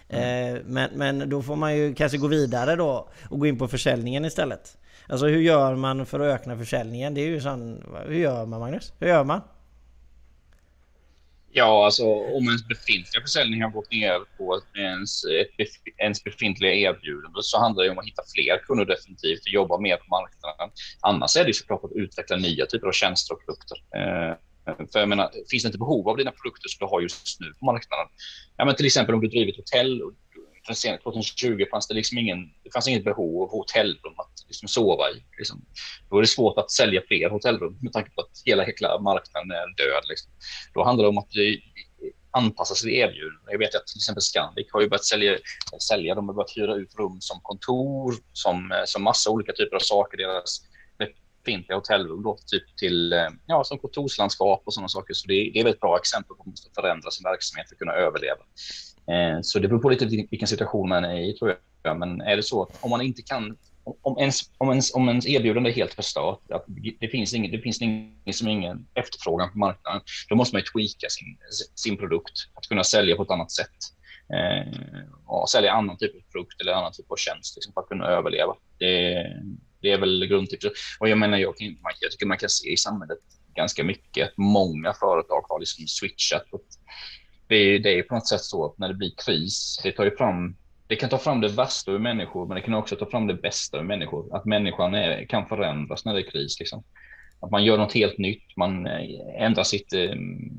Mm. 0.08 0.54
Eh, 0.54 0.62
men, 0.66 0.90
men 0.94 1.30
då 1.30 1.42
får 1.42 1.56
man 1.56 1.76
ju 1.76 1.94
kanske 1.94 2.18
gå 2.18 2.26
vidare 2.26 2.76
då 2.76 3.08
och 3.30 3.38
gå 3.38 3.46
in 3.46 3.58
på 3.58 3.68
försäljningen 3.68 4.24
istället. 4.24 4.76
Alltså 5.06 5.26
hur 5.26 5.40
gör 5.40 5.76
man 5.76 6.06
för 6.06 6.20
att 6.20 6.40
öka 6.40 6.56
försäljningen? 6.56 7.14
Det 7.14 7.20
är 7.20 7.26
ju 7.26 7.40
sån... 7.40 7.84
Hur 8.06 8.18
gör 8.18 8.46
man 8.46 8.60
Magnus? 8.60 8.92
Hur 8.98 9.08
gör 9.08 9.24
man? 9.24 9.40
Ja, 11.52 11.84
alltså 11.84 12.04
om 12.04 12.46
ens 12.46 12.68
befintliga 12.68 13.22
försäljning 13.22 13.62
har 13.62 13.70
gått 13.70 13.90
ner 13.90 14.20
på 14.38 14.60
ens, 14.74 15.24
eh, 15.24 15.66
ens 15.98 16.24
befintliga 16.24 16.74
erbjudande 16.74 17.42
så 17.42 17.58
handlar 17.58 17.84
det 17.84 17.90
om 17.90 17.98
att 17.98 18.06
hitta 18.06 18.22
fler 18.34 18.58
kunder 18.58 18.84
definitivt 18.84 19.40
och 19.40 19.52
jobba 19.52 19.78
mer 19.78 19.96
på 19.96 20.06
marknaden. 20.10 20.70
Annars 21.00 21.36
är 21.36 21.44
det 21.44 21.54
såklart 21.54 21.84
att 21.84 21.92
utveckla 21.94 22.36
nya 22.36 22.66
typer 22.66 22.86
av 22.86 22.92
tjänster 22.92 23.34
och 23.34 23.44
produkter. 23.44 23.78
Eh, 23.96 24.34
för 24.92 24.98
jag 24.98 25.08
menar, 25.08 25.30
finns 25.50 25.62
det 25.62 25.66
inte 25.66 25.78
behov 25.78 26.08
av 26.08 26.16
dina 26.16 26.30
produkter 26.30 26.68
som 26.68 26.86
du 26.86 26.90
har 26.90 27.00
just 27.00 27.40
nu 27.40 27.52
på 27.58 27.64
marknaden? 27.64 28.06
Ja, 28.56 28.64
men 28.64 28.74
till 28.74 28.86
exempel 28.86 29.14
om 29.14 29.20
du 29.20 29.28
driver 29.28 29.52
ett 29.52 29.56
hotell. 29.56 30.02
2020 30.66 31.64
fanns 31.70 31.88
det 31.88 31.94
liksom 31.94 32.18
ingen, 32.18 32.38
det 32.64 32.70
fanns 32.72 32.88
inget 32.88 33.04
behov 33.04 33.42
av 33.42 33.50
hotellrum 33.50 34.14
att 34.16 34.44
liksom 34.46 34.68
sova 34.68 35.10
i. 35.10 35.24
Liksom. 35.38 35.64
Då 36.10 36.16
är 36.16 36.20
det 36.20 36.26
svårt 36.26 36.58
att 36.58 36.70
sälja 36.70 37.02
fler 37.08 37.30
hotellrum 37.30 37.78
med 37.80 37.92
tanke 37.92 38.10
på 38.10 38.20
att 38.20 38.42
hela, 38.44 38.64
hela 38.64 39.00
marknaden 39.00 39.50
är 39.50 39.76
död. 39.76 40.04
Liksom. 40.08 40.32
Då 40.74 40.84
handlar 40.84 41.04
det 41.04 41.08
om 41.08 41.18
att 41.18 41.36
eh, 41.36 41.54
anpassa 42.30 42.74
sitt 42.74 42.90
erbjudande. 42.90 43.52
Jag 43.52 43.58
vet 43.58 43.74
att 43.74 43.86
till 43.86 43.98
exempel 43.98 44.22
Scandic 44.22 44.66
har 44.72 44.80
ju 44.80 44.88
börjat 44.88 45.04
sälja, 45.04 45.38
sälja 45.88 46.14
de 46.14 46.28
har 46.28 46.34
börjat 46.34 46.56
hyra 46.56 46.74
ut 46.74 46.94
rum 46.94 47.20
som 47.20 47.40
kontor, 47.42 48.14
som, 48.32 48.72
eh, 48.72 48.84
som 48.84 49.02
massa 49.02 49.30
olika 49.30 49.52
typer 49.52 49.76
av 49.76 49.80
saker. 49.80 50.16
Deras 50.16 50.60
befintliga 51.44 51.76
hotellrum 51.76 52.22
då, 52.22 52.38
typ 52.46 52.76
till 52.76 53.12
eh, 53.12 53.28
ja, 53.46 53.64
som 53.64 53.78
kontorslandskap 53.78 54.62
och 54.66 54.74
sådana 54.74 54.88
saker. 54.88 55.14
Så 55.14 55.28
det, 55.28 55.50
det 55.54 55.60
är 55.60 55.66
ett 55.66 55.80
bra 55.80 55.98
exempel 55.98 56.28
på 56.28 56.42
att 56.42 56.46
man 56.46 56.52
måste 56.52 56.70
förändra 56.74 57.10
sin 57.10 57.24
verksamhet 57.24 57.68
för 57.68 57.74
att 57.74 57.78
kunna 57.78 57.92
överleva. 57.92 58.42
Eh, 59.10 59.38
så 59.42 59.58
det 59.58 59.68
beror 59.68 59.80
på 59.80 59.88
lite 59.88 60.06
vilken 60.06 60.48
situation 60.48 60.88
man 60.88 61.04
är 61.04 61.20
i 61.20 61.32
tror 61.32 61.56
jag. 61.82 61.98
Men 61.98 62.20
är 62.20 62.36
det 62.36 62.42
så 62.42 62.62
att 62.62 62.78
om 62.80 62.90
man 62.90 63.00
inte 63.00 63.22
kan 63.22 63.56
om 64.02 64.18
ens, 64.18 64.40
om, 64.58 64.70
ens, 64.70 64.94
om 64.94 65.08
ens 65.08 65.26
erbjudande 65.26 65.70
är 65.70 65.74
helt 65.74 65.94
förstört, 65.94 66.50
att 66.50 66.64
det 67.00 67.08
finns 67.08 67.34
ingen, 67.34 67.50
det 67.50 67.58
finns 67.58 67.80
liksom 68.26 68.48
ingen 68.48 68.86
efterfrågan 68.94 69.52
på 69.52 69.58
marknaden, 69.58 70.00
då 70.28 70.36
måste 70.36 70.54
man 70.54 70.60
ju 70.60 70.66
tweaka 70.66 71.06
sin, 71.08 71.38
sin 71.74 71.96
produkt 71.96 72.32
att 72.54 72.68
kunna 72.68 72.84
sälja 72.84 73.16
på 73.16 73.22
ett 73.22 73.30
annat 73.30 73.52
sätt. 73.52 73.76
Eh, 74.34 75.00
och 75.26 75.50
sälja 75.50 75.72
annan 75.72 75.96
typ 75.96 76.16
av 76.16 76.32
produkt 76.32 76.60
eller 76.60 76.72
annan 76.72 76.92
typ 76.92 77.10
av 77.10 77.16
tjänst 77.16 77.56
liksom, 77.56 77.72
för 77.72 77.80
att 77.80 77.88
kunna 77.88 78.06
överleva. 78.06 78.56
Det, 78.78 79.26
det 79.80 79.90
är 79.90 79.98
väl 79.98 80.26
grundtipset. 80.26 80.72
Och 81.00 81.08
jag 81.08 81.18
menar, 81.18 81.38
jag, 81.38 81.56
kan, 81.56 81.76
jag 82.00 82.10
tycker 82.10 82.26
man 82.26 82.38
kan 82.38 82.48
se 82.48 82.72
i 82.72 82.76
samhället 82.76 83.18
ganska 83.54 83.84
mycket 83.84 84.28
att 84.28 84.36
många 84.36 84.92
företag 84.92 85.44
har 85.48 85.60
liksom 85.60 85.86
switchat. 85.86 86.44
Det 87.50 87.56
är, 87.56 87.78
det 87.78 87.98
är 87.98 88.02
på 88.02 88.14
något 88.14 88.28
sätt 88.28 88.40
så 88.40 88.66
att 88.66 88.78
när 88.78 88.88
det 88.88 88.94
blir 88.94 89.12
kris, 89.24 89.80
det 89.82 89.92
tar 89.92 90.04
ju 90.04 90.16
fram 90.16 90.54
det 90.86 90.96
kan 90.96 91.10
ta 91.10 91.18
fram 91.18 91.40
det 91.40 91.48
värsta 91.48 91.90
ur 91.90 91.98
människor, 91.98 92.46
men 92.46 92.54
det 92.54 92.60
kan 92.60 92.74
också 92.74 92.96
ta 92.96 93.06
fram 93.06 93.26
det 93.26 93.34
bästa 93.34 93.78
ur 93.78 93.82
människor. 93.82 94.36
Att 94.36 94.44
människan 94.44 94.94
är, 94.94 95.24
kan 95.24 95.46
förändras 95.46 96.04
när 96.04 96.14
det 96.14 96.20
är 96.20 96.30
kris. 96.30 96.60
Liksom. 96.60 96.82
Att 97.40 97.50
man 97.50 97.64
gör 97.64 97.78
något 97.78 97.92
helt 97.92 98.18
nytt, 98.18 98.56
man 98.56 98.86
eh, 98.86 99.00
ändrar 99.38 99.64
sitt, 99.64 99.92
eh, 99.92 100.14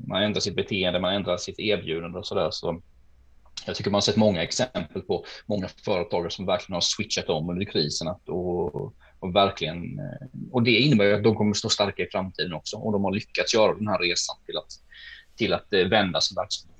man 0.06 0.22
ändrar 0.22 0.40
sitt 0.40 0.56
beteende, 0.56 1.00
man 1.00 1.14
ändrar 1.14 1.36
sitt 1.36 1.58
erbjudande 1.58 2.18
och 2.18 2.26
sådär. 2.26 2.48
Så 2.50 2.82
jag 3.66 3.76
tycker 3.76 3.90
man 3.90 3.96
har 3.96 4.00
sett 4.00 4.16
många 4.16 4.42
exempel 4.42 5.02
på 5.02 5.24
många 5.46 5.68
företagare 5.84 6.30
som 6.30 6.46
verkligen 6.46 6.74
har 6.74 6.80
switchat 6.80 7.28
om 7.28 7.50
under 7.50 7.64
krisen 7.64 8.08
och, 8.26 8.74
och 9.18 9.34
verkligen, 9.34 9.98
eh, 9.98 10.26
och 10.52 10.62
det 10.62 10.78
innebär 10.78 11.12
att 11.12 11.24
de 11.24 11.34
kommer 11.34 11.54
stå 11.54 11.68
starka 11.68 12.02
i 12.02 12.08
framtiden 12.12 12.52
också. 12.52 12.76
Och 12.76 12.92
de 12.92 13.04
har 13.04 13.12
lyckats 13.12 13.54
göra 13.54 13.74
den 13.74 13.88
här 13.88 13.98
resan 13.98 14.36
till 14.46 14.56
att, 14.56 14.72
till 15.36 15.52
att 15.52 15.66
vända 15.90 16.20
sin 16.20 16.34
verksamhet. 16.34 16.71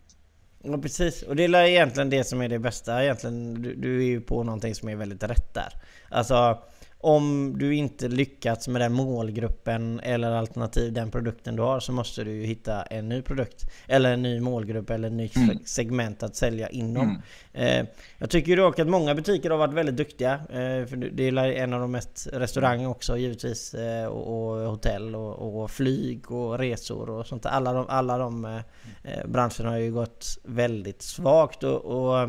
Ja 0.64 0.78
precis, 0.78 1.22
och 1.22 1.36
det 1.36 1.44
är 1.44 1.54
egentligen 1.54 2.10
det 2.10 2.24
som 2.24 2.40
är 2.40 2.48
det 2.48 2.58
bästa 2.58 3.02
egentligen. 3.02 3.62
Du, 3.62 3.74
du 3.74 3.98
är 3.98 4.06
ju 4.06 4.20
på 4.20 4.42
någonting 4.42 4.74
som 4.74 4.88
är 4.88 4.96
väldigt 4.96 5.22
rätt 5.22 5.54
där. 5.54 5.72
Alltså 6.08 6.62
om 7.02 7.58
du 7.58 7.74
inte 7.74 8.08
lyckats 8.08 8.68
med 8.68 8.80
den 8.80 8.92
målgruppen 8.92 10.00
eller 10.00 10.30
alternativ 10.30 10.92
den 10.92 11.10
produkten 11.10 11.56
du 11.56 11.62
har 11.62 11.80
så 11.80 11.92
måste 11.92 12.24
du 12.24 12.30
ju 12.32 12.46
hitta 12.46 12.82
en 12.82 13.08
ny 13.08 13.22
produkt. 13.22 13.70
Eller 13.86 14.12
en 14.12 14.22
ny 14.22 14.40
målgrupp 14.40 14.90
eller 14.90 15.08
en 15.08 15.16
ny 15.16 15.30
mm. 15.36 15.58
segment 15.64 16.22
att 16.22 16.36
sälja 16.36 16.68
inom. 16.68 17.22
Mm. 17.52 17.80
Eh, 17.82 17.86
jag 18.18 18.30
tycker 18.30 18.56
dock 18.56 18.78
att 18.78 18.88
många 18.88 19.14
butiker 19.14 19.50
har 19.50 19.58
varit 19.58 19.74
väldigt 19.74 19.96
duktiga. 19.96 20.32
Eh, 20.32 20.86
för 20.86 21.10
det 21.12 21.28
är 21.28 21.36
en 21.36 21.72
av 21.72 21.80
de 21.80 21.90
mest 21.90 22.28
restauranger 22.32 22.88
också 22.88 23.16
givetvis. 23.16 23.74
Eh, 23.74 24.06
och, 24.06 24.52
och, 24.52 24.70
hotell 24.70 25.14
och, 25.14 25.62
och, 25.62 25.70
flyg 25.70 26.30
och 26.30 26.58
resor 26.58 27.10
och 27.10 27.26
sånt. 27.26 27.46
Alla 27.46 27.72
de, 27.72 27.86
alla 27.88 28.18
de 28.18 28.44
eh, 28.44 28.56
eh, 29.02 29.26
branscherna 29.26 29.70
har 29.70 29.78
ju 29.78 29.92
gått 29.92 30.38
väldigt 30.44 31.02
svagt. 31.02 31.64
och, 31.64 31.84
och 31.84 32.28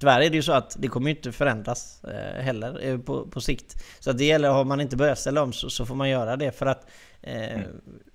Tyvärr 0.00 0.20
är 0.20 0.30
det 0.30 0.36
ju 0.36 0.42
så 0.42 0.52
att 0.52 0.76
det 0.78 0.88
kommer 0.88 1.10
inte 1.10 1.32
förändras 1.32 2.04
eh, 2.04 2.42
heller 2.42 2.86
eh, 2.86 2.98
på, 2.98 3.26
på 3.26 3.40
sikt. 3.40 3.84
Så 3.98 4.10
att 4.10 4.18
det 4.18 4.24
gäller, 4.24 4.48
har 4.50 4.64
man 4.64 4.80
inte 4.80 4.96
börjat 4.96 5.18
ställa 5.18 5.42
om 5.42 5.52
så, 5.52 5.70
så 5.70 5.86
får 5.86 5.94
man 5.94 6.08
göra 6.08 6.36
det 6.36 6.52
för 6.52 6.66
att 6.66 6.86
eh, 7.22 7.54
mm. 7.54 7.66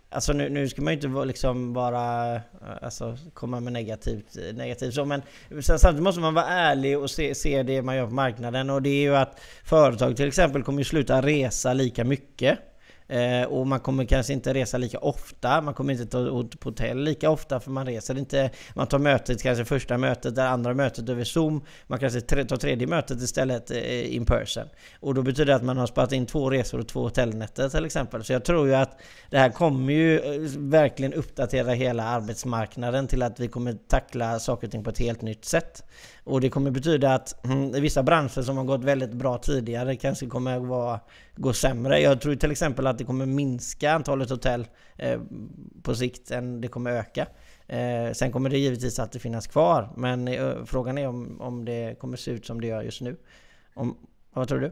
Alltså 0.09 0.33
nu, 0.33 0.49
nu 0.49 0.69
ska 0.69 0.81
man 0.81 0.93
ju 0.93 0.99
inte 0.99 1.25
liksom 1.25 1.73
bara 1.73 2.41
alltså, 2.81 3.17
komma 3.33 3.59
med 3.59 3.73
negativt, 3.73 4.37
negativt 4.53 4.93
så, 4.93 5.05
men 5.05 5.21
samtidigt 5.61 6.03
måste 6.03 6.21
man 6.21 6.33
vara 6.33 6.45
ärlig 6.45 6.99
och 6.99 7.11
se, 7.11 7.35
se 7.35 7.63
det 7.63 7.81
man 7.81 7.95
gör 7.95 8.07
på 8.07 8.13
marknaden 8.13 8.69
och 8.69 8.81
det 8.81 8.89
är 8.89 9.01
ju 9.01 9.15
att 9.15 9.39
företag 9.63 10.17
till 10.17 10.27
exempel 10.27 10.63
kommer 10.63 10.79
ju 10.79 10.83
sluta 10.83 11.21
resa 11.21 11.73
lika 11.73 12.03
mycket 12.03 12.59
Eh, 12.59 12.74
Eh, 13.07 13.43
och 13.43 13.67
man 13.67 13.79
kommer 13.79 14.05
kanske 14.05 14.33
inte 14.33 14.53
resa 14.53 14.77
lika 14.77 14.99
ofta, 14.99 15.61
man 15.61 15.73
kommer 15.73 15.93
inte 15.93 16.05
ta 16.05 16.47
på 16.59 16.69
hotell 16.69 17.03
lika 17.03 17.29
ofta 17.29 17.59
för 17.59 17.71
man 17.71 17.85
reser 17.85 18.17
inte. 18.17 18.49
Man 18.73 18.87
tar 18.87 18.99
mötet, 18.99 19.43
kanske 19.43 19.65
första 19.65 19.97
mötet, 19.97 20.35
det 20.35 20.47
andra 20.47 20.73
mötet 20.73 21.09
över 21.09 21.23
Zoom. 21.23 21.61
Man 21.87 21.99
kanske 21.99 22.21
tar 22.21 22.57
tredje 22.57 22.87
mötet 22.87 23.21
istället 23.21 23.71
eh, 23.71 24.15
in 24.15 24.25
person. 24.25 24.63
Och 24.99 25.13
då 25.13 25.21
betyder 25.21 25.45
det 25.45 25.55
att 25.55 25.63
man 25.63 25.77
har 25.77 25.87
sparat 25.87 26.11
in 26.11 26.25
två 26.25 26.49
resor 26.49 26.79
och 26.79 26.87
två 26.87 27.03
hotellnätter 27.03 27.69
till 27.69 27.85
exempel. 27.85 28.23
Så 28.23 28.33
jag 28.33 28.45
tror 28.45 28.67
ju 28.67 28.75
att 28.75 28.99
det 29.29 29.37
här 29.37 29.49
kommer 29.49 29.93
ju 29.93 30.19
eh, 30.19 30.41
verkligen 30.57 31.13
uppdatera 31.13 31.71
hela 31.71 32.03
arbetsmarknaden 32.03 33.07
till 33.07 33.23
att 33.23 33.39
vi 33.39 33.47
kommer 33.47 33.73
tackla 33.87 34.39
saker 34.39 34.67
och 34.67 34.71
ting 34.71 34.83
på 34.83 34.89
ett 34.89 34.99
helt 34.99 35.21
nytt 35.21 35.45
sätt. 35.45 35.83
Och 36.25 36.41
det 36.41 36.49
kommer 36.49 36.71
betyda 36.71 37.13
att 37.13 37.45
mm, 37.45 37.71
vissa 37.71 38.03
branscher 38.03 38.41
som 38.41 38.57
har 38.57 38.63
gått 38.63 38.83
väldigt 38.83 39.13
bra 39.13 39.37
tidigare 39.37 39.95
kanske 39.95 40.25
kommer 40.25 40.59
vara, 40.59 40.99
gå 41.35 41.53
sämre. 41.53 42.01
Jag 42.01 42.21
tror 42.21 42.35
till 42.35 42.51
exempel 42.51 42.87
att 42.87 42.97
det 42.97 43.03
kommer 43.03 43.25
minska 43.25 43.91
antalet 43.91 44.29
hotell 44.29 44.67
eh, 44.97 45.21
på 45.83 45.95
sikt 45.95 46.31
än 46.31 46.61
det 46.61 46.67
kommer 46.67 46.91
öka. 46.91 47.27
Eh, 47.67 48.11
sen 48.13 48.31
kommer 48.31 48.49
det 48.49 48.57
givetvis 48.57 48.99
alltid 48.99 49.21
finnas 49.21 49.47
kvar, 49.47 49.89
men 49.95 50.27
eh, 50.27 50.65
frågan 50.65 50.97
är 50.97 51.07
om, 51.07 51.41
om 51.41 51.65
det 51.65 51.99
kommer 51.99 52.17
se 52.17 52.31
ut 52.31 52.45
som 52.45 52.61
det 52.61 52.67
gör 52.67 52.81
just 52.81 53.01
nu. 53.01 53.17
Om, 53.73 53.97
vad 54.33 54.47
tror 54.47 54.59
du? 54.59 54.71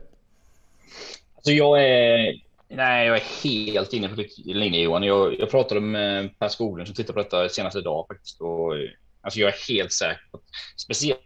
Alltså 1.35 1.51
jag 1.51 1.83
är... 1.83 2.33
Nej, 2.69 3.07
jag 3.07 3.15
är 3.17 3.43
helt 3.43 3.93
inne 3.93 4.09
på 4.09 4.15
din 4.15 4.59
linje 4.59 4.81
Johan. 4.81 5.03
Jag, 5.03 5.39
jag 5.39 5.51
pratade 5.51 5.81
med 5.81 6.39
Per 6.39 6.47
Skoglund 6.47 6.87
som 6.87 6.95
tittar 6.95 7.13
på 7.13 7.19
detta 7.19 7.49
senaste 7.49 7.79
idag 7.79 8.05
faktiskt. 8.07 8.41
Och, 8.41 8.73
alltså 9.21 9.39
jag 9.39 9.49
är 9.49 9.73
helt 9.73 9.91
säker 9.91 10.21
på 10.31 10.37
att 10.37 10.43
speciellt 10.75 11.19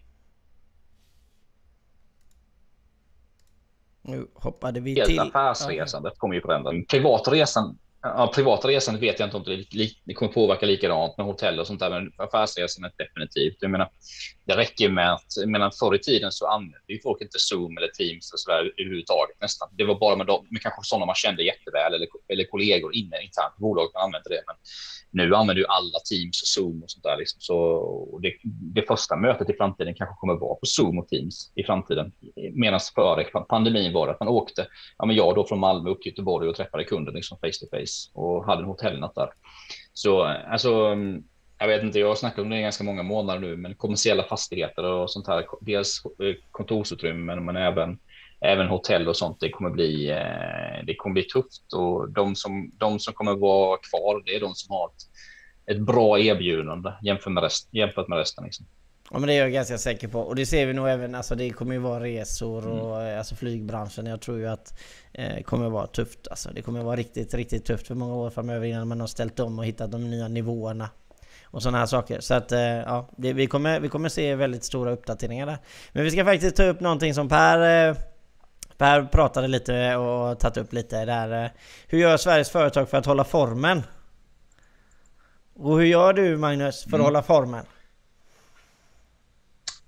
Nu 4.08 4.28
hoppade 4.34 4.80
vi 4.80 4.96
till. 5.06 5.20
Affärsresandet 5.20 6.17
kommer 6.17 6.36
ju 6.36 6.41
förändras. 6.41 6.74
Privatresan 6.89 7.78
Ja, 8.02 8.32
privatresandet 8.36 9.04
vet 9.04 9.20
jag 9.20 9.28
inte 9.28 9.38
om 9.38 9.43
det, 9.43 9.89
det 10.04 10.13
kommer 10.13 10.32
påverka 10.32 10.65
likadant 10.65 11.17
med 11.17 11.26
hotell 11.26 11.60
och 11.60 11.67
sånt 11.67 11.80
där, 11.80 11.89
men 11.89 12.12
affärsresandet 12.17 12.93
definitivt. 12.98 13.58
Jag 13.60 13.72
menar, 13.72 13.89
det 14.48 14.58
räcker 14.58 14.90
med 14.90 15.14
att, 15.14 15.34
medan 15.46 15.72
förr 15.72 15.96
i 15.96 16.00
tiden 16.00 16.32
så 16.32 16.48
använde 16.48 16.94
ju 16.94 17.00
folk 17.02 17.22
inte 17.22 17.40
Zoom 17.40 17.78
eller 17.78 17.88
Teams 17.88 18.34
och 18.34 18.40
så 18.40 18.52
där 18.52 18.74
överhuvudtaget 18.78 19.42
nästan. 19.42 19.70
Det 19.72 19.84
var 19.84 20.00
bara 20.00 20.16
med, 20.16 20.28
dem, 20.28 20.48
med 20.50 20.62
kanske 20.62 20.82
sådana 20.84 21.06
man 21.06 21.16
kände 21.16 21.44
jätteväl 21.44 21.94
eller, 21.94 22.08
eller 22.28 22.44
kollegor 22.44 22.96
inne 22.96 23.22
internt 23.24 23.54
i 23.58 23.62
bolaget 23.62 23.94
man 23.94 24.04
använde 24.04 24.30
det. 24.30 24.44
Men 24.48 24.56
nu 25.12 25.36
använder 25.36 25.62
ju 25.62 25.68
alla 25.68 26.00
Teams 26.10 26.42
och 26.42 26.48
Zoom 26.48 26.84
och 26.84 26.92
sånt 26.92 27.04
där. 27.04 27.18
Liksom. 27.18 27.42
Så 27.42 28.20
det, 28.22 28.34
det 28.76 28.82
första 28.88 29.16
mötet 29.16 29.50
i 29.50 29.54
framtiden 29.54 29.96
kanske 29.96 30.16
kommer 30.16 30.34
vara 30.34 30.56
på 30.56 30.66
Zoom 30.66 30.98
och 31.00 31.08
Teams 31.08 31.52
i 31.56 31.64
framtiden. 31.64 32.12
Medan 32.54 32.80
före 32.96 33.24
pandemin 33.24 33.94
var 33.94 34.08
det 34.08 34.14
att 34.14 34.20
man 34.20 34.30
åkte, 34.30 34.68
ja 34.98 35.06
men 35.06 35.16
jag 35.16 35.36
då 35.36 35.48
från 35.48 35.60
Malmö 35.60 35.90
upp 35.90 36.02
till 36.02 36.12
Göteborg 36.12 36.50
och 36.50 36.56
träffade 36.56 36.84
kunden 36.84 37.14
liksom 37.14 37.38
face 37.38 37.60
to 37.60 37.66
face 37.72 38.12
och 38.14 38.46
hade 38.46 38.62
en 38.62 38.68
hotellnatt 38.68 39.16
där. 39.16 39.30
Så 39.94 40.24
alltså, 40.24 40.96
jag 41.60 41.67
vet 41.67 41.84
inte, 41.84 42.00
jag 42.00 42.08
har 42.08 42.15
snackat 42.15 42.39
om 42.39 42.50
det 42.50 42.58
i 42.58 42.62
ganska 42.62 42.84
många 42.84 43.04
månader 43.04 43.39
nu, 43.39 43.58
men 43.58 43.76
kommersiella 43.76 44.24
fastigheter 44.24 44.84
och 44.84 45.12
sånt 45.12 45.28
här, 45.28 45.46
dels 45.62 46.02
kontorsutrymmen 46.52 47.46
men 47.46 47.58
även 47.58 48.00
även 48.39 48.67
hotell 48.67 49.08
och 49.08 49.17
sånt, 49.17 49.39
det 49.39 49.50
kommer 49.50 49.70
bli, 49.70 50.10
eh, 50.10 50.86
det 50.86 50.96
kommer 50.96 51.13
bli 51.13 51.24
tufft 51.24 51.74
och 51.74 52.10
de 52.10 52.36
som, 52.36 52.72
de 52.78 53.00
som 53.00 53.13
kommer 53.13 53.36
vara 53.36 53.78
kvar, 53.78 54.24
det 54.26 54.36
är 54.36 54.39
de 54.39 54.56
som 54.56 54.76
har 54.76 54.88
ett, 54.88 55.76
ett 55.76 55.82
bra 55.82 56.20
erbjudande 56.20 56.91
jämfört 57.02 57.34
med, 57.34 57.43
rest, 57.43 57.70
jämfört 57.72 58.08
med 58.08 58.17
resten. 58.17 58.43
Liksom. 58.43 58.65
Ja 59.12 59.20
men 59.20 59.28
det 59.28 59.34
är 59.34 59.41
jag 59.41 59.52
ganska 59.52 59.78
säker 59.78 60.08
på. 60.08 60.20
Och 60.20 60.36
det 60.36 60.46
ser 60.46 60.65
vi 60.65 60.74
nog 60.74 60.89
även, 60.89 61.15
alltså 61.15 61.36
det 61.36 61.50
kommer 61.50 61.74
ju 61.74 61.80
vara 61.80 62.04
resor 62.04 62.67
och 62.67 63.02
mm. 63.02 63.17
alltså 63.20 63.36
flygbranschen. 63.36 64.06
Jag 64.06 64.22
tror 64.22 64.38
ju 64.38 64.48
att 64.48 64.80
eh, 65.13 65.43
kommer 65.43 65.70
vara 65.70 65.88
tufft. 65.88 66.28
Alltså 66.28 66.50
det 66.54 66.62
kommer 66.62 66.84
vara 66.84 66.96
riktigt, 66.96 67.34
riktigt 67.34 67.65
tufft 67.65 67.88
för 67.88 67.96
många 67.96 68.15
år 68.15 68.30
framöver 68.30 68.67
innan 68.67 68.88
man 68.88 69.00
har 69.00 69.08
ställt 69.08 69.39
om 69.39 69.60
och 69.60 69.65
hittat 69.65 69.91
de 69.91 70.10
nya 70.10 70.28
nivåerna. 70.28 70.89
Och 71.52 71.64
sådana 71.64 71.78
här 71.78 71.86
saker. 71.86 72.20
Så 72.20 72.34
att 72.34 72.52
eh, 72.52 72.60
ja, 72.60 73.10
det, 73.18 73.34
vi, 73.34 73.48
kommer, 73.48 73.80
vi 73.80 73.90
kommer 73.90 74.10
se 74.10 74.36
väldigt 74.36 74.64
stora 74.64 74.92
uppdateringar 74.92 75.46
där. 75.46 75.58
Men 75.92 76.04
vi 76.04 76.12
ska 76.12 76.26
faktiskt 76.26 76.56
ta 76.56 76.64
upp 76.64 76.80
någonting 76.80 77.14
som 77.14 77.30
Per 77.30 77.90
eh, 77.90 77.98
Per 78.78 79.04
pratade 79.04 79.48
lite 79.48 79.96
och 79.96 80.40
tagit 80.40 80.58
upp 80.58 80.74
lite 80.74 81.06
där. 81.06 81.44
Eh, 81.44 81.52
hur 81.88 82.00
gör 82.00 82.18
Sveriges 82.18 82.50
företag 82.50 82.90
för 82.90 82.98
att 82.98 83.06
hålla 83.06 83.24
formen? 83.24 83.84
Och 85.56 85.78
hur 85.78 85.86
gör 85.86 86.14
du 86.14 86.38
Magnus 86.38 86.84
för 86.84 86.90
att 86.90 86.94
mm. 86.94 87.06
hålla 87.06 87.24
formen? 87.24 87.66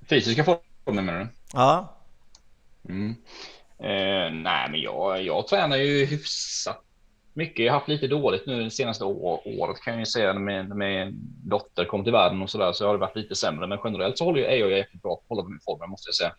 Fysiska 0.09 0.43
formen 0.43 1.05
menar 1.05 1.19
du? 1.19 1.27
Ja. 1.53 1.97
Mm. 2.89 3.15
Eh, 3.79 4.33
nej 4.41 4.69
men 4.71 4.81
jag, 4.81 5.23
jag 5.23 5.47
tränar 5.47 5.77
ju 5.77 6.05
hyfsat 6.05 6.83
mycket. 7.39 7.65
Jag 7.65 7.73
har 7.73 7.79
haft 7.79 7.89
lite 7.89 8.07
dåligt 8.07 8.45
nu 8.45 8.63
det 8.63 8.71
senaste 8.71 9.03
året 9.03 9.81
kan 9.81 9.93
jag 9.93 9.99
ju 9.99 10.05
säga 10.05 10.33
när 10.33 10.39
min, 10.41 10.77
min 10.77 11.13
dotter 11.49 11.85
kom 11.85 12.03
till 12.03 12.13
världen 12.13 12.41
och 12.41 12.49
så 12.49 12.57
där 12.57 12.73
så 12.73 12.85
har 12.85 12.93
det 12.93 12.99
varit 12.99 13.15
lite 13.15 13.35
sämre. 13.35 13.67
Men 13.67 13.79
generellt 13.83 14.17
så 14.17 14.25
håller 14.25 14.41
jag, 14.41 14.53
är 14.53 14.57
jag 14.57 14.71
jättebra 14.71 14.99
bra 15.01 15.15
på 15.15 15.21
att 15.21 15.29
hålla 15.29 15.49
mig 15.49 15.59
formen 15.65 15.89
måste 15.89 16.07
jag 16.07 16.15
säga. 16.15 16.33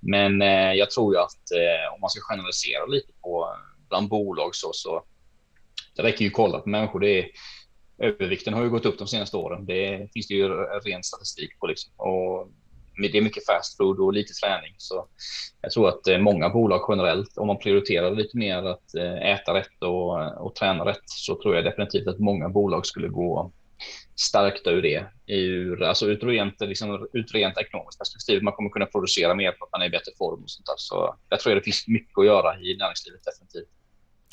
Men 0.00 0.42
eh, 0.42 0.72
jag 0.72 0.90
tror 0.90 1.14
ju 1.14 1.20
att 1.20 1.50
eh, 1.50 1.94
om 1.94 2.00
man 2.00 2.10
ska 2.10 2.20
generalisera 2.20 2.86
lite 2.86 3.12
på 3.22 3.42
eh, 3.42 3.88
bland 3.88 4.08
bolag 4.08 4.54
så, 4.54 4.70
så 4.72 5.04
det 5.96 6.02
räcker 6.02 6.22
ju 6.22 6.28
att 6.28 6.34
kolla 6.34 6.58
på 6.58 6.68
människor. 6.68 7.00
Det 7.00 7.18
är, 7.18 7.28
övervikten 7.98 8.54
har 8.54 8.62
ju 8.62 8.70
gått 8.70 8.86
upp 8.86 8.98
de 8.98 9.08
senaste 9.08 9.36
åren. 9.36 9.66
Det 9.66 10.12
finns 10.12 10.28
det 10.28 10.34
ju 10.34 10.48
ren 10.84 11.02
statistik 11.02 11.58
på 11.58 11.66
liksom. 11.66 11.92
Och 11.96 12.50
det 12.96 13.18
är 13.18 13.22
mycket 13.22 13.46
fast 13.46 13.76
food 13.76 14.00
och 14.00 14.12
lite 14.12 14.32
träning. 14.32 14.74
Så 14.78 15.06
jag 15.60 15.72
tror 15.72 15.88
att 15.88 16.08
eh, 16.08 16.18
många 16.18 16.48
bolag 16.48 16.84
generellt, 16.88 17.38
om 17.38 17.46
man 17.46 17.58
prioriterar 17.58 18.10
lite 18.10 18.36
mer 18.36 18.56
att 18.56 18.94
eh, 18.94 19.32
äta 19.32 19.54
rätt 19.54 19.82
och, 19.82 20.22
eh, 20.22 20.28
och 20.28 20.54
träna 20.54 20.84
rätt, 20.84 21.02
så 21.04 21.42
tror 21.42 21.54
jag 21.54 21.64
definitivt 21.64 22.08
att 22.08 22.18
många 22.18 22.48
bolag 22.48 22.86
skulle 22.86 23.08
gå 23.08 23.52
stärkta 24.16 24.70
ur 24.70 24.82
det. 24.82 25.04
Ur, 25.26 25.82
alltså 25.82 26.06
ur, 26.06 26.16
rent, 26.16 26.60
liksom, 26.60 27.08
ut 27.12 27.34
rent 27.34 27.58
ekonomiskt 27.58 27.98
perspektiv. 27.98 28.42
Man 28.42 28.52
kommer 28.52 28.70
kunna 28.70 28.86
producera 28.86 29.34
mer 29.34 29.52
för 29.52 29.64
att 29.64 29.72
man 29.72 29.82
är 29.82 29.86
i 29.86 29.90
bättre 29.90 30.12
form 30.18 30.42
och 30.42 30.50
sånt 30.50 30.66
där. 30.66 30.74
Så 30.76 31.16
jag 31.28 31.40
tror 31.40 31.52
att 31.52 31.60
det 31.60 31.64
finns 31.64 31.88
mycket 31.88 32.18
att 32.18 32.26
göra 32.26 32.60
i 32.60 32.76
näringslivet 32.76 33.24
definitivt. 33.24 33.81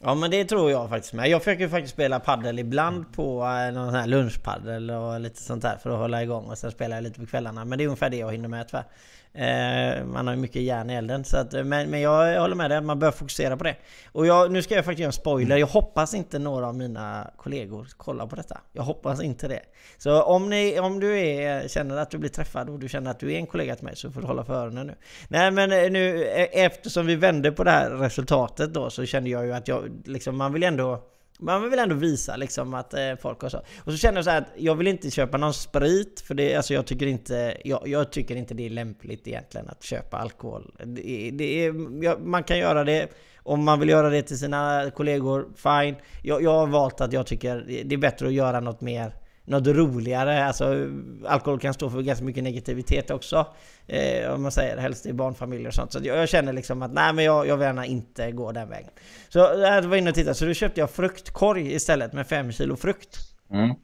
Ja 0.01 0.15
men 0.15 0.31
det 0.31 0.45
tror 0.45 0.71
jag 0.71 0.89
faktiskt 0.89 1.13
med. 1.13 1.29
Jag 1.29 1.43
försöker 1.43 1.67
faktiskt 1.67 1.93
spela 1.93 2.19
paddel 2.19 2.59
ibland 2.59 3.13
på 3.13 3.43
eh, 3.43 3.73
någon 3.73 3.85
sån 3.85 3.99
här 3.99 4.07
lunchpaddel 4.07 4.91
och 4.91 5.19
lite 5.19 5.41
sånt 5.41 5.61
där 5.61 5.77
för 5.77 5.89
att 5.89 5.97
hålla 5.97 6.23
igång 6.23 6.45
och 6.45 6.57
sen 6.57 6.71
spelar 6.71 6.97
jag 6.97 7.03
lite 7.03 7.19
på 7.19 7.25
kvällarna. 7.25 7.65
Men 7.65 7.77
det 7.77 7.83
är 7.83 7.85
ungefär 7.85 8.09
det 8.09 8.17
jag 8.17 8.31
hinner 8.31 8.49
med 8.49 8.67
tyvärr. 8.67 8.85
Eh, 9.33 10.05
man 10.05 10.27
har 10.27 10.33
ju 10.33 10.41
mycket 10.41 10.61
järn 10.61 10.89
i 10.89 10.93
elden. 10.93 11.23
Så 11.23 11.37
att, 11.37 11.53
eh, 11.53 11.63
men, 11.63 11.89
men 11.89 12.01
jag, 12.01 12.33
jag 12.33 12.41
håller 12.41 12.55
med 12.55 12.71
dig, 12.71 12.81
man 12.81 12.99
bör 12.99 13.11
fokusera 13.11 13.57
på 13.57 13.63
det. 13.63 13.75
Och 14.11 14.25
jag, 14.27 14.51
nu 14.51 14.61
ska 14.61 14.75
jag 14.75 14.85
faktiskt 14.85 14.99
göra 14.99 15.09
en 15.09 15.13
spoiler. 15.13 15.57
Jag 15.57 15.67
hoppas 15.67 16.13
inte 16.13 16.39
några 16.39 16.67
av 16.67 16.75
mina 16.75 17.31
kollegor 17.37 17.87
kollar 17.97 18.27
på 18.27 18.35
detta. 18.35 18.61
Jag 18.73 18.83
hoppas 18.83 19.21
inte 19.21 19.47
det. 19.47 19.61
Så 19.97 20.23
om, 20.23 20.49
ni, 20.49 20.79
om 20.79 20.99
du 20.99 21.19
är, 21.19 21.67
känner 21.67 21.97
att 21.97 22.11
du 22.11 22.17
blir 22.17 22.29
träffad 22.29 22.69
och 22.69 22.79
du 22.79 22.89
känner 22.89 23.11
att 23.11 23.19
du 23.19 23.33
är 23.33 23.37
en 23.37 23.47
kollega 23.47 23.75
till 23.75 23.85
mig 23.85 23.95
så 23.95 24.11
får 24.11 24.21
du 24.21 24.27
hålla 24.27 24.43
för 24.43 24.53
öronen 24.53 24.87
nu. 24.87 24.95
Nej 25.27 25.51
men 25.51 25.71
eh, 25.71 25.91
nu 25.91 26.23
e-, 26.23 26.65
eftersom 26.65 27.05
vi 27.05 27.15
vände 27.15 27.51
på 27.51 27.63
det 27.63 27.71
här 27.71 27.89
resultatet 27.89 28.73
då 28.73 28.89
så 28.89 29.05
kände 29.05 29.29
jag 29.29 29.45
ju 29.45 29.53
att 29.53 29.67
jag, 29.67 29.88
liksom, 30.05 30.37
man 30.37 30.53
vill 30.53 30.63
ändå 30.63 31.03
man 31.41 31.69
vill 31.69 31.79
ändå 31.79 31.95
visa 31.95 32.35
liksom 32.35 32.73
att 32.73 32.93
eh, 32.93 33.15
folk 33.21 33.41
har 33.41 33.49
så. 33.49 33.57
Och 33.57 33.91
så 33.91 33.97
känner 33.97 34.17
jag 34.17 34.25
så 34.25 34.31
att 34.31 34.47
jag 34.57 34.75
vill 34.75 34.87
inte 34.87 35.11
köpa 35.11 35.37
någon 35.37 35.53
sprit 35.53 36.23
för 36.27 36.35
det, 36.35 36.55
alltså 36.55 36.73
jag 36.73 36.85
tycker 36.85 37.07
inte, 37.07 37.57
jag, 37.65 37.87
jag 37.87 38.11
tycker 38.11 38.35
inte 38.35 38.53
det 38.53 38.65
är 38.65 38.69
lämpligt 38.69 39.27
egentligen 39.27 39.69
att 39.69 39.83
köpa 39.83 40.17
alkohol. 40.17 40.73
Det, 40.85 41.31
det 41.33 41.65
är, 41.65 41.73
ja, 42.03 42.17
man 42.23 42.43
kan 42.43 42.57
göra 42.57 42.83
det 42.83 43.09
om 43.37 43.63
man 43.63 43.79
vill 43.79 43.89
göra 43.89 44.09
det 44.09 44.21
till 44.21 44.39
sina 44.39 44.91
kollegor, 44.95 45.47
fine. 45.55 45.95
Jag, 46.23 46.43
jag 46.43 46.53
har 46.53 46.67
valt 46.67 47.01
att 47.01 47.13
jag 47.13 47.27
tycker 47.27 47.63
det 47.85 47.95
är 47.95 47.97
bättre 47.97 48.27
att 48.27 48.33
göra 48.33 48.59
något 48.59 48.81
mer 48.81 49.13
något 49.49 49.67
roligare. 49.67 50.45
Alltså, 50.45 50.89
alkohol 51.27 51.59
kan 51.59 51.73
stå 51.73 51.89
för 51.89 52.01
ganska 52.01 52.25
mycket 52.25 52.43
negativitet 52.43 53.11
också. 53.11 53.47
Eh, 53.87 54.33
om 54.33 54.41
man 54.41 54.51
säger 54.51 54.77
helst 54.77 55.05
i 55.05 55.13
barnfamiljer 55.13 55.67
och 55.67 55.73
sånt. 55.73 55.91
Så 55.91 55.99
jag, 56.03 56.17
jag, 56.17 56.29
känner 56.29 56.53
liksom 56.53 56.81
att 56.81 56.93
nej 56.93 57.13
men 57.13 57.25
jag, 57.25 57.47
jag 57.47 57.57
vill 57.57 57.65
gärna 57.65 57.85
inte 57.85 58.31
gå 58.31 58.51
den 58.51 58.69
vägen. 58.69 58.89
Så 59.29 59.39
jag 59.39 59.81
var 59.81 59.97
inne 59.97 60.09
och 60.09 60.15
tittade, 60.15 60.35
så 60.35 60.45
då 60.45 60.53
köpte 60.53 60.79
jag 60.79 60.89
fruktkorg 60.89 61.73
istället 61.73 62.13
med 62.13 62.27
5 62.27 62.51
kilo 62.51 62.75
frukt. 62.75 63.17
Mm. 63.51 63.75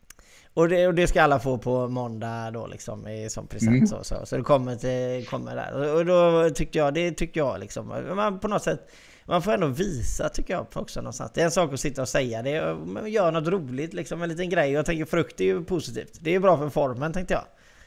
Och 0.53 0.69
det, 0.69 0.87
och 0.87 0.93
det, 0.93 1.07
ska 1.07 1.21
alla 1.21 1.39
få 1.39 1.57
på 1.57 1.87
måndag 1.87 2.51
då 2.51 2.67
liksom 2.67 3.07
i, 3.07 3.29
som 3.29 3.47
present 3.47 3.75
mm. 3.75 3.87
så, 3.87 4.03
så. 4.03 4.25
Så 4.25 4.37
det 4.37 4.43
kommer, 4.43 4.75
till, 4.75 5.27
kommer 5.27 5.55
där. 5.55 5.95
Och 5.95 6.05
då 6.05 6.49
tyckte 6.49 6.77
jag, 6.77 6.93
det 6.93 7.11
tyckte 7.11 7.39
jag 7.39 7.59
liksom, 7.59 7.87
man 8.15 8.39
på 8.39 8.47
något 8.47 8.63
sätt 8.63 8.91
man 9.25 9.41
får 9.41 9.53
ändå 9.53 9.67
visa 9.67 10.29
tycker 10.29 10.53
jag 10.53 10.67
också 10.73 11.01
någonstans. 11.01 11.31
Det 11.33 11.41
är 11.41 11.45
en 11.45 11.51
sak 11.51 11.73
att 11.73 11.79
sitta 11.79 12.01
och 12.01 12.09
säga 12.09 12.41
det, 12.41 12.75
men 12.85 13.11
gör 13.11 13.31
något 13.31 13.47
roligt 13.47 13.93
liksom, 13.93 14.21
en 14.21 14.29
liten 14.29 14.49
grej. 14.49 14.71
Jag 14.71 14.85
tänker 14.85 15.05
frukt 15.05 15.41
är 15.41 15.45
ju 15.45 15.63
positivt. 15.63 16.17
Det 16.21 16.35
är 16.35 16.39
bra 16.39 16.57
för 16.57 16.69
formen 16.69 17.13
tänkte 17.13 17.33
jag. 17.33 17.43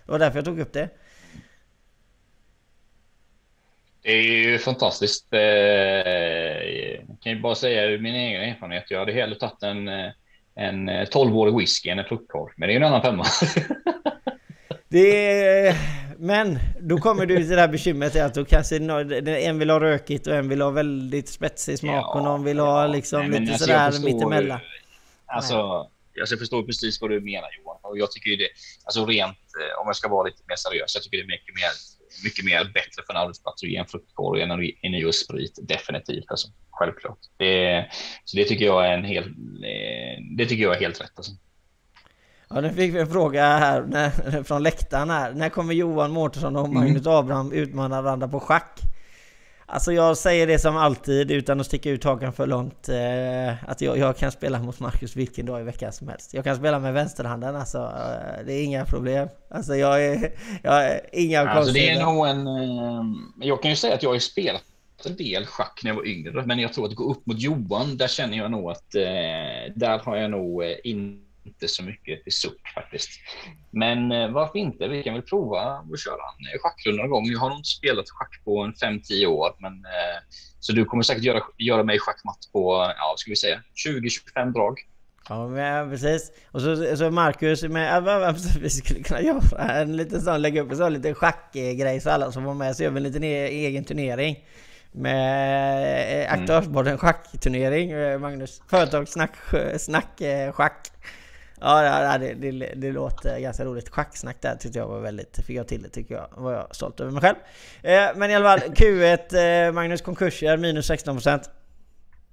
Det 0.06 0.12
var 0.12 0.18
därför 0.18 0.38
jag 0.38 0.44
tog 0.44 0.60
upp 0.60 0.72
det. 0.72 0.88
Det 4.02 4.12
är 4.12 4.22
ju 4.22 4.58
fantastiskt. 4.58 5.26
Jag 5.30 7.18
kan 7.20 7.32
ju 7.32 7.40
bara 7.40 7.54
säga 7.54 7.84
ur 7.84 7.98
min 7.98 8.14
egen 8.14 8.42
erfarenhet. 8.42 8.84
Jag 8.90 8.98
hade 8.98 9.12
hellre 9.12 9.38
tagit 9.38 9.62
en, 9.62 9.88
en 10.54 10.90
12-årig 10.90 11.56
whisky 11.56 11.88
än 11.88 11.98
en 11.98 12.04
fruktkorv. 12.04 12.52
Men 12.56 12.68
det 12.68 12.72
är 12.72 12.78
ju 12.78 12.84
en 12.84 12.92
annan 12.92 13.02
femma. 13.02 13.24
Det 14.90 15.36
är, 15.66 15.74
men 16.18 16.58
då 16.80 16.98
kommer 16.98 17.26
du 17.26 17.36
till 17.36 17.48
det 17.48 17.60
här 17.60 17.68
bekymret 17.68 18.16
att 18.16 18.34
då 18.34 18.44
kanske 18.44 18.76
en 18.76 19.58
vill 19.58 19.70
ha 19.70 19.80
rökigt 19.80 20.26
och 20.26 20.34
en 20.34 20.48
vill 20.48 20.60
ha 20.60 20.70
väldigt 20.70 21.28
spetsig 21.28 21.78
smak 21.78 21.94
ja, 21.94 22.14
och 22.14 22.24
någon 22.24 22.44
vill 22.44 22.58
ha 22.58 22.86
liksom 22.86 23.26
nej, 23.26 23.40
lite 23.40 23.52
alltså 23.52 23.66
sådär 23.66 24.04
mittemellan. 24.04 24.60
Alltså, 25.26 25.56
alltså, 26.20 26.34
jag 26.34 26.38
förstår 26.38 26.62
precis 26.62 27.00
vad 27.00 27.10
du 27.10 27.20
menar 27.20 27.48
Johan. 27.58 27.78
Och 27.82 27.98
jag 27.98 28.12
tycker 28.12 28.30
ju 28.30 28.36
det, 28.36 28.48
alltså 28.84 29.06
rent, 29.06 29.38
eh, 29.60 29.80
om 29.80 29.86
jag 29.86 29.96
ska 29.96 30.08
vara 30.08 30.28
lite 30.28 30.42
mer 30.48 30.56
seriös, 30.56 30.94
jag 30.94 31.02
tycker 31.02 31.16
det 31.16 31.22
är 31.22 31.26
mycket 31.26 31.54
mer, 31.54 31.72
mycket 32.24 32.44
mer 32.44 32.64
bättre 32.64 33.02
för 33.06 33.12
en 33.12 33.20
arbetsplats 33.20 33.62
att 33.62 33.68
ge 33.68 33.76
en 33.76 33.86
fruktkorg 33.86 34.42
än 34.42 34.50
en 34.82 34.92
just 34.92 35.24
sprit. 35.24 35.58
Definitivt, 35.62 36.24
alltså. 36.28 36.48
Självklart. 36.70 37.18
Det, 37.36 37.86
så 38.24 38.36
det 38.36 38.44
tycker 38.44 38.64
jag 38.64 38.86
är 38.86 38.92
en 38.92 39.04
helt, 39.04 39.26
eh, 39.26 40.22
det 40.36 40.46
tycker 40.46 40.62
jag 40.62 40.76
är 40.76 40.80
helt 40.80 41.00
rätt 41.00 41.12
alltså. 41.16 41.32
Ja, 42.50 42.60
nu 42.60 42.72
fick 42.72 42.94
vi 42.94 43.00
en 43.00 43.10
fråga 43.10 43.42
här 43.58 43.82
när, 43.82 44.42
från 44.42 44.62
läktaren 44.62 45.10
här. 45.10 45.32
När 45.32 45.48
kommer 45.48 45.74
Johan 45.74 46.10
Mårtensson 46.10 46.56
och 46.56 46.68
Magnus 46.68 47.06
mm. 47.06 47.18
Abraham 47.18 47.52
utmana 47.52 48.02
varandra 48.02 48.28
på 48.28 48.40
schack? 48.40 48.80
Alltså 49.70 49.92
jag 49.92 50.16
säger 50.16 50.46
det 50.46 50.58
som 50.58 50.76
alltid 50.76 51.30
utan 51.30 51.60
att 51.60 51.66
sticka 51.66 51.90
ut 51.90 52.04
hakan 52.04 52.32
för 52.32 52.46
långt. 52.46 52.88
Eh, 52.88 53.70
att 53.70 53.80
jag, 53.80 53.98
jag, 53.98 54.16
kan 54.16 54.32
spela 54.32 54.58
mot 54.58 54.80
Marcus 54.80 55.16
vilken 55.16 55.46
dag 55.46 55.60
i 55.60 55.64
veckan 55.64 55.92
som 55.92 56.08
helst. 56.08 56.34
Jag 56.34 56.44
kan 56.44 56.56
spela 56.56 56.78
med 56.78 56.94
vänsterhanden 56.94 57.56
alltså. 57.56 57.78
Eh, 57.78 58.46
det 58.46 58.52
är 58.52 58.64
inga 58.64 58.84
problem. 58.84 59.28
Alltså 59.50 59.76
jag 59.76 60.04
är... 60.04 60.32
Jag 60.62 60.84
är 60.84 61.00
inga 61.12 61.48
alltså, 61.48 61.72
det 61.72 61.90
är 61.90 62.04
nog 62.04 62.26
en... 62.26 62.46
Eh, 62.46 63.04
jag 63.40 63.62
kan 63.62 63.70
ju 63.70 63.76
säga 63.76 63.94
att 63.94 64.02
jag 64.02 64.10
har 64.10 64.18
spelat 64.18 64.62
en 65.06 65.16
del 65.16 65.46
schack 65.46 65.80
när 65.82 65.90
jag 65.90 65.96
var 65.96 66.06
yngre. 66.06 66.46
Men 66.46 66.58
jag 66.58 66.72
tror 66.72 66.86
att 66.86 66.94
gå 66.94 67.10
upp 67.10 67.26
mot 67.26 67.40
Johan, 67.40 67.96
där 67.96 68.08
känner 68.08 68.38
jag 68.38 68.50
nog 68.50 68.70
att... 68.70 68.94
Eh, 68.94 69.72
där 69.74 69.98
har 69.98 70.16
jag 70.16 70.30
nog 70.30 70.64
eh, 70.64 70.70
in 70.84 71.27
inte 71.48 71.68
så 71.68 71.82
mycket 71.82 72.24
till 72.24 72.32
suck 72.32 72.68
faktiskt. 72.74 73.10
Men 73.70 74.12
eh, 74.12 74.30
varför 74.30 74.58
inte? 74.58 74.88
Vi 74.88 75.02
kan 75.02 75.14
väl 75.14 75.22
prova 75.22 75.60
att 75.60 76.00
köra 76.00 76.22
en 76.52 76.58
schackrunda 76.58 77.02
någon 77.02 77.10
gång. 77.10 77.26
Jag 77.26 77.38
har 77.38 77.48
nog 77.48 77.58
inte 77.58 77.68
spelat 77.68 78.10
schack 78.10 78.44
på 78.44 78.60
en 78.60 78.72
5-10 78.72 79.26
år, 79.26 79.56
men 79.58 79.72
eh, 79.72 80.18
så 80.60 80.72
du 80.72 80.84
kommer 80.84 81.02
säkert 81.02 81.24
göra, 81.24 81.42
göra 81.58 81.82
mig 81.82 81.98
schackmatt 81.98 82.38
på, 82.52 82.92
ja, 82.96 83.14
ska 83.16 83.30
vi 83.30 83.36
säga 83.36 83.62
20-25 83.86 84.52
drag. 84.52 84.78
Ja, 85.28 85.48
men 85.48 85.90
precis. 85.90 86.32
Och 86.50 86.60
så, 86.60 86.96
så 86.96 87.10
Marcus, 87.10 87.62
med, 87.62 88.34
vi 88.60 88.70
skulle 88.70 89.02
kunna 89.02 89.20
göra 89.20 89.72
en 89.72 89.96
liten 89.96 90.20
sån, 90.20 90.42
lägga 90.42 90.62
upp 90.62 90.70
en 90.70 90.76
sån 90.76 90.92
liten 90.92 91.14
schackgrej 91.14 92.00
så 92.00 92.10
alla 92.10 92.32
som 92.32 92.44
var 92.44 92.54
med 92.54 92.76
så 92.76 92.82
gör 92.82 92.90
vi 92.90 92.96
en 92.96 93.02
liten 93.02 93.24
e 93.24 93.48
egen 93.48 93.84
turnering. 93.84 94.36
Med 94.92 96.24
eh, 96.24 96.32
Aktörsborden 96.32 96.98
schackturnering, 96.98 98.20
Magnus. 98.20 98.62
Företagssnack, 98.70 99.36
snack, 99.78 100.22
schack. 100.52 100.90
Ja, 101.60 102.18
det, 102.18 102.34
det, 102.34 102.72
det, 102.74 102.92
låter 102.92 103.40
ganska 103.40 103.64
roligt. 103.64 103.88
Schacksnack 103.88 104.36
där 104.40 104.56
tyckte 104.56 104.78
jag 104.78 104.86
var 104.86 105.00
väldigt... 105.00 105.38
Fick 105.46 105.56
jag 105.56 105.68
till 105.68 105.82
det 105.82 105.88
tycker 105.88 106.14
jag. 106.14 106.28
var 106.36 106.52
jag 106.52 106.76
stolt 106.76 107.00
över 107.00 107.12
mig 107.12 107.20
själv. 107.20 107.36
Eh, 107.82 108.16
men 108.16 108.30
i 108.30 108.34
alla 108.34 108.58
fall, 108.58 108.70
Q1 108.70 109.66
eh, 109.66 109.72
Magnus 109.72 110.02
konkurser 110.02 110.56
minus 110.56 110.90
16%. 110.90 111.40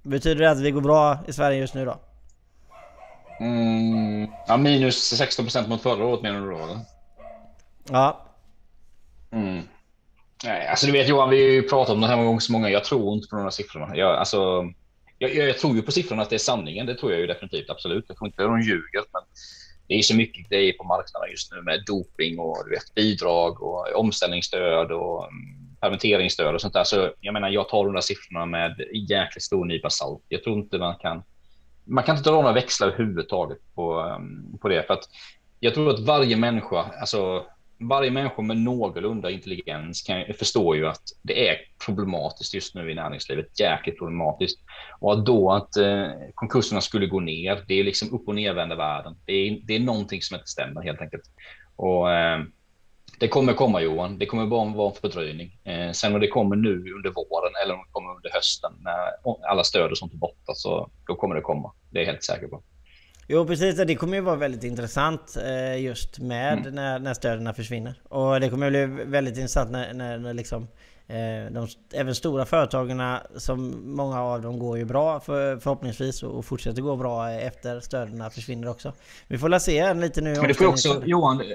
Betyder 0.02 0.44
det 0.44 0.50
att 0.50 0.60
vi 0.60 0.70
går 0.70 0.80
bra 0.80 1.18
i 1.26 1.32
Sverige 1.32 1.58
just 1.58 1.74
nu 1.74 1.84
då? 1.84 1.98
Mm, 3.40 4.30
ja, 4.46 4.56
minus 4.56 5.20
16% 5.20 5.68
mot 5.68 5.82
förra 5.82 6.04
året 6.04 6.22
menar 6.22 6.40
du 6.40 6.50
då? 6.50 6.80
Ja. 7.90 8.26
Mm. 9.30 9.62
Nej, 10.44 10.68
alltså 10.68 10.86
du 10.86 10.92
vet 10.92 11.08
Johan, 11.08 11.30
vi 11.30 11.42
har 11.42 11.50
ju 11.50 11.62
pratat 11.62 11.94
om 11.94 12.00
det 12.00 12.06
här 12.06 12.16
många 12.16 12.38
gånger. 12.48 12.68
Jag 12.68 12.84
tror 12.84 13.14
inte 13.14 13.28
på 13.28 13.36
de 13.36 13.42
här 13.42 13.50
siffrorna. 13.50 13.96
Jag, 13.96 14.16
alltså, 14.16 14.72
jag, 15.18 15.34
jag, 15.34 15.58
tror 15.58 15.76
ju 15.76 15.82
på 15.82 15.92
siffrorna 15.92 16.22
att 16.22 16.30
det 16.30 16.36
är 16.36 16.38
sanningen. 16.38 16.86
Det 16.86 16.94
tror 16.94 17.12
jag 17.12 17.20
ju 17.20 17.26
definitivt. 17.26 17.70
Absolut. 17.70 18.04
Jag 18.08 18.16
tror 18.16 18.28
inte 18.28 18.42
de 18.42 18.60
ljuger. 18.60 19.04
Men 19.12 19.22
det 19.88 19.94
är 19.94 20.02
så 20.02 20.16
mycket 20.16 20.48
grejer 20.48 20.72
på 20.72 20.84
marknaden 20.84 21.30
just 21.30 21.52
nu 21.52 21.62
med 21.62 21.84
doping 21.86 22.38
och 22.38 22.56
du 22.64 22.70
vet, 22.70 22.94
bidrag 22.94 23.62
och 23.62 23.94
omställningsstöd 23.94 24.92
och 24.92 25.24
mm, 25.24 25.76
permitteringsstöd 25.80 26.54
och 26.54 26.60
sånt 26.60 26.74
där. 26.74 26.84
Så 26.84 27.10
jag 27.20 27.32
menar, 27.32 27.48
jag 27.48 27.68
tar 27.68 27.84
de 27.84 27.94
där 27.94 28.00
siffrorna 28.00 28.46
med 28.46 28.80
jäkligt 29.08 29.42
stor 29.42 29.64
nypa 29.64 29.90
salt. 29.90 30.22
Jag 30.28 30.44
tror 30.44 30.58
inte 30.58 30.78
man 30.78 30.96
kan. 30.96 31.22
Man 31.84 32.04
kan 32.04 32.16
inte 32.16 32.30
dra 32.30 32.36
några 32.36 32.52
växlar 32.52 32.88
överhuvudtaget 32.88 33.58
på, 33.74 34.00
mm, 34.00 34.58
på 34.58 34.68
det 34.68 34.86
för 34.86 34.94
att 34.94 35.08
jag 35.60 35.74
tror 35.74 35.90
att 35.90 36.00
varje 36.00 36.36
människa, 36.36 36.84
alltså 37.00 37.46
varje 37.78 38.10
människa 38.10 38.42
med 38.42 38.56
någorlunda 38.56 39.30
intelligens 39.30 40.02
kan 40.02 40.24
förstår 40.38 40.76
ju 40.76 40.86
att 40.86 41.02
det 41.22 41.48
är 41.48 41.56
problematiskt 41.86 42.54
just 42.54 42.74
nu 42.74 42.90
i 42.90 42.94
näringslivet. 42.94 43.60
Jäkligt 43.60 43.98
problematiskt. 43.98 44.60
Och 45.00 45.12
att 45.12 45.26
då 45.26 45.52
att 45.52 45.76
eh, 45.76 46.06
konkurserna 46.34 46.80
skulle 46.80 47.06
gå 47.06 47.20
ner, 47.20 47.64
det 47.68 47.74
är 47.74 47.84
liksom 47.84 48.14
upp 48.14 48.28
och 48.28 48.34
nervända 48.34 48.76
världen. 48.76 49.16
Det 49.24 49.32
är, 49.32 49.60
det 49.64 49.76
är 49.76 49.80
någonting 49.80 50.22
som 50.22 50.34
inte 50.34 50.48
stämmer 50.48 50.82
helt 50.82 51.00
enkelt. 51.00 51.24
Och 51.76 52.12
eh, 52.12 52.42
det 53.18 53.28
kommer 53.28 53.52
komma 53.52 53.80
Johan. 53.80 54.18
Det 54.18 54.26
kommer 54.26 54.46
bara 54.46 54.74
vara 54.74 54.90
en 54.90 55.00
fördröjning. 55.00 55.58
Eh, 55.64 55.92
sen 55.92 56.14
om 56.14 56.20
det 56.20 56.28
kommer 56.28 56.56
nu 56.56 56.92
under 56.92 57.10
våren 57.10 57.52
eller 57.62 57.74
om 57.74 57.80
det 57.80 57.92
kommer 57.92 58.16
under 58.16 58.30
hösten 58.30 58.72
när 58.80 59.48
alla 59.50 59.64
stöd 59.64 59.90
och 59.90 59.98
sånt 59.98 60.12
är 60.12 60.18
borta 60.18 60.54
så 60.54 60.90
då 61.06 61.14
kommer 61.14 61.34
det 61.34 61.40
komma. 61.40 61.72
Det 61.90 61.98
är 61.98 62.02
jag 62.02 62.10
helt 62.10 62.24
säker 62.24 62.46
på. 62.46 62.62
Jo 63.28 63.46
precis, 63.46 63.76
det 63.76 63.94
kommer 63.94 64.16
ju 64.16 64.20
vara 64.20 64.36
väldigt 64.36 64.64
intressant 64.64 65.36
eh, 65.44 65.82
just 65.82 66.18
med 66.18 66.58
mm. 66.58 66.74
när, 66.74 66.98
när 66.98 67.14
stöden 67.14 67.54
försvinner. 67.54 67.94
Och 68.08 68.40
det 68.40 68.50
kommer 68.50 68.70
bli 68.70 68.86
väldigt 69.04 69.36
intressant 69.36 69.70
när, 69.70 69.94
när, 69.94 70.18
när 70.18 70.34
liksom 70.34 70.68
eh, 71.06 71.52
de, 71.52 71.68
även 71.92 72.14
stora 72.14 72.44
företagen 72.44 73.02
som 73.36 73.82
många 73.96 74.22
av 74.22 74.42
dem 74.42 74.58
går 74.58 74.78
ju 74.78 74.84
bra 74.84 75.20
för, 75.20 75.56
förhoppningsvis 75.56 76.22
och 76.22 76.44
fortsätter 76.44 76.82
gå 76.82 76.96
bra 76.96 77.30
efter 77.30 77.80
stöden 77.80 78.30
försvinner 78.30 78.68
också. 78.68 78.92
Vi 79.28 79.38
får 79.38 79.48
la 79.48 79.60
se 79.60 79.94
lite 79.94 80.20
nu. 80.20 80.34
Men 80.34 80.48
det 80.48 80.54
får 80.54 80.66
också, 80.66 81.02
Johan, 81.04 81.40
eh, 81.40 81.46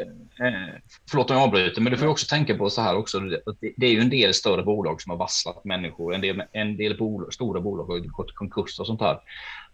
förlåt 1.10 1.30
om 1.30 1.38
jag 1.38 1.44
avbryter, 1.44 1.82
men 1.82 1.92
du 1.92 1.98
får 1.98 2.08
också 2.08 2.28
tänka 2.30 2.58
på 2.58 2.70
så 2.70 2.82
här 2.82 2.96
också. 2.96 3.20
Det, 3.20 3.42
det 3.78 3.86
är 3.86 3.92
ju 3.92 4.00
en 4.00 4.10
del 4.10 4.34
större 4.34 4.64
bolag 4.64 5.02
som 5.02 5.10
har 5.10 5.18
vasslat 5.18 5.66
människor. 5.66 6.14
En 6.14 6.22
del, 6.22 6.44
en 6.52 6.78
del 6.78 6.98
bolag, 6.98 7.34
stora 7.34 7.62
bolag 7.62 7.86
har 7.86 8.00
gått 8.00 8.30
i 8.30 8.34
konkurs 8.34 8.80
och 8.80 8.88
sånt 8.88 9.02
här. 9.02 9.20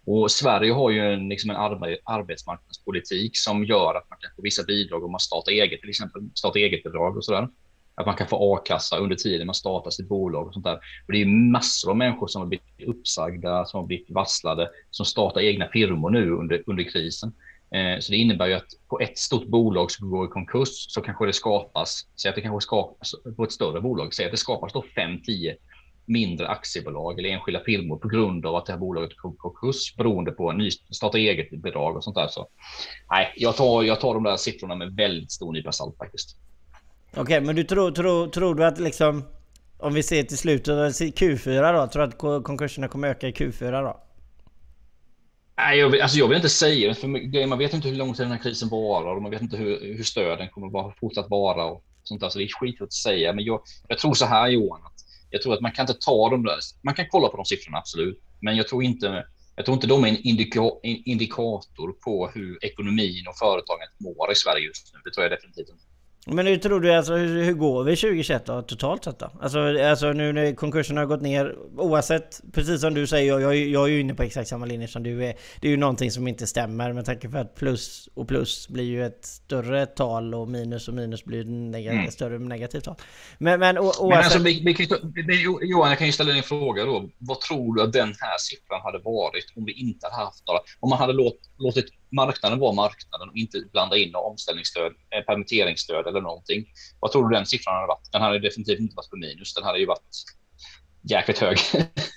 Och 0.07 0.31
Sverige 0.31 0.73
har 0.73 0.89
ju 0.89 1.13
en, 1.13 1.29
liksom 1.29 1.49
en 1.49 1.55
arbetsmarknadspolitik 2.03 3.37
som 3.37 3.65
gör 3.65 3.95
att 3.95 4.09
man 4.09 4.19
kan 4.19 4.31
få 4.35 4.41
vissa 4.41 4.63
bidrag 4.63 5.03
om 5.03 5.11
man 5.11 5.19
startar 5.19 5.51
eget, 5.51 5.81
till 5.81 5.89
exempel 5.89 6.21
starta 6.33 6.59
eget-bidrag 6.59 7.17
och 7.17 7.25
sådär. 7.25 7.47
Att 7.95 8.05
man 8.05 8.15
kan 8.15 8.27
få 8.27 8.53
a-kassa 8.53 8.97
under 8.97 9.15
tiden 9.15 9.47
man 9.47 9.55
startar 9.55 9.91
sitt 9.91 10.07
bolag 10.07 10.47
och 10.47 10.53
sånt 10.53 10.65
där. 10.65 10.75
Och 10.75 11.13
det 11.13 11.21
är 11.21 11.25
massor 11.25 11.89
av 11.89 11.97
människor 11.97 12.27
som 12.27 12.41
har 12.41 12.47
blivit 12.47 12.87
uppsagda, 12.87 13.65
som 13.65 13.79
har 13.79 13.87
blivit 13.87 14.09
varslade, 14.09 14.69
som 14.91 15.05
startar 15.05 15.41
egna 15.41 15.67
firmor 15.67 16.09
nu 16.09 16.31
under, 16.31 16.63
under 16.67 16.83
krisen. 16.83 17.33
Eh, 17.71 17.99
så 17.99 18.11
det 18.11 18.17
innebär 18.17 18.47
ju 18.47 18.53
att 18.53 18.67
på 18.89 18.99
ett 18.99 19.17
stort 19.17 19.47
bolag 19.47 19.91
som 19.91 20.09
går 20.09 20.25
i 20.25 20.29
konkurs 20.29 20.85
så 20.89 21.01
kanske 21.01 21.25
det 21.25 21.33
skapas, 21.33 22.07
säg 22.21 22.29
att 22.29 22.35
det 22.35 22.41
kanske 22.41 22.65
skapas 22.65 23.11
på 23.37 23.43
ett 23.43 23.51
större 23.51 23.81
bolag, 23.81 24.13
säg 24.13 24.25
att 24.25 24.31
det 24.31 24.37
skapas 24.37 24.73
då 24.73 24.85
5-10 24.97 25.55
mindre 26.07 26.47
aktiebolag 26.47 27.19
eller 27.19 27.29
enskilda 27.29 27.59
firmor 27.59 27.97
på 27.97 28.07
grund 28.07 28.45
av 28.45 28.55
att 28.55 28.65
det 28.65 28.73
här 28.73 28.79
bolaget 28.79 29.17
kom 29.17 29.35
konkurs 29.35 29.95
beroende 29.95 30.31
på 30.31 30.51
ny 30.51 30.71
starta 30.71 31.17
eget 31.17 31.49
bidrag 31.49 31.95
och 31.95 32.03
sånt 32.03 32.15
där. 32.15 32.27
Så 32.27 32.47
nej, 33.09 33.33
jag 33.35 33.55
tar, 33.55 33.83
jag 33.83 33.99
tar 33.99 34.13
de 34.13 34.23
där 34.23 34.37
siffrorna 34.37 34.75
med 34.75 34.95
väldigt 34.95 35.31
stor 35.31 35.53
nypa 35.53 35.71
salt 35.71 35.97
faktiskt. 35.97 36.37
Okej, 37.11 37.21
okay, 37.21 37.41
men 37.41 37.55
du 37.55 37.63
tror, 37.63 37.91
tror, 37.91 38.27
tror 38.27 38.55
du 38.55 38.65
att 38.65 38.79
liksom 38.79 39.23
om 39.77 39.93
vi 39.93 40.03
ser 40.03 40.23
till 40.23 40.37
slutet 40.37 40.73
av 40.73 40.89
Q4 40.89 41.73
då, 41.73 41.87
tror 41.87 42.07
du 42.07 42.35
att 42.37 42.43
konkurserna 42.43 42.87
kommer 42.87 43.07
öka 43.07 43.27
i 43.27 43.31
Q4 43.31 43.83
då? 43.83 44.03
Nej, 45.57 45.79
jag, 45.79 45.99
alltså 45.99 46.17
jag 46.17 46.27
vill 46.27 46.35
inte 46.35 46.49
säga 46.49 46.93
för 46.93 47.47
man 47.47 47.59
vet 47.59 47.73
inte 47.73 47.87
hur 47.87 47.95
lång 47.95 48.13
tid 48.13 48.25
den 48.25 48.31
här 48.31 48.43
krisen 48.43 48.69
varar 48.69 49.15
och 49.15 49.21
man 49.21 49.31
vet 49.31 49.41
inte 49.41 49.57
hur, 49.57 49.95
hur 49.97 50.03
stöden 50.03 50.49
kommer 50.49 50.69
vara, 50.69 50.93
fortsatt 50.99 51.29
vara 51.29 51.65
och 51.65 51.83
sånt 52.03 52.21
där. 52.21 52.29
Så 52.29 52.39
det 52.39 52.45
är 52.45 52.59
skit 52.59 52.81
att 52.81 52.93
säga. 52.93 53.33
Men 53.33 53.45
jag, 53.45 53.61
jag 53.87 53.97
tror 53.97 54.13
så 54.13 54.25
här 54.25 54.47
Johan, 54.47 54.81
att 54.85 54.96
jag 55.29 55.41
tror 55.41 55.53
att 55.53 55.61
man 55.61 55.71
kan 55.71 55.83
inte 55.83 56.05
ta 56.05 56.29
de 56.29 56.43
där. 56.43 56.59
Man 56.81 56.93
kan 56.93 57.05
kolla 57.09 57.27
på 57.29 57.37
de 57.37 57.45
siffrorna, 57.45 57.77
absolut. 57.77 58.21
Men 58.39 58.55
jag 58.55 58.67
tror 58.67 58.83
inte, 58.83 59.25
jag 59.55 59.65
tror 59.65 59.75
inte 59.75 59.87
de 59.87 60.03
är 60.03 60.07
en 60.07 60.17
indika, 60.17 60.61
indikator 60.83 61.91
på 61.91 62.27
hur 62.27 62.65
ekonomin 62.65 63.27
och 63.27 63.37
företaget 63.37 63.89
mår 63.97 64.31
i 64.31 64.35
Sverige 64.35 64.65
just 64.65 64.93
nu. 64.93 64.99
Det 65.03 65.11
tror 65.11 65.23
jag 65.23 65.31
definitivt 65.31 65.69
inte. 65.69 65.86
Men 66.29 66.47
hur 66.47 66.57
tror 66.57 66.79
du, 66.79 66.93
alltså, 66.93 67.15
hur, 67.15 67.43
hur 67.43 67.53
går 67.53 67.83
vi 67.83 67.95
2021 67.95 68.45
då, 68.45 68.61
totalt 68.61 69.03
sett 69.03 69.19
då? 69.19 69.31
Alltså, 69.41 69.59
alltså 69.83 70.13
nu 70.13 70.33
när 70.33 70.55
konkurserna 70.55 71.01
har 71.01 71.05
gått 71.05 71.21
ner, 71.21 71.55
oavsett, 71.77 72.41
precis 72.53 72.81
som 72.81 72.93
du 72.93 73.07
säger, 73.07 73.27
jag, 73.27 73.41
jag, 73.41 73.55
jag 73.55 73.83
är 73.83 73.87
ju 73.87 73.99
inne 73.99 74.13
på 74.13 74.23
exakt 74.23 74.49
samma 74.49 74.65
linje 74.65 74.87
som 74.87 75.03
du 75.03 75.25
är. 75.25 75.35
Det 75.61 75.67
är 75.67 75.71
ju 75.71 75.77
någonting 75.77 76.11
som 76.11 76.27
inte 76.27 76.47
stämmer 76.47 76.93
med 76.93 77.05
tanke 77.05 77.29
på 77.29 77.37
att 77.37 77.55
plus 77.55 78.09
och 78.13 78.27
plus 78.27 78.67
blir 78.69 78.83
ju 78.83 79.05
ett 79.05 79.25
större 79.25 79.85
tal 79.85 80.35
och 80.35 80.47
minus 80.47 80.87
och 80.87 80.93
minus 80.93 81.25
blir 81.25 81.41
ett 81.41 81.47
neg 81.47 81.87
mm. 81.87 82.11
större 82.11 82.39
negativt 82.39 82.83
tal. 82.83 82.95
Men, 83.37 83.59
men, 83.59 83.77
o, 83.77 83.81
oavsett... 83.81 84.09
men 84.09 84.17
alltså, 84.17 84.39
vi, 84.39 84.75
vi 85.27 85.43
Johan, 85.43 85.89
jag 85.89 85.97
kan 85.97 86.07
ju 86.07 86.13
ställa 86.13 86.35
en 86.35 86.43
fråga 86.43 86.85
då. 86.85 87.09
Vad 87.17 87.41
tror 87.41 87.75
du 87.75 87.81
att 87.81 87.93
den 87.93 88.07
här 88.07 88.37
siffran 88.39 88.81
hade 88.83 88.99
varit 88.99 89.53
om 89.55 89.65
vi 89.65 89.71
inte 89.71 90.07
hade 90.07 90.25
haft 90.25 90.47
några, 90.47 90.59
om 90.79 90.89
man 90.89 90.99
hade 90.99 91.13
låt, 91.13 91.37
låtit 91.57 91.85
marknaden 92.11 92.59
var 92.59 92.73
marknaden 92.73 93.29
och 93.29 93.35
inte 93.35 93.61
blanda 93.71 93.97
in 93.97 94.15
omställningsstöd, 94.15 94.93
eh, 95.15 95.21
permitteringsstöd 95.21 96.07
eller 96.07 96.21
någonting. 96.21 96.65
Vad 96.99 97.11
tror 97.11 97.29
du 97.29 97.35
den 97.35 97.45
siffran 97.45 97.75
hade 97.75 97.87
varit? 97.87 98.11
Den 98.11 98.21
hade 98.21 98.39
definitivt 98.39 98.79
inte 98.79 98.95
varit 98.95 99.09
på 99.09 99.17
minus. 99.17 99.53
Den 99.53 99.63
hade 99.63 99.79
ju 99.79 99.85
varit 99.85 100.15
jäkligt 101.09 101.39
hög. 101.39 101.57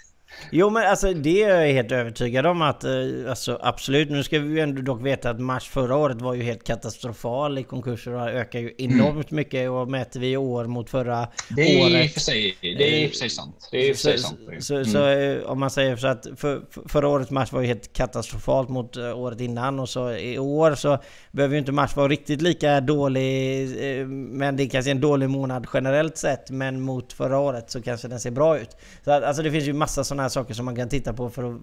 Jo 0.53 0.71
men 0.71 0.87
alltså 0.87 1.13
det 1.13 1.43
är 1.43 1.61
jag 1.61 1.73
helt 1.73 1.93
övertygad 1.93 2.47
om 2.47 2.63
att 2.63 2.85
eh, 2.85 2.91
alltså, 3.29 3.59
absolut. 3.63 4.11
Nu 4.11 4.23
ska 4.23 4.39
vi 4.39 4.49
ju 4.49 4.61
ändå 4.61 4.83
dock 4.83 5.07
veta 5.07 5.31
att 5.31 5.41
mars 5.41 5.69
förra 5.69 5.97
året 5.97 6.21
var 6.21 6.35
ju 6.35 6.43
helt 6.43 6.65
katastrofal 6.65 7.59
i 7.59 7.63
konkurser 7.63 8.13
och 8.13 8.29
ökar 8.29 8.59
ju 8.59 8.75
enormt 8.79 9.31
mm. 9.31 9.37
mycket 9.37 9.71
och 9.71 9.89
mäter 9.89 10.21
vi 10.21 10.37
år 10.37 10.65
mot 10.65 10.91
förra 10.91 11.29
det 11.49 11.63
är 11.63 11.87
året. 11.87 12.13
För 12.13 12.21
sig, 12.21 12.57
det 12.61 12.69
är 12.69 13.05
i 13.05 13.09
för 13.09 13.17
sig 13.17 13.31
sant. 13.31 13.69
Det 13.71 13.91
är 13.91 13.95
för 13.95 14.01
sig 14.01 14.19
sant. 14.19 14.39
Så, 14.59 14.75
mm. 14.75 14.85
så, 14.85 15.07
eh, 15.07 15.43
om 15.43 15.61
man 15.61 15.71
säger 15.71 15.97
så 15.97 16.07
att 16.07 16.27
för, 16.37 16.61
förra 16.89 17.09
årets 17.09 17.31
mars 17.31 17.53
var 17.53 17.61
ju 17.61 17.67
helt 17.67 17.93
katastrofalt 17.93 18.69
mot 18.69 18.97
eh, 18.97 19.19
året 19.19 19.41
innan 19.41 19.81
och 19.81 19.89
så 19.89 20.13
i 20.13 20.39
år 20.39 20.75
så 20.75 20.99
behöver 21.31 21.55
ju 21.55 21.59
inte 21.59 21.73
mars 21.73 21.97
vara 21.97 22.09
riktigt 22.09 22.43
lika 22.43 22.81
dålig. 22.81 23.69
Men 24.07 24.57
det 24.57 24.63
är 24.63 24.69
kanske 24.69 24.91
en 24.91 25.01
dålig 25.01 25.31
månad 25.31 25.67
generellt 25.75 26.17
sett. 26.17 26.51
Men 26.51 26.81
mot 26.81 27.13
förra 27.13 27.39
året 27.39 27.71
så 27.71 27.83
kanske 27.83 28.09
den 28.09 28.21
ser 28.21 28.31
bra 28.31 28.59
ut. 28.59 28.77
Så 29.05 29.11
att, 29.11 29.23
alltså 29.23 29.43
det 29.43 29.51
finns 29.51 29.65
ju 29.65 29.73
massa 29.73 30.05
sådana 30.05 30.30
saker 30.31 30.55
som 30.55 30.65
man 30.65 30.77
kan 30.77 30.89
titta 30.89 31.13
på 31.13 31.31
för 31.31 31.55
att 31.55 31.61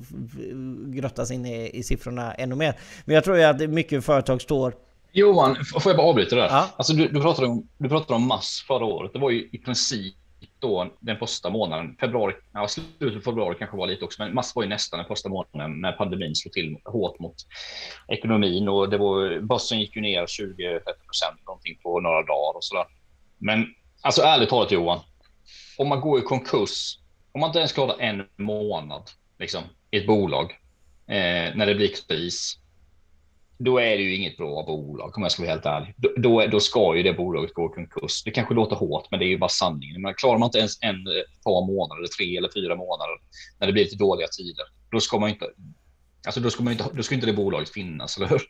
grotta 0.95 1.25
sig 1.25 1.35
in 1.35 1.45
i, 1.45 1.69
i 1.73 1.83
siffrorna 1.83 2.33
ännu 2.33 2.55
mer. 2.55 2.75
Men 3.05 3.15
jag 3.15 3.23
tror 3.23 3.37
ju 3.37 3.43
att 3.43 3.69
mycket 3.69 4.05
företag 4.05 4.41
står 4.41 4.73
Johan, 5.11 5.55
får 5.65 5.89
jag 5.89 5.97
bara 5.97 6.07
avbryta 6.07 6.35
där? 6.35 6.45
Ja. 6.45 6.69
Alltså, 6.77 6.93
du, 6.93 7.07
du, 7.07 7.21
pratade 7.21 7.47
om, 7.47 7.67
du 7.77 7.89
pratade 7.89 8.13
om 8.13 8.27
mass 8.27 8.65
förra 8.67 8.85
året. 8.85 9.13
Det 9.13 9.19
var 9.19 9.29
ju 9.29 9.49
i 9.51 9.57
princip 9.57 10.15
då 10.59 10.91
den 10.99 11.17
första 11.17 11.49
månaden, 11.49 11.95
februari, 11.99 12.33
ja, 12.53 12.67
slutet 12.67 13.17
av 13.17 13.21
februari 13.21 13.55
kanske 13.59 13.77
var 13.77 13.87
lite 13.87 14.05
också, 14.05 14.23
men 14.23 14.33
mars 14.33 14.55
var 14.55 14.63
ju 14.63 14.69
nästan 14.69 14.97
den 14.97 15.07
första 15.07 15.29
månaden 15.29 15.81
när 15.81 15.91
pandemin 15.91 16.35
slog 16.35 16.53
till 16.53 16.77
hårt 16.85 17.19
mot 17.19 17.35
ekonomin 18.07 18.67
och 18.69 18.89
det 18.89 18.97
var, 18.97 19.39
börsen 19.39 19.79
gick 19.79 19.95
ju 19.95 20.01
ner 20.01 20.25
20-30 20.25 20.79
procent 20.79 21.45
någonting 21.45 21.79
på 21.83 21.99
några 21.99 22.23
dagar 22.23 22.55
och 22.55 22.63
sådär. 22.63 22.85
Men 23.37 23.65
alltså 24.01 24.21
ärligt 24.21 24.49
talat 24.49 24.71
Johan, 24.71 24.99
om 25.77 25.87
man 25.89 26.01
går 26.01 26.19
i 26.19 26.21
konkurs, 26.21 26.99
om 27.31 27.41
man 27.41 27.49
inte 27.49 27.59
ens 27.59 27.73
klarar 27.73 27.99
en 27.99 28.23
månad 28.35 29.09
liksom, 29.39 29.63
i 29.91 29.97
ett 29.97 30.07
bolag 30.07 30.51
eh, 31.07 31.55
när 31.55 31.65
det 31.65 31.75
blir 31.75 31.91
kris, 32.07 32.57
då 33.57 33.77
är 33.79 33.97
det 33.97 34.03
ju 34.03 34.15
inget 34.15 34.37
bra 34.37 34.63
bolag 34.67 35.17
om 35.17 35.23
jag 35.23 35.31
ska 35.31 35.43
vara 35.43 35.51
helt 35.51 35.65
ärlig. 35.65 35.93
Då, 35.97 36.09
då, 36.17 36.45
då 36.47 36.59
ska 36.59 36.95
ju 36.95 37.03
det 37.03 37.13
bolaget 37.13 37.53
gå 37.53 37.65
i 37.65 37.75
konkurs. 37.75 38.23
Det 38.23 38.31
kanske 38.31 38.53
låter 38.53 38.75
hårt, 38.75 39.11
men 39.11 39.19
det 39.19 39.25
är 39.25 39.29
ju 39.29 39.37
bara 39.37 39.49
sanningen. 39.49 40.01
Men 40.01 40.13
klarar 40.13 40.37
man 40.37 40.47
inte 40.47 40.59
ens 40.59 40.83
en 40.83 41.03
par 41.43 41.67
månader, 41.67 41.99
eller 41.99 42.07
tre 42.07 42.37
eller 42.37 42.49
fyra 42.53 42.75
månader, 42.75 43.13
när 43.59 43.67
det 43.67 43.73
blir 43.73 43.83
lite 43.83 43.95
dåliga 43.95 44.27
tider, 44.27 44.65
då 44.91 44.99
ska 44.99 45.19
man 45.19 45.29
inte, 45.29 45.45
alltså 46.25 46.41
då 46.41 46.49
ska 46.49 46.63
man 46.63 46.73
inte, 46.73 46.85
då 46.93 47.03
ska 47.03 47.15
inte 47.15 47.27
det 47.27 47.33
bolaget 47.33 47.69
finnas, 47.69 48.17
eller 48.17 48.27
hur? 48.27 48.41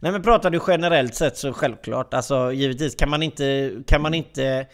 Nej 0.00 0.12
men 0.12 0.22
pratar 0.22 0.50
du 0.50 0.60
generellt 0.66 1.14
sett 1.14 1.36
så 1.36 1.52
självklart, 1.52 2.14
alltså 2.14 2.52
givetvis 2.52 2.94
kan 2.94 3.10
man 3.10 3.22
inte, 3.22 3.72
kan 3.86 4.02
man 4.02 4.14
inte 4.14 4.66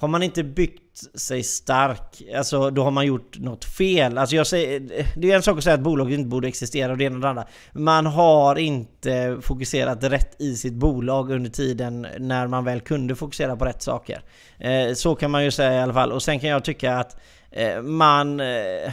har 0.00 0.08
man 0.08 0.22
inte 0.22 0.44
byggt 0.44 1.18
sig 1.18 1.42
stark, 1.42 2.22
alltså 2.36 2.70
då 2.70 2.84
har 2.84 2.90
man 2.90 3.06
gjort 3.06 3.38
något 3.38 3.64
fel. 3.64 4.18
Alltså 4.18 4.36
jag 4.36 4.46
säger, 4.46 5.06
det 5.16 5.30
är 5.30 5.36
en 5.36 5.42
sak 5.42 5.58
att 5.58 5.64
säga 5.64 5.74
att 5.74 5.80
bolaget 5.80 6.18
inte 6.18 6.28
borde 6.28 6.48
existera 6.48 6.92
och 6.92 6.98
det 6.98 7.04
ena 7.04 7.14
och 7.16 7.20
det 7.20 7.28
andra. 7.28 7.46
Man 7.72 8.06
har 8.06 8.58
inte 8.58 9.38
fokuserat 9.42 10.04
rätt 10.04 10.40
i 10.40 10.56
sitt 10.56 10.72
bolag 10.72 11.30
under 11.30 11.50
tiden 11.50 12.06
när 12.18 12.46
man 12.46 12.64
väl 12.64 12.80
kunde 12.80 13.16
fokusera 13.16 13.56
på 13.56 13.64
rätt 13.64 13.82
saker. 13.82 14.22
Eh, 14.58 14.94
så 14.94 15.14
kan 15.14 15.30
man 15.30 15.44
ju 15.44 15.50
säga 15.50 15.74
i 15.74 15.82
alla 15.82 15.94
fall. 15.94 16.12
Och 16.12 16.22
sen 16.22 16.40
kan 16.40 16.50
jag 16.50 16.64
tycka 16.64 16.96
att 16.96 17.16
eh, 17.50 17.82
man... 17.82 18.40
Eh, 18.40 18.92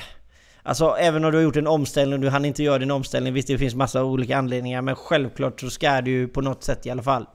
alltså 0.64 0.96
även 1.00 1.26
om 1.26 1.32
du 1.32 1.38
har 1.38 1.44
gjort 1.44 1.56
en 1.56 1.68
omställning 1.68 2.14
och 2.14 2.20
du 2.20 2.30
hann 2.30 2.46
inte 2.46 2.64
göra 2.64 2.80
din 2.80 2.92
omställning, 2.92 3.34
visst 3.34 3.48
det 3.48 3.58
finns 3.58 3.76
massa 3.76 4.04
olika 4.04 4.38
anledningar 4.38 4.82
men 4.82 4.96
självklart 4.96 5.60
så 5.62 5.70
ska 5.70 6.02
du 6.02 6.12
ju 6.12 6.28
på 6.28 6.42
något 6.42 6.64
sätt 6.64 6.86
i 6.86 6.90
alla 6.90 7.04
fall 7.04 7.26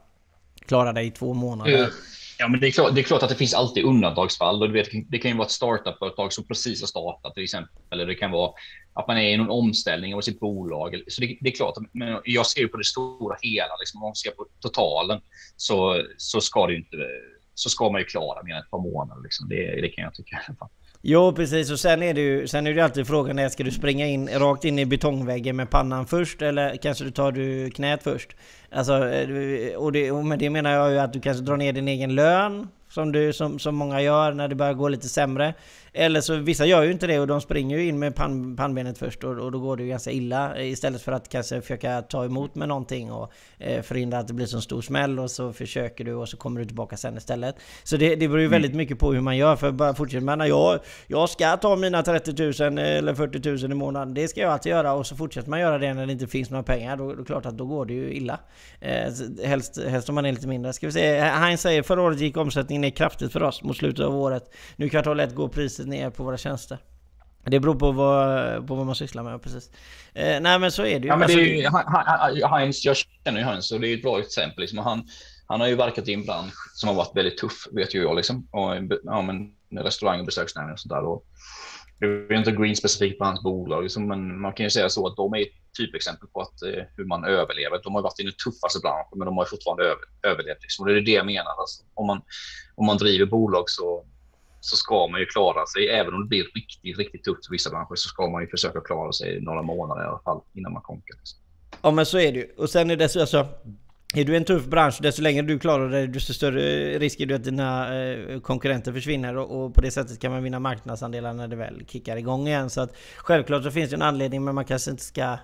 klara 0.67 0.93
dig 0.93 1.07
i 1.07 1.11
två 1.11 1.35
månader. 1.35 1.79
Mm. 1.79 1.91
Ja, 2.41 2.49
men 2.49 2.61
det 2.61 2.67
är, 2.67 2.71
klart, 2.71 2.95
det 2.95 3.01
är 3.01 3.03
klart 3.03 3.23
att 3.23 3.29
det 3.29 3.35
finns 3.35 3.55
alltid 3.55 3.85
undantagsfall. 3.85 4.63
Och 4.63 4.69
du 4.69 4.75
vet, 4.75 4.89
det 5.09 5.19
kan 5.19 5.31
ju 5.31 5.37
vara 5.37 5.47
ett 5.47 5.53
startup-företag 5.53 6.33
som 6.33 6.45
precis 6.45 6.81
har 6.81 6.87
startat 6.87 7.35
till 7.35 7.43
exempel. 7.43 7.83
Eller 7.91 8.07
det 8.07 8.15
kan 8.15 8.31
vara 8.31 8.53
att 8.93 9.09
man 9.09 9.19
är 9.19 9.29
i 9.29 9.37
någon 9.37 9.51
omställning 9.51 10.15
av 10.15 10.21
sitt 10.21 10.41
bolag. 10.41 11.03
Så 11.09 11.21
det, 11.21 11.39
det 11.41 11.49
är 11.49 11.57
klart, 11.57 11.75
men 11.93 12.21
jag 12.25 12.47
ser 12.47 12.67
på 12.67 12.77
det 12.77 12.85
stora 12.85 13.37
hela. 13.43 13.77
Liksom, 13.81 14.03
om 14.03 14.09
man 14.09 14.15
ser 14.15 14.31
på 14.31 14.47
totalen 14.61 15.21
så, 15.57 16.05
så, 16.17 16.41
ska 16.41 16.67
det 16.67 16.75
inte, 16.75 16.97
så 17.55 17.69
ska 17.69 17.91
man 17.91 18.01
ju 18.01 18.05
klara 18.05 18.43
mer 18.43 18.55
än 18.55 18.61
ett 18.61 18.71
par 18.71 18.93
månader. 18.93 19.23
Liksom. 19.23 19.49
Det, 19.49 19.81
det 19.81 19.89
kan 19.89 20.05
jag 20.05 20.15
tycka. 20.15 20.41
Jo 21.03 21.33
precis 21.33 21.71
och 21.71 21.81
sen 21.81 22.03
är 22.03 22.15
det 22.15 22.21
ju 22.21 22.47
sen 22.47 22.67
är 22.67 22.75
det 22.75 22.81
alltid 22.81 23.07
frågan 23.07 23.39
är 23.39 23.49
ska 23.49 23.65
du 23.65 23.71
springa 23.71 24.07
in 24.07 24.29
rakt 24.29 24.65
in 24.65 24.79
i 24.79 24.87
betongväggen 24.87 25.57
med 25.57 25.71
pannan 25.71 26.07
först 26.07 26.43
eller 26.43 26.77
kanske 26.77 27.05
du 27.05 27.11
tar 27.11 27.33
du 27.33 27.71
knät 27.71 28.03
först? 28.03 28.37
Alltså, 28.71 29.09
eh, 29.09 29.77
och, 29.77 29.93
det, 29.93 30.11
och 30.11 30.25
med 30.25 30.39
det 30.39 30.51
menar 30.51 30.71
jag 30.71 30.91
ju 30.91 30.99
att 30.99 31.13
du 31.13 31.21
kanske 31.21 31.45
drar 31.45 31.57
ner 31.57 31.73
din 31.73 31.89
egen 31.89 32.15
lön 32.15 32.69
som, 32.89 33.13
du, 33.13 33.33
som, 33.33 33.59
som 33.59 33.75
många 33.75 34.01
gör 34.03 34.33
när 34.33 34.49
det 34.49 34.55
börjar 34.55 34.75
gå 34.75 34.89
lite 34.89 35.09
sämre. 35.09 35.55
Eller 35.93 36.21
så 36.21 36.37
vissa 36.37 36.67
gör 36.67 36.83
ju 36.83 36.93
inte 36.93 37.07
det 37.07 37.21
och 37.21 37.27
de 37.27 37.41
springer 37.41 37.79
ju 37.79 37.89
in 37.89 37.99
med 37.99 38.15
pan, 38.15 38.57
pannbenet 38.57 38.99
först 38.99 39.25
och, 39.25 39.39
och, 39.39 39.53
då 39.53 39.59
går 39.59 39.77
det 39.77 39.83
ju 39.83 39.89
ganska 39.89 40.11
illa. 40.11 40.63
Istället 40.63 41.03
för 41.03 41.13
att 41.13 41.29
kanske 41.29 41.61
försöka 41.61 42.03
ta 42.03 42.25
emot 42.25 42.55
med 42.55 42.69
någonting 42.69 43.13
och 43.13 43.33
eh, 43.59 43.83
förhindra 43.83 44.19
att 44.19 44.29
det 44.29 44.35
blir 44.35 44.47
så 44.47 44.61
stor 44.61 44.83
smäll 44.83 45.19
och 45.19 45.31
så 45.31 45.53
försöker 45.53 46.05
du 46.05 46.15
och 46.15 46.29
så 46.29 46.37
kommer 46.37 46.61
du 46.61 46.67
tillbaka 46.67 46.97
sen 46.97 47.17
istället. 47.17 47.57
Så 47.85 47.97
det, 47.97 48.17
det 48.17 48.29
beror 48.29 48.41
ju 48.41 48.47
mm. 48.47 48.53
väldigt 48.53 48.75
mycket 48.75 48.99
på 48.99 49.13
hur 49.13 49.21
man 49.21 49.37
gör. 49.37 49.57
För 49.57 49.71
bara 49.71 49.95
fortsätta 49.95 50.37
med 50.37 50.49
jag, 50.49 50.79
jag 51.07 51.31
ska 51.31 51.57
ta 51.57 51.77
mina 51.77 52.03
30 52.03 52.63
000 52.63 52.79
eller 52.79 53.15
40 53.15 53.51
000 53.51 53.73
i 53.73 53.75
månaden. 53.75 54.15
Det 54.15 54.29
ska 54.29 54.41
jag 54.41 54.53
alltid 54.53 54.71
göra 54.71 54.93
och 54.93 55.07
så 55.07 55.17
fortsätter 55.17 55.51
man 55.51 55.61
göra 55.61 55.79
det 55.79 55.95
när 55.95 56.07
det 56.07 56.13
inte 56.13 56.27
finns 56.27 56.51
några 56.51 56.63
pengar. 56.63 56.97
Då, 56.97 57.15
då 57.15 57.21
är 57.21 57.25
klart 57.25 57.47
att 57.47 57.59
då 57.59 57.67
går 57.67 57.87
det 57.87 57.95
ju 57.95 58.13
illa. 58.13 58.39
Eh, 58.81 59.13
helst, 59.45 59.79
helst 59.89 60.09
om 60.09 60.15
man 60.15 60.27
är 60.27 60.33
lite 60.33 60.49
mindre. 60.49 60.73
Ska 60.73 60.87
vi 60.87 60.93
se. 60.93 61.21
Heinz 61.21 61.61
säger 61.61 61.83
förra 61.83 62.03
året 62.03 62.21
gick 62.21 62.37
omsättningen 62.37 62.81
ner 62.81 62.91
kraftigt 62.91 63.33
för 63.33 63.43
oss 63.43 63.63
mot 63.63 63.77
slutet 63.77 64.05
av 64.05 64.17
året. 64.17 64.55
Nu 64.77 64.89
kvartal 64.89 65.21
1 65.21 65.35
går 65.35 65.49
priset 65.49 65.80
ner 65.87 66.11
på 66.11 66.25
våra 66.25 66.37
tjänster. 66.37 66.79
Det 67.45 67.61
beror 67.61 67.75
på 67.75 67.93
vad, 67.93 68.67
på 68.67 68.75
vad 68.75 68.87
man 68.87 68.95
sysslar 68.95 69.23
med, 69.23 69.43
precis. 69.43 69.71
Eh, 70.15 70.41
nej 70.41 70.59
men 70.59 70.73
så 70.73 70.83
är 70.83 71.01
det 71.01 71.05
ju. 71.05 71.09
Ja, 71.09 71.17
men 71.17 71.29
det 71.29 71.35
är 71.35 71.67
alltså, 71.67 72.39
ju 72.39 72.47
Heinz, 72.47 72.85
jag 72.85 72.97
känner 72.97 73.41
ju 73.41 73.47
Heinz 73.47 73.73
och 73.73 73.81
det 73.81 73.89
är 73.89 73.97
ett 73.97 74.03
bra 74.03 74.21
exempel. 74.21 74.61
Liksom. 74.61 74.79
Han, 74.79 75.09
han 75.47 75.61
har 75.61 75.69
ju 75.69 75.75
verkat 75.75 76.09
i 76.09 76.15
en 76.15 76.25
bransch 76.25 76.71
som 76.75 76.89
har 76.89 76.97
varit 76.97 77.17
väldigt 77.17 77.39
tuff, 77.39 77.69
vet 77.73 77.95
ju 77.95 78.03
jag. 78.03 78.17
Liksom. 78.17 78.49
Och, 78.51 78.75
ja, 79.05 79.23
men, 79.23 79.55
restaurang 79.85 80.21
och 80.21 80.27
besöksnäring 80.27 80.73
och 80.73 80.81
sånt 80.81 80.91
där. 80.91 81.05
Och, 81.05 81.27
det 82.01 82.07
är 82.07 82.39
inte 82.39 82.53
green 82.53 82.77
specifikt 82.77 83.19
på 83.19 83.25
hans 83.25 83.43
bolag, 83.43 83.83
liksom, 83.83 84.09
men 84.09 84.41
man 84.41 84.53
kan 84.53 84.65
ju 84.65 84.71
säga 84.71 84.89
så 84.89 85.07
att 85.07 85.17
de 85.17 85.35
är 85.35 85.41
ett 85.41 85.53
typexempel 85.79 86.29
på 86.29 86.41
att, 86.41 86.63
eh, 86.63 86.85
hur 86.97 87.05
man 87.05 87.25
överlever. 87.25 87.81
De 87.83 87.95
har 87.95 88.03
varit 88.03 88.21
i 88.21 88.23
den 88.23 88.33
tuffaste 88.45 88.81
branschen, 88.81 89.19
men 89.19 89.27
de 89.27 89.37
har 89.37 89.45
fortfarande 89.45 89.85
över, 89.85 90.05
överlevt. 90.23 90.63
Liksom. 90.63 90.83
Och 90.83 90.93
det 90.93 91.01
är 91.01 91.03
det 91.03 91.11
jag 91.11 91.27
menar. 91.27 91.61
Alltså, 91.61 91.83
om, 91.95 92.07
man, 92.07 92.23
om 92.75 92.87
man 92.87 92.97
driver 92.97 93.27
bolag 93.27 93.71
så, 93.71 94.05
så 94.61 94.77
ska 94.77 95.07
man 95.07 95.21
ju 95.21 95.27
klara 95.27 95.67
sig. 95.67 95.89
Även 95.89 96.15
om 96.15 96.23
det 96.23 96.29
blir 96.29 96.45
riktigt, 96.55 96.99
riktigt 96.99 97.25
tufft 97.25 97.47
för 97.47 97.53
vissa 97.53 97.71
branscher 97.71 97.95
så 97.95 98.09
ska 98.09 98.31
man 98.31 98.43
ju 98.43 98.49
försöka 98.49 98.81
klara 98.81 99.13
sig 99.13 99.41
några 99.41 99.63
månader 99.63 100.03
i 100.03 100.07
alla 100.07 100.23
fall 100.25 100.41
innan 100.55 100.73
man 100.73 100.83
konkar. 100.83 101.17
Ja 101.83 101.91
men 101.91 102.07
så 102.07 102.19
är 102.19 102.33
det 102.33 102.39
ju. 102.39 102.49
Och 102.57 102.71
sen 102.71 102.91
är 102.91 102.97
det 102.97 103.09
så 103.09 103.21
alltså, 103.21 103.49
är 104.15 104.25
du 104.25 104.37
en 104.37 104.45
tuff 104.45 104.67
bransch, 104.67 104.99
desto 105.03 105.23
längre 105.23 105.43
du 105.43 105.59
klarar 105.59 105.89
dig, 105.89 106.09
desto 106.09 106.35
större 106.35 106.99
risk 106.99 107.21
är 107.21 107.27
det 107.27 107.35
att 107.35 107.45
dina 107.45 108.03
eh, 108.03 108.41
konkurrenter 108.41 108.93
försvinner 108.93 109.37
och, 109.37 109.65
och, 109.65 109.75
på 109.75 109.81
det 109.81 109.91
sättet 109.91 110.21
kan 110.21 110.33
man 110.33 110.43
vinna 110.43 110.59
marknadsandelar 110.59 111.33
när 111.33 111.49
det 111.49 111.57
väl 111.57 111.87
kickar 111.87 112.17
igång 112.17 112.49
igen. 112.49 112.71
Så 112.71 112.81
att 112.81 112.97
självklart 113.17 113.63
så 113.63 113.71
finns 113.71 113.91
det 113.91 113.97
en 113.97 114.03
anledning 114.03 114.45
men 114.45 114.55
man 114.55 114.65
kanske 114.65 114.91
inte 114.91 115.03
ska 115.03 115.39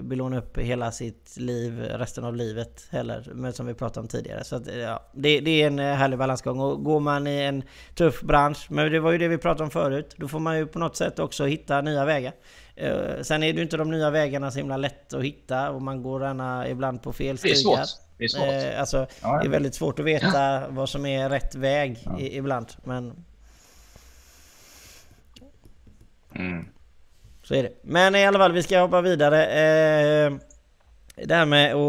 belåna 0.00 0.38
upp 0.38 0.58
hela 0.58 0.92
sitt 0.92 1.36
liv 1.36 1.80
resten 1.80 2.24
av 2.24 2.36
livet 2.36 2.86
heller, 2.90 3.30
men 3.34 3.52
som 3.52 3.66
vi 3.66 3.74
pratade 3.74 4.00
om 4.00 4.08
tidigare. 4.08 4.44
Så 4.44 4.56
att, 4.56 4.76
ja, 4.76 5.02
det, 5.12 5.40
det, 5.40 5.62
är 5.62 5.66
en 5.66 5.78
eh, 5.78 5.94
härlig 5.94 6.18
balansgång. 6.18 6.60
Och 6.60 6.84
går 6.84 7.00
man 7.00 7.26
i 7.26 7.40
en 7.40 7.62
tuff 7.94 8.20
bransch, 8.20 8.66
men 8.70 8.92
det 8.92 9.00
var 9.00 9.12
ju 9.12 9.18
det 9.18 9.28
vi 9.28 9.38
pratade 9.38 9.64
om 9.64 9.70
förut, 9.70 10.14
då 10.16 10.28
får 10.28 10.38
man 10.38 10.58
ju 10.58 10.66
på 10.66 10.78
något 10.78 10.96
sätt 10.96 11.18
också 11.18 11.44
hitta 11.44 11.80
nya 11.80 12.04
vägar. 12.04 12.32
Sen 13.22 13.42
är 13.42 13.52
det 13.52 13.56
ju 13.56 13.62
inte 13.62 13.76
de 13.76 13.90
nya 13.90 14.10
vägarna 14.10 14.50
så 14.50 14.58
himla 14.58 14.76
lätt 14.76 15.14
att 15.14 15.24
hitta 15.24 15.70
och 15.70 15.82
man 15.82 16.02
går 16.02 16.22
gärna 16.22 16.68
ibland 16.68 17.02
på 17.02 17.12
fel 17.12 17.38
stigar. 17.38 17.86
Det 18.18 18.24
är 18.24 18.28
svårt. 18.28 18.38
Det 18.40 18.48
är 18.48 18.68
svårt. 18.68 18.78
Alltså, 18.78 19.06
ja. 19.22 19.38
Det 19.38 19.46
är 19.46 19.50
väldigt 19.50 19.74
svårt 19.74 19.98
att 19.98 20.04
veta 20.04 20.68
vad 20.68 20.88
som 20.88 21.06
är 21.06 21.28
rätt 21.28 21.54
väg 21.54 22.06
ibland. 22.18 22.66
Men... 22.84 23.24
Mm. 26.34 26.66
Så 27.52 27.56
är 27.56 27.62
det. 27.62 27.72
Men 27.82 28.14
i 28.14 28.26
alla 28.26 28.38
fall, 28.38 28.52
vi 28.52 28.62
ska 28.62 28.80
hoppa 28.80 29.00
vidare. 29.00 29.46
Eh, 29.46 30.32
det 31.16 31.34
här 31.34 31.46
med 31.46 31.74